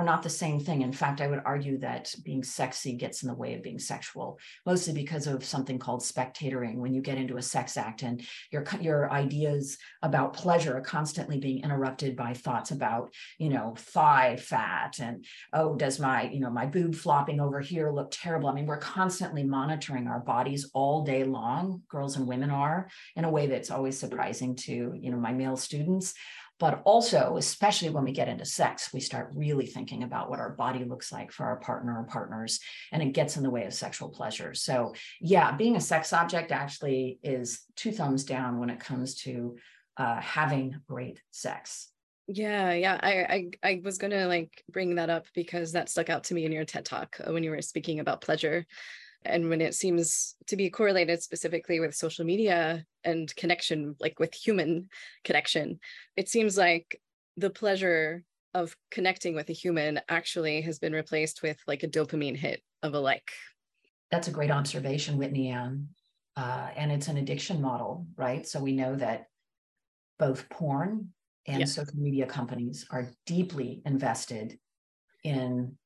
are 0.00 0.04
not 0.04 0.22
the 0.22 0.30
same 0.30 0.58
thing. 0.58 0.80
In 0.80 0.94
fact, 0.94 1.20
I 1.20 1.26
would 1.26 1.42
argue 1.44 1.78
that 1.78 2.14
being 2.24 2.42
sexy 2.42 2.94
gets 2.94 3.22
in 3.22 3.28
the 3.28 3.34
way 3.34 3.52
of 3.52 3.62
being 3.62 3.78
sexual, 3.78 4.38
mostly 4.64 4.94
because 4.94 5.26
of 5.26 5.44
something 5.44 5.78
called 5.78 6.00
spectatoring. 6.00 6.76
When 6.76 6.94
you 6.94 7.02
get 7.02 7.18
into 7.18 7.36
a 7.36 7.42
sex 7.42 7.76
act 7.76 8.02
and 8.02 8.24
your 8.50 8.64
your 8.80 9.12
ideas 9.12 9.76
about 10.02 10.32
pleasure 10.32 10.78
are 10.78 10.80
constantly 10.80 11.38
being 11.38 11.62
interrupted 11.62 12.16
by 12.16 12.32
thoughts 12.32 12.70
about, 12.70 13.12
you 13.38 13.50
know, 13.50 13.74
thigh 13.76 14.36
fat 14.36 14.98
and 15.00 15.26
oh, 15.52 15.76
does 15.76 16.00
my 16.00 16.30
you 16.30 16.40
know 16.40 16.50
my 16.50 16.64
boob 16.64 16.94
flopping 16.94 17.38
over 17.38 17.60
here 17.60 17.90
look 17.90 18.10
terrible? 18.10 18.48
I 18.48 18.54
mean, 18.54 18.66
we're 18.66 18.78
constantly 18.78 19.44
monitoring 19.44 20.06
our 20.06 20.20
bodies 20.20 20.70
all 20.72 21.04
day 21.04 21.24
long. 21.24 21.82
Girls 21.88 22.16
and 22.16 22.26
women 22.26 22.50
are 22.50 22.88
in 23.16 23.24
a 23.24 23.30
way 23.30 23.46
that's 23.48 23.70
always 23.70 23.98
surprising 23.98 24.56
to 24.56 24.94
you 24.98 25.10
know 25.10 25.18
my 25.18 25.32
male 25.34 25.58
students 25.58 26.14
but 26.60 26.82
also 26.84 27.36
especially 27.38 27.88
when 27.90 28.04
we 28.04 28.12
get 28.12 28.28
into 28.28 28.44
sex 28.44 28.92
we 28.92 29.00
start 29.00 29.32
really 29.34 29.66
thinking 29.66 30.04
about 30.04 30.30
what 30.30 30.38
our 30.38 30.50
body 30.50 30.84
looks 30.84 31.10
like 31.10 31.32
for 31.32 31.44
our 31.46 31.56
partner 31.56 31.98
or 31.98 32.04
partners 32.04 32.60
and 32.92 33.02
it 33.02 33.12
gets 33.12 33.36
in 33.36 33.42
the 33.42 33.50
way 33.50 33.64
of 33.64 33.74
sexual 33.74 34.10
pleasure. 34.10 34.54
So 34.54 34.94
yeah 35.20 35.56
being 35.56 35.74
a 35.74 35.80
sex 35.80 36.12
object 36.12 36.52
actually 36.52 37.18
is 37.24 37.62
two 37.74 37.90
thumbs 37.90 38.24
down 38.24 38.60
when 38.60 38.70
it 38.70 38.78
comes 38.78 39.16
to 39.22 39.56
uh, 39.96 40.20
having 40.20 40.80
great 40.86 41.20
sex. 41.30 41.88
Yeah 42.28 42.72
yeah 42.74 42.98
I, 43.02 43.12
I 43.12 43.50
i 43.64 43.80
was 43.82 43.98
gonna 43.98 44.28
like 44.28 44.62
bring 44.70 44.94
that 44.94 45.10
up 45.10 45.26
because 45.34 45.72
that 45.72 45.88
stuck 45.88 46.10
out 46.10 46.24
to 46.24 46.34
me 46.34 46.44
in 46.44 46.52
your 46.52 46.64
ted 46.64 46.84
talk 46.84 47.16
uh, 47.26 47.32
when 47.32 47.42
you 47.42 47.50
were 47.50 47.62
speaking 47.62 47.98
about 47.98 48.20
pleasure 48.20 48.66
and 49.24 49.48
when 49.48 49.60
it 49.60 49.74
seems 49.74 50.34
to 50.46 50.56
be 50.56 50.70
correlated 50.70 51.22
specifically 51.22 51.80
with 51.80 51.94
social 51.94 52.24
media 52.24 52.84
and 53.04 53.34
connection 53.36 53.94
like 54.00 54.18
with 54.18 54.34
human 54.34 54.88
connection 55.24 55.78
it 56.16 56.28
seems 56.28 56.56
like 56.56 57.00
the 57.36 57.50
pleasure 57.50 58.22
of 58.54 58.76
connecting 58.90 59.34
with 59.34 59.48
a 59.48 59.52
human 59.54 60.00
actually 60.08 60.60
has 60.60 60.78
been 60.78 60.92
replaced 60.92 61.42
with 61.42 61.58
like 61.66 61.82
a 61.82 61.88
dopamine 61.88 62.36
hit 62.36 62.62
of 62.82 62.94
a 62.94 63.00
like 63.00 63.30
that's 64.10 64.28
a 64.28 64.32
great 64.32 64.50
observation 64.50 65.16
whitney 65.16 65.48
ann 65.48 65.88
uh, 66.36 66.68
and 66.76 66.90
it's 66.90 67.08
an 67.08 67.18
addiction 67.18 67.60
model 67.60 68.06
right 68.16 68.46
so 68.46 68.60
we 68.60 68.72
know 68.72 68.94
that 68.94 69.26
both 70.18 70.48
porn 70.48 71.08
and 71.46 71.60
yeah. 71.60 71.66
social 71.66 71.96
media 71.96 72.26
companies 72.26 72.86
are 72.90 73.08
deeply 73.26 73.82
invested 73.84 74.58
in 75.24 75.76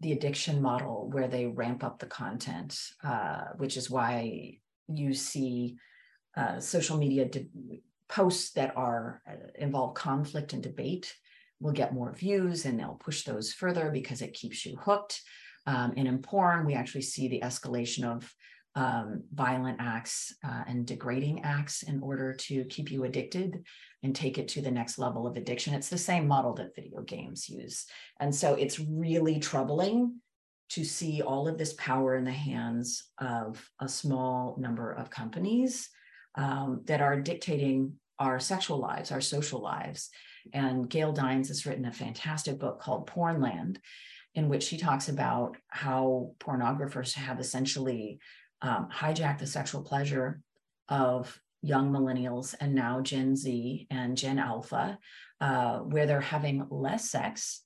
the 0.00 0.12
addiction 0.12 0.60
model 0.60 1.08
where 1.12 1.28
they 1.28 1.46
ramp 1.46 1.84
up 1.84 1.98
the 1.98 2.06
content, 2.06 2.78
uh, 3.02 3.44
which 3.56 3.76
is 3.76 3.90
why 3.90 4.58
you 4.88 5.14
see 5.14 5.76
uh, 6.36 6.60
social 6.60 6.98
media 6.98 7.24
de- 7.24 7.48
posts 8.08 8.52
that 8.52 8.76
are 8.76 9.22
uh, 9.28 9.34
involve 9.58 9.94
conflict 9.94 10.52
and 10.52 10.62
debate 10.62 11.14
will 11.60 11.72
get 11.72 11.94
more 11.94 12.12
views 12.12 12.64
and 12.64 12.78
they'll 12.78 13.00
push 13.00 13.24
those 13.24 13.52
further 13.52 13.90
because 13.90 14.20
it 14.20 14.34
keeps 14.34 14.66
you 14.66 14.76
hooked. 14.76 15.22
Um, 15.66 15.94
and 15.96 16.06
in 16.06 16.18
porn, 16.18 16.66
we 16.66 16.74
actually 16.74 17.02
see 17.02 17.28
the 17.28 17.40
escalation 17.40 18.04
of 18.04 18.30
um, 18.76 19.22
violent 19.32 19.78
acts 19.80 20.34
uh, 20.44 20.64
and 20.66 20.86
degrading 20.86 21.42
acts 21.44 21.82
in 21.82 22.00
order 22.00 22.32
to 22.32 22.64
keep 22.64 22.90
you 22.90 23.04
addicted 23.04 23.64
and 24.02 24.14
take 24.14 24.36
it 24.38 24.48
to 24.48 24.60
the 24.60 24.70
next 24.70 24.98
level 24.98 25.26
of 25.26 25.36
addiction. 25.36 25.74
It's 25.74 25.88
the 25.88 25.98
same 25.98 26.26
model 26.26 26.54
that 26.54 26.74
video 26.74 27.02
games 27.02 27.48
use. 27.48 27.86
And 28.20 28.34
so 28.34 28.54
it's 28.54 28.80
really 28.80 29.38
troubling 29.38 30.20
to 30.70 30.84
see 30.84 31.22
all 31.22 31.46
of 31.46 31.56
this 31.56 31.74
power 31.74 32.16
in 32.16 32.24
the 32.24 32.32
hands 32.32 33.10
of 33.18 33.64
a 33.80 33.88
small 33.88 34.56
number 34.58 34.92
of 34.92 35.10
companies 35.10 35.88
um, 36.34 36.82
that 36.86 37.00
are 37.00 37.20
dictating 37.20 37.94
our 38.18 38.40
sexual 38.40 38.78
lives, 38.78 39.12
our 39.12 39.20
social 39.20 39.60
lives. 39.60 40.10
And 40.52 40.88
Gail 40.88 41.12
Dines 41.12 41.48
has 41.48 41.64
written 41.64 41.84
a 41.84 41.92
fantastic 41.92 42.58
book 42.58 42.80
called 42.80 43.06
Pornland, 43.06 43.78
in 44.34 44.48
which 44.48 44.64
she 44.64 44.76
talks 44.76 45.08
about 45.08 45.56
how 45.68 46.32
pornographers 46.40 47.14
have 47.14 47.38
essentially 47.38 48.18
um, 48.62 48.88
hijack 48.92 49.38
the 49.38 49.46
sexual 49.46 49.82
pleasure 49.82 50.40
of 50.88 51.40
young 51.62 51.90
millennials 51.90 52.54
and 52.60 52.74
now 52.74 53.00
Gen 53.00 53.34
Z 53.34 53.86
and 53.90 54.16
Gen 54.16 54.38
Alpha, 54.38 54.98
uh, 55.40 55.78
where 55.78 56.06
they're 56.06 56.20
having 56.20 56.66
less 56.70 57.10
sex 57.10 57.62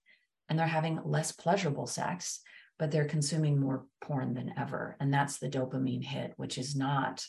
and 0.48 0.58
they're 0.58 0.66
having 0.66 1.00
less 1.04 1.32
pleasurable 1.32 1.86
sex, 1.86 2.40
but 2.78 2.90
they're 2.90 3.04
consuming 3.04 3.60
more 3.60 3.86
porn 4.00 4.34
than 4.34 4.52
ever. 4.56 4.96
And 5.00 5.12
that's 5.12 5.38
the 5.38 5.48
dopamine 5.48 6.04
hit, 6.04 6.32
which 6.36 6.58
is 6.58 6.76
not 6.76 7.24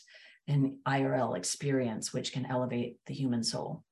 an 0.46 0.78
IRL 0.86 1.36
experience, 1.36 2.12
which 2.12 2.32
can 2.32 2.46
elevate 2.46 2.96
the 3.06 3.14
human 3.14 3.42
soul. 3.42 3.84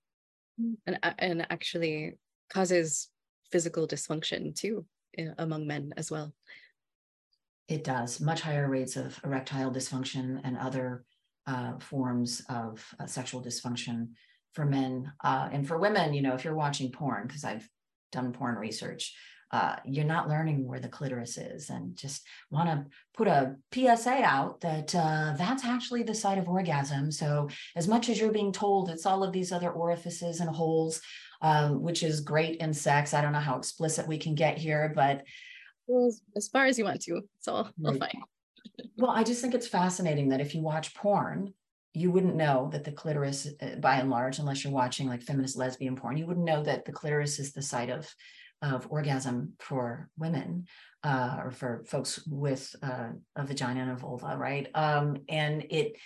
And, 0.86 0.98
uh, 1.02 1.12
and 1.18 1.46
actually 1.50 2.18
causes 2.50 3.08
physical 3.50 3.86
dysfunction 3.86 4.54
too 4.54 4.84
among 5.38 5.66
men 5.66 5.92
as 5.96 6.10
well. 6.10 6.32
It 7.68 7.84
does. 7.84 8.20
Much 8.20 8.40
higher 8.40 8.68
rates 8.68 8.96
of 8.96 9.18
erectile 9.24 9.70
dysfunction 9.70 10.40
and 10.42 10.56
other 10.56 11.04
uh, 11.46 11.78
forms 11.78 12.42
of 12.48 12.84
uh, 12.98 13.06
sexual 13.06 13.42
dysfunction 13.42 14.08
for 14.54 14.64
men. 14.64 15.12
Uh, 15.22 15.48
and 15.52 15.66
for 15.66 15.78
women, 15.78 16.14
you 16.14 16.22
know, 16.22 16.34
if 16.34 16.44
you're 16.44 16.54
watching 16.54 16.90
porn, 16.90 17.26
because 17.26 17.44
I've 17.44 17.68
done 18.10 18.32
porn 18.32 18.56
research, 18.56 19.14
uh, 19.50 19.76
you're 19.84 20.04
not 20.04 20.28
learning 20.28 20.66
where 20.66 20.80
the 20.80 20.88
clitoris 20.88 21.38
is 21.38 21.70
and 21.70 21.96
just 21.96 22.22
want 22.50 22.68
to 22.68 22.84
put 23.16 23.28
a 23.28 23.56
PSA 23.72 24.22
out 24.22 24.60
that 24.60 24.94
uh, 24.94 25.34
that's 25.38 25.64
actually 25.64 26.02
the 26.02 26.14
site 26.14 26.36
of 26.36 26.48
orgasm. 26.48 27.10
So, 27.10 27.48
as 27.74 27.88
much 27.88 28.10
as 28.10 28.20
you're 28.20 28.32
being 28.32 28.52
told 28.52 28.90
it's 28.90 29.06
all 29.06 29.24
of 29.24 29.32
these 29.32 29.50
other 29.50 29.70
orifices 29.70 30.40
and 30.40 30.50
holes, 30.50 31.00
um, 31.40 31.80
which 31.80 32.02
is 32.02 32.20
great 32.20 32.60
in 32.60 32.74
sex, 32.74 33.14
I 33.14 33.22
don't 33.22 33.32
know 33.32 33.38
how 33.38 33.56
explicit 33.56 34.06
we 34.06 34.18
can 34.18 34.34
get 34.34 34.58
here, 34.58 34.92
but 34.94 35.22
as 36.36 36.48
far 36.48 36.66
as 36.66 36.78
you 36.78 36.84
want 36.84 37.02
to. 37.02 37.22
It's 37.38 37.48
all, 37.48 37.70
all 37.84 37.94
fine. 37.94 38.22
well, 38.96 39.10
I 39.10 39.22
just 39.24 39.40
think 39.40 39.54
it's 39.54 39.68
fascinating 39.68 40.28
that 40.30 40.40
if 40.40 40.54
you 40.54 40.62
watch 40.62 40.94
porn, 40.94 41.54
you 41.94 42.10
wouldn't 42.10 42.36
know 42.36 42.68
that 42.72 42.84
the 42.84 42.92
clitoris, 42.92 43.48
uh, 43.60 43.76
by 43.80 43.96
and 43.96 44.10
large, 44.10 44.38
unless 44.38 44.62
you're 44.62 44.72
watching 44.72 45.08
like 45.08 45.22
feminist 45.22 45.56
lesbian 45.56 45.96
porn, 45.96 46.16
you 46.16 46.26
wouldn't 46.26 46.46
know 46.46 46.62
that 46.62 46.84
the 46.84 46.92
clitoris 46.92 47.38
is 47.38 47.52
the 47.52 47.62
site 47.62 47.90
of 47.90 48.08
of 48.60 48.88
orgasm 48.90 49.52
for 49.60 50.08
women 50.18 50.66
uh, 51.04 51.36
or 51.44 51.50
for 51.52 51.84
folks 51.86 52.26
with 52.26 52.74
uh, 52.82 53.10
a 53.36 53.46
vagina 53.46 53.82
and 53.82 53.92
a 53.92 53.96
vulva, 53.96 54.36
right? 54.36 54.68
Um, 54.74 55.18
and 55.28 55.64
it 55.70 55.96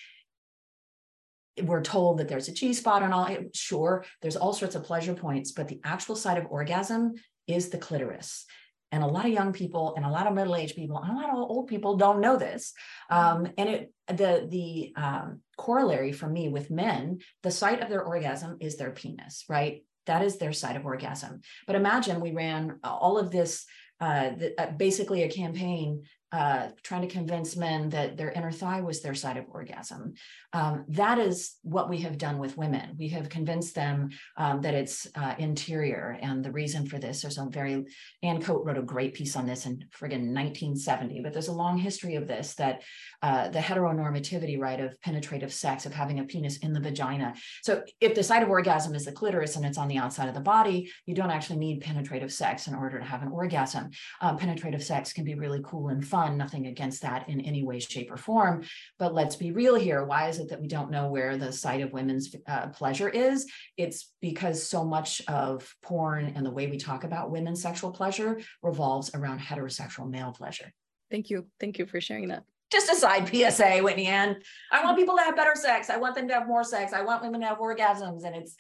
we're 1.63 1.83
told 1.83 2.19
that 2.19 2.29
there's 2.29 2.49
a 2.49 2.53
G 2.53 2.73
spot 2.73 3.03
and 3.03 3.13
all. 3.13 3.29
Sure, 3.55 4.05
there's 4.23 4.37
all 4.37 4.53
sorts 4.53 4.75
of 4.75 4.85
pleasure 4.85 5.15
points, 5.15 5.53
but 5.53 5.69
the 5.69 5.81
actual 5.85 6.17
site 6.17 6.39
of 6.39 6.47
orgasm 6.51 7.15
is 7.47 7.69
the 7.69 7.79
clitoris. 7.79 8.47
And 8.93 9.03
a 9.03 9.07
lot 9.07 9.25
of 9.25 9.33
young 9.33 9.53
people 9.53 9.95
and 9.97 10.05
a 10.05 10.11
lot 10.11 10.27
of 10.27 10.35
middle-aged 10.35 10.77
people 10.77 10.99
and 10.99 11.11
a 11.11 11.21
lot 11.21 11.31
of 11.31 11.37
old 11.37 11.67
people 11.67 11.97
don't 11.97 12.21
know 12.21 12.37
this. 12.37 12.73
Um, 13.11 13.49
and 13.59 13.69
it 13.69 13.93
the 14.07 14.47
the 14.49 14.93
um, 14.97 15.41
corollary 15.57 16.13
for 16.13 16.29
me 16.29 16.49
with 16.49 16.71
men, 16.71 17.19
the 17.43 17.51
site 17.51 17.81
of 17.81 17.89
their 17.89 18.05
orgasm 18.05 18.59
is 18.61 18.77
their 18.77 18.91
penis, 18.91 19.45
right? 19.49 19.83
That 20.07 20.23
is 20.23 20.37
their 20.37 20.53
site 20.53 20.77
of 20.77 20.85
orgasm. 20.85 21.41
But 21.67 21.77
imagine 21.77 22.21
we 22.21 22.33
ran 22.33 22.79
all 22.85 23.19
of 23.19 23.31
this 23.31 23.65
uh, 24.01 24.31
the, 24.31 24.61
uh, 24.61 24.73
basically 24.73 25.23
a 25.23 25.31
campaign 25.31 26.03
uh, 26.33 26.69
trying 26.83 27.03
to 27.03 27.09
convince 27.09 27.57
men 27.57 27.91
that 27.91 28.17
their 28.17 28.31
inner 28.31 28.51
thigh 28.51 28.81
was 28.81 29.03
their 29.03 29.15
site 29.15 29.37
of 29.37 29.45
orgasm. 29.51 30.15
Um, 30.55 30.85
that 30.89 31.19
is 31.19 31.57
what 31.63 31.91
we 31.91 31.99
have 31.99 32.17
done 32.17 32.39
with 32.39 32.57
women. 32.57 32.97
We 32.99 33.09
have 33.09 33.29
convinced 33.29 33.75
them 33.75 34.11
um, 34.39 34.63
that 34.63 34.73
it's 34.73 35.07
uh, 35.15 35.35
interior. 35.39 36.19
And 36.23 36.43
the 36.43 36.51
reason 36.51 36.87
for 36.87 36.99
this, 36.99 37.21
there's 37.21 37.37
a 37.37 37.45
very, 37.51 37.85
Anne 38.23 38.43
Koedt 38.43 38.65
wrote 38.65 38.79
a 38.79 38.83
great 38.83 39.13
piece 39.13 39.37
on 39.37 39.47
this 39.47 39.67
in 39.67 39.85
friggin' 39.95 40.33
1970, 40.33 41.21
but 41.21 41.35
there's 41.35 41.49
a 41.49 41.53
long 41.53 41.77
history 41.77 42.15
of 42.15 42.27
this 42.27 42.55
that 42.55 42.83
uh, 43.23 43.49
the 43.49 43.59
heteronormativity, 43.59 44.59
right, 44.59 44.81
of 44.81 44.99
penetrative 45.03 45.53
sex, 45.53 45.85
of 45.85 45.93
having 45.93 46.19
a 46.19 46.25
penis 46.25 46.59
in 46.59 46.73
the 46.73 46.81
vagina. 46.81 47.35
So 47.63 47.85
if 48.01 48.15
the 48.15 48.23
site 48.23 48.43
of 48.43 48.49
orgasm 48.49 48.95
is 48.95 49.05
the 49.05 49.13
clitoris 49.13 49.57
and 49.57 49.67
it's 49.67 49.79
on 49.79 49.89
the 49.89 49.99
outside 49.99 50.29
of 50.29 50.35
the 50.35 50.41
body, 50.41 50.91
you 51.05 51.15
don't 51.15 51.31
actually 51.31 51.59
need 51.59 51.83
penetrative 51.83 52.33
sex 52.33 52.69
in 52.69 52.75
order 52.75 52.99
to 52.99 53.05
have 53.05 53.23
an 53.23 53.29
orgasm. 53.29 53.91
Um, 54.23 54.39
penetrative 54.39 54.83
sex 54.83 55.13
can 55.13 55.25
be 55.25 55.35
really 55.35 55.61
cool 55.63 55.89
and 55.89 56.07
fun 56.07 56.22
nothing 56.29 56.67
against 56.67 57.03
that 57.03 57.29
in 57.29 57.41
any 57.41 57.63
way, 57.63 57.79
shape, 57.79 58.11
or 58.11 58.17
form. 58.17 58.65
But 58.99 59.15
let's 59.15 59.37
be 59.37 59.53
real 59.53 59.75
here. 59.75 60.05
Why 60.05 60.29
is 60.29 60.39
it 60.39 60.49
that 60.51 60.61
we 60.61 60.69
don't 60.69 60.91
know 60.91 61.09
where 61.09 61.37
the 61.37 61.53
site 61.53 61.81
of 61.81 61.93
women's 61.93 62.35
uh, 62.47 62.69
pleasure 62.69 63.09
is? 63.09 63.47
It's 63.77 64.13
because 64.21 64.67
so 64.67 64.85
much 64.85 65.23
of 65.29 65.75
porn 65.83 66.33
and 66.37 66.45
the 66.45 66.51
way 66.51 66.67
we 66.67 66.79
talk 66.79 67.05
about 67.05 67.31
women's 67.31 67.63
sexual 67.63 67.91
pleasure 67.91 68.41
revolves 68.63 69.11
around 69.15 69.41
heterosexual 69.41 70.09
male 70.09 70.33
pleasure. 70.33 70.73
Thank 71.11 71.31
you. 71.31 71.47
Thank 71.61 71.79
you 71.79 71.87
for 71.87 72.01
sharing 72.01 72.29
that 72.29 72.45
just 72.73 72.91
a 72.91 72.97
side 72.97 73.29
PSA, 73.29 73.81
Whitney 73.83 74.07
Ann. 74.07 74.41
I 74.73 74.83
want 74.83 74.97
people 74.97 75.15
to 75.19 75.23
have 75.23 75.37
better 75.37 75.55
sex. 75.55 75.91
I 75.91 75.99
want 75.99 76.15
them 76.15 76.27
to 76.29 76.35
have 76.35 76.49
more 76.49 76.65
sex. 76.65 76.95
I 76.95 77.03
want 77.03 77.23
women 77.23 77.43
to 77.43 77.47
have 77.47 77.59
orgasms. 77.59 78.25
And 78.25 78.35
it's 78.35 78.57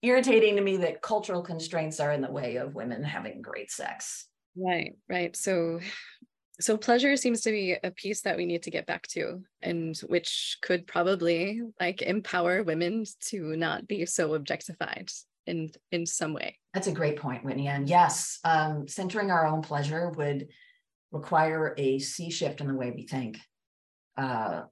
irritating 0.00 0.56
to 0.56 0.62
me 0.62 0.78
that 0.78 1.02
cultural 1.02 1.42
constraints 1.42 2.00
are 2.00 2.12
in 2.12 2.20
the 2.20 2.30
way 2.30 2.56
of 2.56 2.74
women 2.74 3.02
having 3.02 3.42
great 3.42 3.70
sex. 3.70 4.26
Right, 4.56 4.92
right. 5.08 5.36
So 5.36 5.80
so 6.60 6.76
pleasure 6.76 7.16
seems 7.16 7.40
to 7.42 7.50
be 7.50 7.76
a 7.82 7.90
piece 7.90 8.20
that 8.22 8.36
we 8.36 8.46
need 8.46 8.62
to 8.62 8.70
get 8.70 8.86
back 8.86 9.06
to 9.08 9.42
and 9.62 9.96
which 10.08 10.58
could 10.62 10.86
probably 10.86 11.62
like 11.80 12.02
empower 12.02 12.62
women 12.62 13.04
to 13.20 13.56
not 13.56 13.86
be 13.88 14.06
so 14.06 14.34
objectified 14.34 15.10
in 15.46 15.70
in 15.90 16.06
some 16.06 16.34
way. 16.34 16.58
That's 16.74 16.86
a 16.86 16.92
great 16.92 17.16
point 17.16 17.44
Whitney 17.44 17.68
Ann 17.68 17.86
yes 17.86 18.38
um, 18.44 18.86
centering 18.86 19.30
our 19.30 19.46
own 19.46 19.62
pleasure 19.62 20.10
would 20.10 20.48
require 21.12 21.74
a 21.76 21.98
sea 21.98 22.30
shift 22.30 22.60
in 22.60 22.68
the 22.68 22.74
way 22.74 22.92
we 22.94 23.06
think 23.06 23.38
uh, 24.16 24.62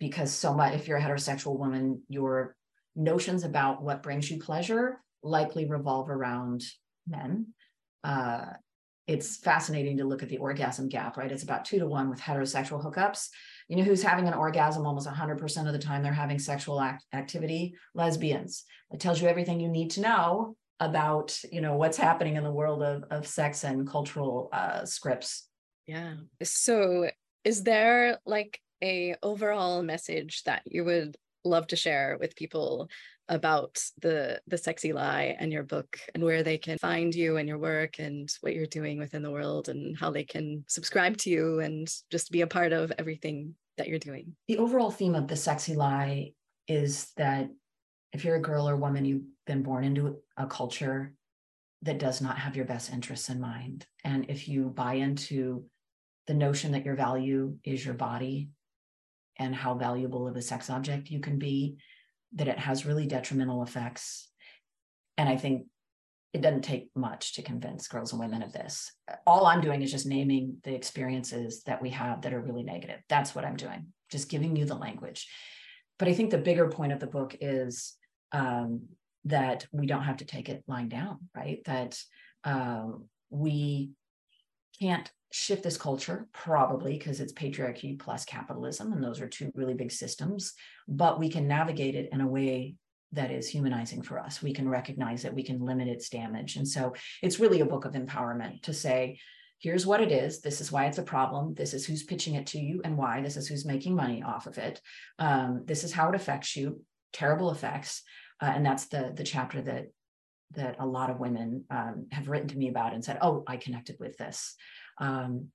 because 0.00 0.32
so 0.32 0.54
much 0.54 0.74
if 0.74 0.88
you're 0.88 0.98
a 0.98 1.02
heterosexual 1.02 1.58
woman 1.58 2.02
your 2.08 2.56
notions 2.96 3.44
about 3.44 3.82
what 3.82 4.02
brings 4.02 4.30
you 4.30 4.38
pleasure 4.38 5.00
likely 5.22 5.66
revolve 5.66 6.10
around 6.10 6.62
men 7.06 7.46
uh, 8.04 8.46
it's 9.06 9.36
fascinating 9.38 9.96
to 9.98 10.04
look 10.04 10.22
at 10.22 10.28
the 10.28 10.38
orgasm 10.38 10.88
gap, 10.88 11.16
right? 11.16 11.30
It's 11.30 11.42
about 11.42 11.64
two 11.64 11.78
to 11.78 11.86
one 11.86 12.08
with 12.08 12.20
heterosexual 12.20 12.84
hookups. 12.84 13.28
You 13.68 13.76
know 13.76 13.82
who's 13.82 14.02
having 14.02 14.28
an 14.28 14.34
orgasm 14.34 14.86
almost 14.86 15.08
100% 15.08 15.66
of 15.66 15.72
the 15.72 15.78
time 15.78 16.02
they're 16.02 16.12
having 16.12 16.38
sexual 16.38 16.80
act- 16.80 17.04
activity? 17.12 17.74
Lesbians. 17.94 18.64
It 18.92 19.00
tells 19.00 19.20
you 19.20 19.28
everything 19.28 19.60
you 19.60 19.68
need 19.68 19.90
to 19.92 20.00
know 20.00 20.56
about, 20.78 21.38
you 21.50 21.60
know, 21.60 21.76
what's 21.76 21.96
happening 21.96 22.36
in 22.36 22.44
the 22.44 22.52
world 22.52 22.82
of, 22.82 23.04
of 23.10 23.26
sex 23.26 23.64
and 23.64 23.88
cultural 23.88 24.48
uh, 24.52 24.84
scripts. 24.84 25.48
Yeah. 25.86 26.14
So 26.42 27.10
is 27.44 27.62
there 27.62 28.18
like 28.24 28.60
a 28.82 29.16
overall 29.22 29.82
message 29.82 30.42
that 30.44 30.62
you 30.66 30.84
would 30.84 31.16
love 31.44 31.66
to 31.68 31.76
share 31.76 32.16
with 32.20 32.36
people 32.36 32.88
about 33.28 33.82
the 34.00 34.40
the 34.46 34.58
sexy 34.58 34.92
lie 34.92 35.36
and 35.38 35.52
your 35.52 35.62
book 35.62 35.98
and 36.14 36.22
where 36.22 36.42
they 36.42 36.58
can 36.58 36.76
find 36.78 37.14
you 37.14 37.36
and 37.36 37.48
your 37.48 37.58
work 37.58 37.98
and 37.98 38.28
what 38.40 38.54
you're 38.54 38.66
doing 38.66 38.98
within 38.98 39.22
the 39.22 39.30
world 39.30 39.68
and 39.68 39.96
how 39.96 40.10
they 40.10 40.24
can 40.24 40.64
subscribe 40.68 41.16
to 41.16 41.30
you 41.30 41.60
and 41.60 41.88
just 42.10 42.30
be 42.30 42.40
a 42.40 42.46
part 42.46 42.72
of 42.72 42.92
everything 42.98 43.54
that 43.78 43.88
you're 43.88 43.98
doing. 43.98 44.34
The 44.48 44.58
overall 44.58 44.90
theme 44.90 45.14
of 45.14 45.28
the 45.28 45.36
sexy 45.36 45.74
lie 45.74 46.32
is 46.68 47.12
that 47.16 47.48
if 48.12 48.24
you're 48.24 48.36
a 48.36 48.42
girl 48.42 48.68
or 48.68 48.76
woman, 48.76 49.04
you've 49.04 49.24
been 49.46 49.62
born 49.62 49.84
into 49.84 50.18
a 50.36 50.46
culture 50.46 51.14
that 51.82 51.98
does 51.98 52.20
not 52.20 52.38
have 52.38 52.54
your 52.54 52.64
best 52.64 52.92
interests 52.92 53.28
in 53.28 53.40
mind. 53.40 53.86
And 54.04 54.26
if 54.28 54.48
you 54.48 54.68
buy 54.68 54.94
into 54.94 55.64
the 56.26 56.34
notion 56.34 56.72
that 56.72 56.84
your 56.84 56.94
value 56.94 57.56
is 57.64 57.84
your 57.84 57.94
body 57.94 58.50
and 59.38 59.54
how 59.54 59.74
valuable 59.74 60.28
of 60.28 60.36
a 60.36 60.42
sex 60.42 60.70
object 60.70 61.10
you 61.10 61.20
can 61.20 61.38
be, 61.38 61.76
that 62.34 62.48
it 62.48 62.58
has 62.58 62.86
really 62.86 63.06
detrimental 63.06 63.62
effects. 63.62 64.28
And 65.18 65.28
I 65.28 65.36
think 65.36 65.66
it 66.32 66.40
doesn't 66.40 66.62
take 66.62 66.88
much 66.94 67.34
to 67.34 67.42
convince 67.42 67.88
girls 67.88 68.12
and 68.12 68.20
women 68.20 68.42
of 68.42 68.52
this. 68.52 68.90
All 69.26 69.46
I'm 69.46 69.60
doing 69.60 69.82
is 69.82 69.90
just 69.90 70.06
naming 70.06 70.56
the 70.64 70.74
experiences 70.74 71.62
that 71.64 71.82
we 71.82 71.90
have 71.90 72.22
that 72.22 72.32
are 72.32 72.40
really 72.40 72.62
negative. 72.62 73.00
That's 73.08 73.34
what 73.34 73.44
I'm 73.44 73.56
doing, 73.56 73.88
just 74.10 74.30
giving 74.30 74.56
you 74.56 74.64
the 74.64 74.74
language. 74.74 75.28
But 75.98 76.08
I 76.08 76.14
think 76.14 76.30
the 76.30 76.38
bigger 76.38 76.68
point 76.68 76.92
of 76.92 77.00
the 77.00 77.06
book 77.06 77.36
is 77.40 77.96
um, 78.32 78.88
that 79.26 79.66
we 79.72 79.86
don't 79.86 80.04
have 80.04 80.16
to 80.18 80.24
take 80.24 80.48
it 80.48 80.64
lying 80.66 80.88
down, 80.88 81.28
right? 81.36 81.60
That 81.66 82.00
um, 82.44 83.04
we 83.28 83.90
can't 84.82 85.10
shift 85.30 85.62
this 85.62 85.78
culture, 85.78 86.26
probably 86.32 86.98
because 86.98 87.20
it's 87.20 87.32
patriarchy 87.32 87.98
plus 87.98 88.24
capitalism, 88.24 88.92
and 88.92 89.02
those 89.02 89.20
are 89.20 89.28
two 89.28 89.50
really 89.54 89.74
big 89.74 89.92
systems, 89.92 90.54
but 90.88 91.20
we 91.20 91.28
can 91.30 91.46
navigate 91.46 91.94
it 91.94 92.08
in 92.12 92.20
a 92.20 92.26
way 92.26 92.74
that 93.12 93.30
is 93.30 93.48
humanizing 93.48 94.02
for 94.02 94.18
us. 94.18 94.42
We 94.42 94.52
can 94.52 94.68
recognize 94.68 95.24
it, 95.24 95.34
we 95.34 95.44
can 95.44 95.60
limit 95.60 95.86
its 95.86 96.08
damage. 96.08 96.56
And 96.56 96.66
so 96.66 96.94
it's 97.22 97.38
really 97.38 97.60
a 97.60 97.66
book 97.66 97.84
of 97.84 97.92
empowerment 97.92 98.62
to 98.62 98.74
say, 98.74 99.18
here's 99.60 99.86
what 99.86 100.00
it 100.00 100.10
is. 100.10 100.40
This 100.40 100.60
is 100.60 100.72
why 100.72 100.86
it's 100.86 100.98
a 100.98 101.02
problem. 101.14 101.54
This 101.54 101.74
is 101.74 101.86
who's 101.86 102.02
pitching 102.02 102.34
it 102.34 102.48
to 102.48 102.58
you 102.58 102.80
and 102.84 102.96
why. 102.96 103.20
This 103.20 103.36
is 103.36 103.46
who's 103.46 103.64
making 103.64 103.94
money 103.94 104.22
off 104.22 104.46
of 104.46 104.58
it. 104.58 104.80
Um, 105.18 105.62
this 105.64 105.84
is 105.84 105.92
how 105.92 106.08
it 106.08 106.16
affects 106.16 106.56
you. 106.56 106.82
Terrible 107.12 107.50
effects. 107.52 108.02
Uh, 108.40 108.52
and 108.56 108.66
that's 108.66 108.86
the 108.86 109.12
the 109.14 109.22
chapter 109.22 109.62
that 109.62 109.84
that 110.54 110.76
a 110.78 110.86
lot 110.86 111.10
of 111.10 111.20
women 111.20 111.64
um, 111.70 112.06
have 112.12 112.28
written 112.28 112.48
to 112.48 112.58
me 112.58 112.68
about 112.68 112.94
and 112.94 113.04
said, 113.04 113.18
"Oh, 113.20 113.44
I 113.46 113.56
connected 113.56 113.96
with 113.98 114.16
this." 114.16 114.54
Um, 114.98 115.48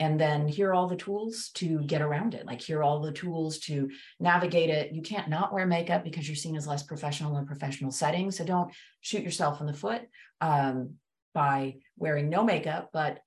and 0.00 0.18
then 0.18 0.48
here 0.48 0.70
are 0.70 0.74
all 0.74 0.88
the 0.88 0.96
tools 0.96 1.50
to 1.56 1.80
get 1.80 2.00
around 2.00 2.32
it. 2.32 2.46
Like 2.46 2.62
here 2.62 2.78
are 2.78 2.82
all 2.82 3.00
the 3.00 3.12
tools 3.12 3.58
to 3.60 3.90
navigate 4.18 4.70
it. 4.70 4.94
You 4.94 5.02
can't 5.02 5.28
not 5.28 5.52
wear 5.52 5.66
makeup 5.66 6.04
because 6.04 6.26
you're 6.26 6.36
seen 6.36 6.56
as 6.56 6.66
less 6.66 6.82
professional 6.82 7.36
in 7.36 7.42
a 7.42 7.46
professional 7.46 7.90
settings. 7.90 8.38
So 8.38 8.44
don't 8.44 8.72
shoot 9.02 9.22
yourself 9.22 9.60
in 9.60 9.66
the 9.66 9.74
foot 9.74 10.00
um, 10.40 10.94
by 11.34 11.76
wearing 11.98 12.30
no 12.30 12.42
makeup, 12.42 12.88
but 12.94 13.18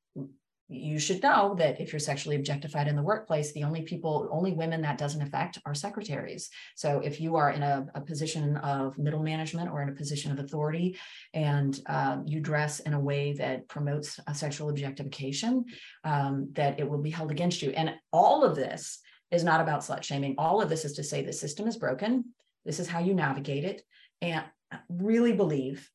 you 0.74 0.99
should 0.99 1.21
know 1.21 1.55
that 1.57 1.80
if 1.80 1.91
you're 1.91 1.99
sexually 1.99 2.36
objectified 2.36 2.88
in 2.88 2.95
the 2.95 3.01
workplace, 3.01 3.51
the 3.51 3.63
only 3.63 3.82
people, 3.82 4.28
only 4.32 4.53
women 4.53 4.82
that 4.82 4.97
doesn't 4.97 5.21
affect 5.21 5.59
are 5.65 5.74
secretaries. 5.74 6.49
So 6.76 6.99
if 6.99 7.21
you 7.21 7.36
are 7.36 7.51
in 7.51 7.63
a, 7.63 7.86
a 7.95 8.01
position 8.01 8.57
of 8.57 8.97
middle 8.97 9.24
management 9.24 9.69
or 9.71 9.82
in 9.82 9.89
a 9.89 9.93
position 9.93 10.32
of 10.32 10.39
authority 10.39 10.97
and 11.34 11.80
um, 11.88 12.26
you 12.26 12.39
dress 12.39 12.80
in 12.82 12.93
a 12.93 12.99
way 12.99 13.34
that 13.34 13.67
promotes 13.67 14.19
a 14.28 14.36
sexual 14.36 14.69
objectification, 14.69 15.65
um, 16.03 16.49
that 16.53 16.80
it 16.80 16.89
will 16.89 17.01
be 17.01 17.09
held 17.09 17.32
against 17.32 17.61
you. 17.61 17.71
And 17.71 17.93
all 18.11 18.43
of 18.43 18.55
this 18.55 18.99
is 19.32 19.43
not 19.43 19.61
about 19.61 19.82
slut 19.82 20.03
shaming. 20.03 20.36
All 20.38 20.61
of 20.61 20.69
this 20.69 20.86
is 20.86 20.93
to 20.93 21.03
say 21.03 21.24
the 21.24 21.34
system 21.34 21.67
is 21.67 21.78
broken. 21.78 22.26
This 22.65 22.80
is 22.80 22.88
how 22.88 22.99
you 22.99 23.13
navigate 23.13 23.63
it. 23.63 23.82
And 24.21 24.43
I 24.71 24.80
really 24.89 25.34
believe, 25.34 25.89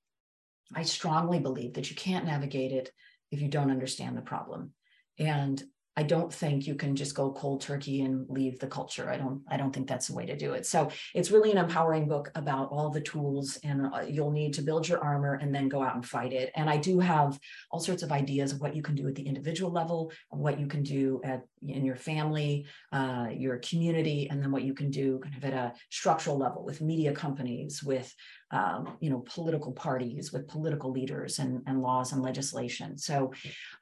I 0.75 0.83
strongly 0.83 1.39
believe 1.39 1.75
that 1.75 1.89
you 1.91 1.97
can't 1.97 2.27
navigate 2.27 2.73
it 2.73 2.91
if 3.31 3.41
you 3.41 3.49
don't 3.49 3.71
understand 3.71 4.17
the 4.17 4.23
problem. 4.23 4.73
And 5.19 5.63
I 5.99 6.05
don't 6.05 6.33
think 6.33 6.65
you 6.65 6.77
can 6.77 6.95
just 6.95 7.17
go 7.17 7.33
cold 7.33 7.61
turkey 7.61 8.03
and 8.03 8.25
leave 8.31 8.61
the 8.61 8.69
culture. 8.69 9.11
I 9.11 9.17
don't 9.17 9.43
I 9.49 9.57
don't 9.57 9.73
think 9.73 9.89
that's 9.89 10.07
the 10.07 10.15
way 10.15 10.27
to 10.27 10.37
do 10.37 10.53
it. 10.53 10.65
So 10.65 10.91
it's 11.13 11.33
really 11.33 11.51
an 11.51 11.59
empowering 11.59 12.07
book 12.07 12.31
about 12.37 12.69
all 12.71 12.89
the 12.89 13.01
tools 13.01 13.59
and 13.65 13.93
uh, 13.93 14.05
you'll 14.09 14.31
need 14.31 14.55
to 14.55 14.63
build 14.63 14.87
your 14.87 15.03
armor 15.03 15.35
and 15.43 15.53
then 15.53 15.69
go 15.69 15.83
out 15.83 15.97
and 15.97 16.07
fight 16.07 16.33
it. 16.33 16.53
And 16.55 16.71
I 16.71 16.77
do 16.77 17.01
have 17.01 17.37
all 17.73 17.81
sorts 17.81 18.05
of 18.05 18.13
ideas 18.13 18.53
of 18.53 18.61
what 18.61 18.77
you 18.77 18.83
can 18.83 18.95
do 18.95 19.09
at 19.09 19.17
the 19.17 19.27
individual 19.27 19.73
level, 19.73 20.13
of 20.31 20.39
what 20.39 20.61
you 20.61 20.69
can 20.69 20.85
do 20.85 21.21
at 21.25 21.43
in 21.67 21.85
your 21.85 21.97
family, 21.97 22.67
uh, 22.93 23.27
your 23.33 23.59
community, 23.59 24.29
and 24.31 24.41
then 24.41 24.53
what 24.53 24.63
you 24.63 24.75
can 24.75 24.93
do 24.93 25.19
kind 25.19 25.37
of 25.37 25.45
at 25.45 25.53
a 25.53 25.73
structural 25.91 26.39
level 26.39 26.65
with 26.65 26.81
media 26.81 27.13
companies, 27.13 27.83
with 27.83 28.15
um, 28.53 28.97
you 29.01 29.11
know 29.11 29.25
political 29.27 29.73
parties, 29.73 30.33
with 30.33 30.47
political 30.47 30.93
leaders 30.93 31.41
and, 31.41 31.61
and 31.67 31.83
laws 31.83 32.13
and 32.13 32.23
legislation. 32.23 32.97
So 32.97 33.33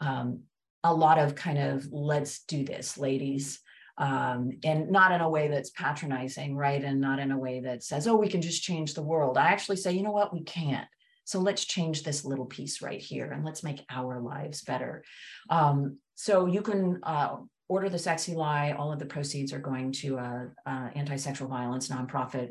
um, 0.01 0.41
a 0.87 0.95
lot 0.95 1.19
of 1.19 1.35
kind 1.35 1.59
of 1.59 1.87
let's 1.93 2.45
do 2.45 2.65
this, 2.65 2.97
ladies. 2.97 3.61
Um, 3.99 4.59
and 4.63 4.91
not 4.91 5.13
in 5.13 5.23
a 5.23 5.29
way 5.29 5.49
that's 5.49 5.71
patronizing, 5.71 6.55
right? 6.55 6.85
And 6.85 7.01
not 7.01 7.19
in 7.19 7.31
a 7.31 7.39
way 7.39 7.61
that 7.61 7.83
says, 7.83 8.07
oh, 8.07 8.17
we 8.17 8.29
can 8.29 8.43
just 8.43 8.63
change 8.63 8.93
the 8.93 9.03
world. 9.03 9.39
I 9.39 9.47
actually 9.47 9.77
say, 9.77 9.93
you 9.93 10.03
know 10.03 10.11
what, 10.11 10.35
we 10.35 10.43
can't. 10.43 10.87
So 11.25 11.41
let's 11.41 11.65
change 11.65 12.03
this 12.03 12.25
little 12.25 12.45
piece 12.45 12.83
right 12.83 13.01
here 13.01 13.33
and 13.33 13.45
let's 13.45 13.65
make 13.65 13.85
our 13.91 14.21
lives 14.21 14.63
better. 14.63 15.03
Um, 15.51 15.99
so 16.15 16.47
you 16.47 16.63
can 16.63 17.01
uh, 17.03 17.37
order 17.69 17.89
the 17.89 17.99
sexy 17.99 18.35
lie. 18.35 18.73
All 18.79 18.93
of 18.93 18.99
the 18.99 19.07
proceeds 19.07 19.53
are 19.53 19.59
going 19.59 19.93
to 19.93 20.19
a, 20.19 20.49
a 20.67 20.91
anti-sexual 20.95 21.49
violence 21.49 21.89
nonprofit. 21.89 22.51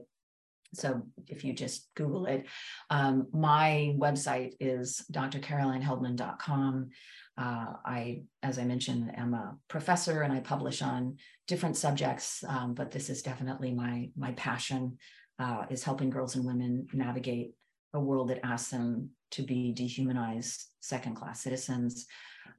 So 0.74 1.04
if 1.28 1.46
you 1.46 1.54
just 1.54 1.88
Google 1.96 2.26
it, 2.26 2.48
um, 2.90 3.28
my 3.32 3.96
website 3.98 4.54
is 4.60 5.06
drcarolineheldman.com. 5.12 6.90
Uh, 7.38 7.74
I, 7.86 8.24
as 8.44 8.58
I 8.60 8.64
mentioned, 8.64 9.12
am 9.18 9.34
a 9.34 9.58
professor 9.68 10.22
and 10.22 10.32
I 10.32 10.40
publish 10.40 10.82
on 10.82 11.18
different 11.48 11.76
subjects, 11.76 12.44
um, 12.48 12.74
but 12.74 12.92
this 12.92 13.10
is 13.10 13.22
definitely 13.22 13.74
my 13.74 14.10
my 14.16 14.32
passion 14.34 14.98
uh, 15.38 15.64
is 15.70 15.84
helping 15.84 16.10
girls 16.10 16.36
and 16.36 16.46
women 16.46 16.88
navigate 16.94 17.54
a 17.94 18.00
world 18.00 18.30
that 18.30 18.46
asks 18.46 18.70
them 18.70 19.10
to 19.32 19.42
be 19.42 19.74
dehumanized 19.74 20.66
second 20.80 21.16
class 21.16 21.42
citizens. 21.42 22.06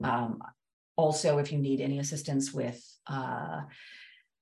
Um, 0.02 0.40
also, 0.96 1.38
if 1.38 1.52
you 1.52 1.58
need 1.58 1.80
any 1.80 1.98
assistance 1.98 2.52
with 2.52 2.82
uh, 3.06 3.60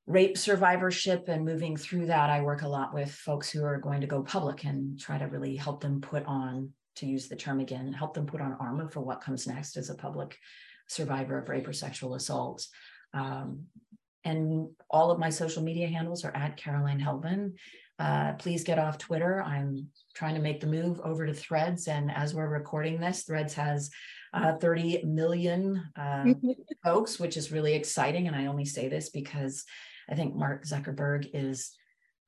rape 0.06 0.36
survivorship 0.36 1.28
and 1.28 1.44
moving 1.44 1.76
through 1.76 2.06
that, 2.06 2.30
I 2.30 2.42
work 2.42 2.62
a 2.62 2.68
lot 2.68 2.94
with 2.94 3.10
folks 3.10 3.50
who 3.50 3.64
are 3.64 3.78
going 3.78 4.00
to 4.00 4.06
go 4.06 4.22
public 4.22 4.64
and 4.64 4.98
try 4.98 5.18
to 5.18 5.26
really 5.26 5.56
help 5.56 5.80
them 5.80 6.00
put 6.00 6.24
on, 6.26 6.70
to 6.96 7.06
use 7.06 7.28
the 7.28 7.36
term 7.36 7.60
again, 7.60 7.92
help 7.92 8.14
them 8.14 8.26
put 8.26 8.40
on 8.40 8.56
armor 8.60 8.88
for 8.88 9.00
what 9.00 9.20
comes 9.20 9.46
next 9.46 9.76
as 9.76 9.90
a 9.90 9.94
public 9.94 10.38
survivor 10.88 11.38
of 11.38 11.48
rape 11.48 11.66
or 11.66 11.72
sexual 11.72 12.14
assault. 12.14 12.66
Um, 13.12 13.64
and 14.24 14.68
all 14.90 15.10
of 15.10 15.18
my 15.18 15.30
social 15.30 15.62
media 15.62 15.86
handles 15.86 16.24
are 16.24 16.34
at 16.34 16.56
Caroline 16.56 17.00
Heldman. 17.00 17.54
Uh, 17.98 18.32
please 18.34 18.64
get 18.64 18.78
off 18.78 18.98
Twitter. 18.98 19.42
I'm 19.42 19.88
trying 20.14 20.34
to 20.34 20.40
make 20.40 20.60
the 20.60 20.66
move 20.66 21.00
over 21.00 21.26
to 21.26 21.34
Threads. 21.34 21.86
And 21.86 22.10
as 22.10 22.34
we're 22.34 22.48
recording 22.48 23.00
this, 23.00 23.22
Threads 23.22 23.54
has 23.54 23.90
uh, 24.32 24.56
30 24.56 25.04
million 25.04 25.82
uh, 25.96 26.24
folks, 26.84 27.20
which 27.20 27.36
is 27.36 27.52
really 27.52 27.74
exciting. 27.74 28.26
And 28.26 28.34
I 28.34 28.46
only 28.46 28.64
say 28.64 28.88
this 28.88 29.10
because 29.10 29.64
I 30.10 30.14
think 30.14 30.34
Mark 30.34 30.64
Zuckerberg 30.64 31.30
is 31.34 31.76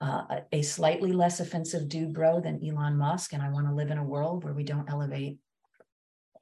uh, 0.01 0.41
a 0.53 0.63
slightly 0.63 1.13
less 1.13 1.41
offensive 1.41 1.89
dude 1.89 2.13
bro 2.13 2.41
than 2.41 2.65
Elon 2.65 2.97
Musk. 2.97 3.33
And 3.33 3.43
I 3.43 3.51
want 3.51 3.67
to 3.67 3.75
live 3.75 3.91
in 3.91 3.99
a 3.99 4.05
world 4.05 4.45
where 4.45 4.55
we 4.55 4.65
don't 4.65 4.91
elevate 4.91 5.39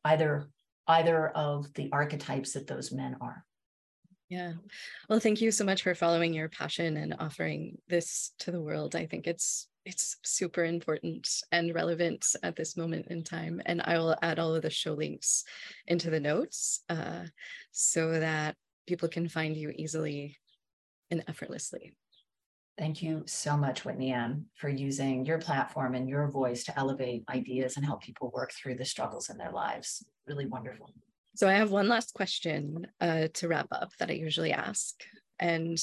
either 0.04 0.48
either 0.86 1.28
of 1.28 1.72
the 1.74 1.88
archetypes 1.92 2.52
that 2.52 2.66
those 2.66 2.92
men 2.92 3.16
are. 3.20 3.44
Yeah. 4.28 4.52
Well, 5.08 5.20
thank 5.20 5.40
you 5.40 5.50
so 5.50 5.64
much 5.64 5.82
for 5.82 5.94
following 5.94 6.34
your 6.34 6.48
passion 6.48 6.96
and 6.96 7.14
offering 7.18 7.78
this 7.88 8.32
to 8.40 8.50
the 8.50 8.60
world. 8.60 8.96
I 8.96 9.06
think 9.06 9.26
it's 9.26 9.68
it's 9.84 10.16
super 10.22 10.64
important 10.64 11.28
and 11.52 11.74
relevant 11.74 12.26
at 12.42 12.56
this 12.56 12.76
moment 12.76 13.08
in 13.08 13.22
time. 13.22 13.60
And 13.66 13.82
I 13.84 13.98
will 13.98 14.16
add 14.22 14.38
all 14.38 14.54
of 14.54 14.62
the 14.62 14.70
show 14.70 14.94
links 14.94 15.44
into 15.86 16.08
the 16.08 16.20
notes 16.20 16.80
uh, 16.88 17.24
so 17.70 18.18
that 18.18 18.56
people 18.86 19.08
can 19.08 19.28
find 19.28 19.56
you 19.56 19.70
easily 19.76 20.38
and 21.10 21.22
effortlessly. 21.28 21.92
Thank 22.76 23.02
you 23.02 23.22
so 23.26 23.56
much, 23.56 23.84
Whitney 23.84 24.12
Ann, 24.12 24.46
for 24.56 24.68
using 24.68 25.24
your 25.24 25.38
platform 25.38 25.94
and 25.94 26.08
your 26.08 26.28
voice 26.28 26.64
to 26.64 26.76
elevate 26.78 27.22
ideas 27.28 27.76
and 27.76 27.86
help 27.86 28.02
people 28.02 28.32
work 28.34 28.52
through 28.52 28.74
the 28.74 28.84
struggles 28.84 29.30
in 29.30 29.38
their 29.38 29.52
lives. 29.52 30.04
Really 30.26 30.46
wonderful. 30.46 30.90
So 31.36 31.48
I 31.48 31.52
have 31.52 31.70
one 31.70 31.88
last 31.88 32.14
question 32.14 32.88
uh, 33.00 33.28
to 33.34 33.48
wrap 33.48 33.68
up 33.70 33.90
that 33.98 34.10
I 34.10 34.14
usually 34.14 34.52
ask. 34.52 34.94
And 35.38 35.78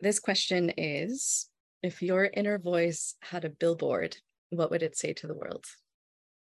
this 0.00 0.18
question 0.18 0.72
is 0.78 1.48
if 1.82 2.00
your 2.00 2.24
inner 2.24 2.58
voice 2.58 3.14
had 3.20 3.44
a 3.44 3.50
billboard, 3.50 4.16
what 4.48 4.70
would 4.70 4.82
it 4.82 4.96
say 4.96 5.12
to 5.14 5.26
the 5.26 5.34
world? 5.34 5.66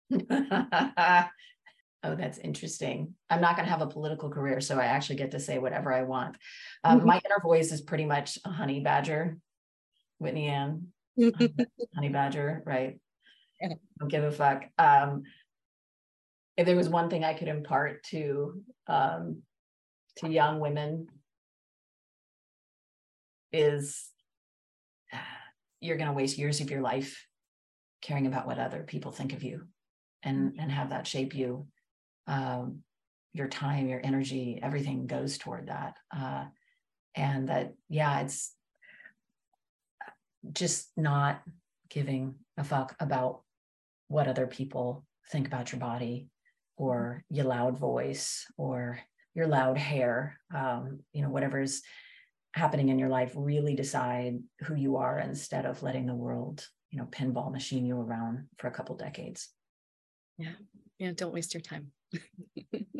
oh, 2.05 2.15
that's 2.15 2.37
interesting. 2.37 3.13
I'm 3.29 3.41
not 3.41 3.55
going 3.55 3.65
to 3.65 3.71
have 3.71 3.81
a 3.81 3.87
political 3.87 4.29
career, 4.29 4.61
so 4.61 4.79
I 4.79 4.85
actually 4.85 5.17
get 5.17 5.31
to 5.31 5.39
say 5.39 5.57
whatever 5.57 5.91
I 5.93 6.03
want. 6.03 6.37
Um, 6.83 6.99
mm-hmm. 6.99 7.07
My 7.07 7.21
inner 7.25 7.41
voice 7.43 7.71
is 7.71 7.81
pretty 7.81 8.05
much 8.05 8.37
a 8.45 8.49
honey 8.49 8.79
badger, 8.79 9.37
Whitney 10.19 10.47
Ann, 10.47 10.87
honey 11.19 12.09
badger, 12.09 12.63
right? 12.65 12.99
Don't 13.99 14.11
give 14.11 14.23
a 14.23 14.31
fuck. 14.31 14.65
Um, 14.77 15.23
if 16.57 16.65
there 16.65 16.75
was 16.75 16.89
one 16.89 17.09
thing 17.09 17.23
I 17.23 17.33
could 17.33 17.47
impart 17.47 18.03
to 18.05 18.61
um, 18.87 19.41
to 20.17 20.29
young 20.29 20.59
women 20.59 21.07
is 23.51 24.09
you're 25.81 25.97
going 25.97 26.07
to 26.09 26.13
waste 26.13 26.37
years 26.37 26.61
of 26.61 26.71
your 26.71 26.81
life 26.81 27.25
caring 28.01 28.27
about 28.27 28.47
what 28.47 28.59
other 28.59 28.83
people 28.83 29.11
think 29.11 29.33
of 29.33 29.43
you 29.43 29.65
and 30.23 30.51
mm-hmm. 30.51 30.59
and 30.59 30.71
have 30.71 30.89
that 30.89 31.07
shape 31.07 31.35
you 31.35 31.67
um, 32.27 32.79
your 33.33 33.47
time 33.47 33.87
your 33.87 34.01
energy 34.03 34.59
everything 34.61 35.07
goes 35.07 35.37
toward 35.37 35.67
that 35.67 35.97
uh, 36.15 36.45
and 37.15 37.49
that 37.49 37.73
yeah 37.89 38.21
it's 38.21 38.53
just 40.53 40.89
not 40.97 41.41
giving 41.89 42.35
a 42.57 42.63
fuck 42.63 42.95
about 42.99 43.41
what 44.07 44.27
other 44.27 44.47
people 44.47 45.05
think 45.31 45.47
about 45.47 45.71
your 45.71 45.79
body 45.79 46.27
or 46.77 47.23
your 47.29 47.45
loud 47.45 47.77
voice 47.77 48.45
or 48.57 48.99
your 49.33 49.47
loud 49.47 49.77
hair. 49.77 50.39
Um, 50.53 50.99
you 51.13 51.21
know 51.21 51.29
whatever's 51.29 51.81
happening 52.53 52.89
in 52.89 52.99
your 52.99 53.09
life 53.09 53.33
really 53.35 53.75
decide 53.75 54.39
who 54.61 54.75
you 54.75 54.97
are 54.97 55.19
instead 55.19 55.65
of 55.65 55.83
letting 55.83 56.05
the 56.05 56.15
world 56.15 56.65
you 56.89 56.97
know 56.97 57.05
pinball 57.05 57.51
machine 57.51 57.85
you 57.85 57.99
around 57.99 58.47
for 58.57 58.67
a 58.67 58.71
couple 58.71 58.95
decades. 58.95 59.49
Yeah. 60.37 60.53
Yeah 60.97 61.11
don't 61.15 61.33
waste 61.33 61.53
your 61.53 61.61
time. 61.61 61.91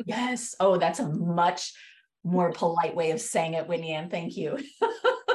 Yes. 0.04 0.54
Oh 0.60 0.76
that's 0.76 1.00
a 1.00 1.08
much 1.08 1.72
more 2.22 2.52
polite 2.52 2.94
way 2.94 3.10
of 3.10 3.20
saying 3.20 3.54
it 3.54 3.66
Whitney 3.66 3.92
Ann 3.92 4.08
thank 4.08 4.36
you 4.36 4.56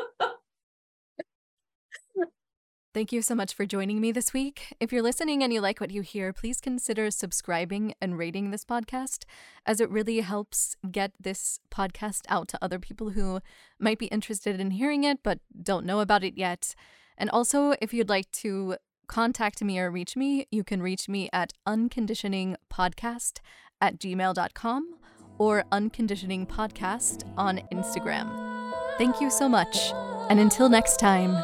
Thank 2.94 3.14
you 3.14 3.22
so 3.22 3.36
much 3.36 3.54
for 3.54 3.66
joining 3.66 4.02
me 4.02 4.12
this 4.12 4.34
week. 4.34 4.76
If 4.82 4.92
you're 4.92 5.02
listening 5.02 5.42
and 5.42 5.54
you 5.54 5.62
like 5.62 5.80
what 5.80 5.92
you 5.92 6.02
hear, 6.02 6.34
please 6.34 6.60
consider 6.60 7.10
subscribing 7.10 7.94
and 8.02 8.18
rating 8.18 8.52
this 8.52 8.66
podcast, 8.66 9.24
as 9.66 9.80
it 9.80 9.90
really 9.90 10.20
helps 10.20 10.76
get 10.92 11.14
this 11.18 11.62
podcast 11.74 12.24
out 12.28 12.50
to 12.50 12.60
other 12.62 12.80
people 12.80 13.12
who 13.12 13.40
might 13.80 13.98
be 13.98 14.08
interested 14.08 14.60
in 14.60 14.72
hearing 14.72 15.06
it 15.06 15.20
but 15.24 15.40
don't 15.64 15.86
know 15.86 16.02
about 16.02 16.26
it 16.26 16.38
yet. 16.38 16.76
And 17.18 17.30
also, 17.30 17.76
if 17.82 17.94
you'd 17.94 18.10
like 18.10 18.30
to 18.34 18.76
contact 19.08 19.64
me 19.64 19.80
or 19.80 19.90
reach 19.90 20.18
me, 20.18 20.48
you 20.52 20.66
can 20.66 20.82
reach 20.82 21.08
me 21.08 21.30
at 21.32 21.54
unconditioningpodcast 21.66 23.40
at 23.80 24.00
gmail.com 24.00 24.96
or 25.38 25.64
unconditioningpodcast 25.72 27.34
on 27.38 27.62
Instagram. 27.72 28.74
Thank 28.98 29.22
you 29.22 29.30
so 29.30 29.48
much. 29.48 29.94
And 30.30 30.42
until 30.42 30.68
next 30.68 30.98
time, 30.98 31.42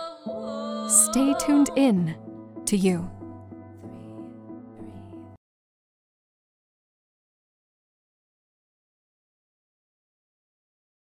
stay 0.88 1.34
tuned 1.40 1.70
in 1.76 2.16
to 2.66 2.78
you. 2.78 3.17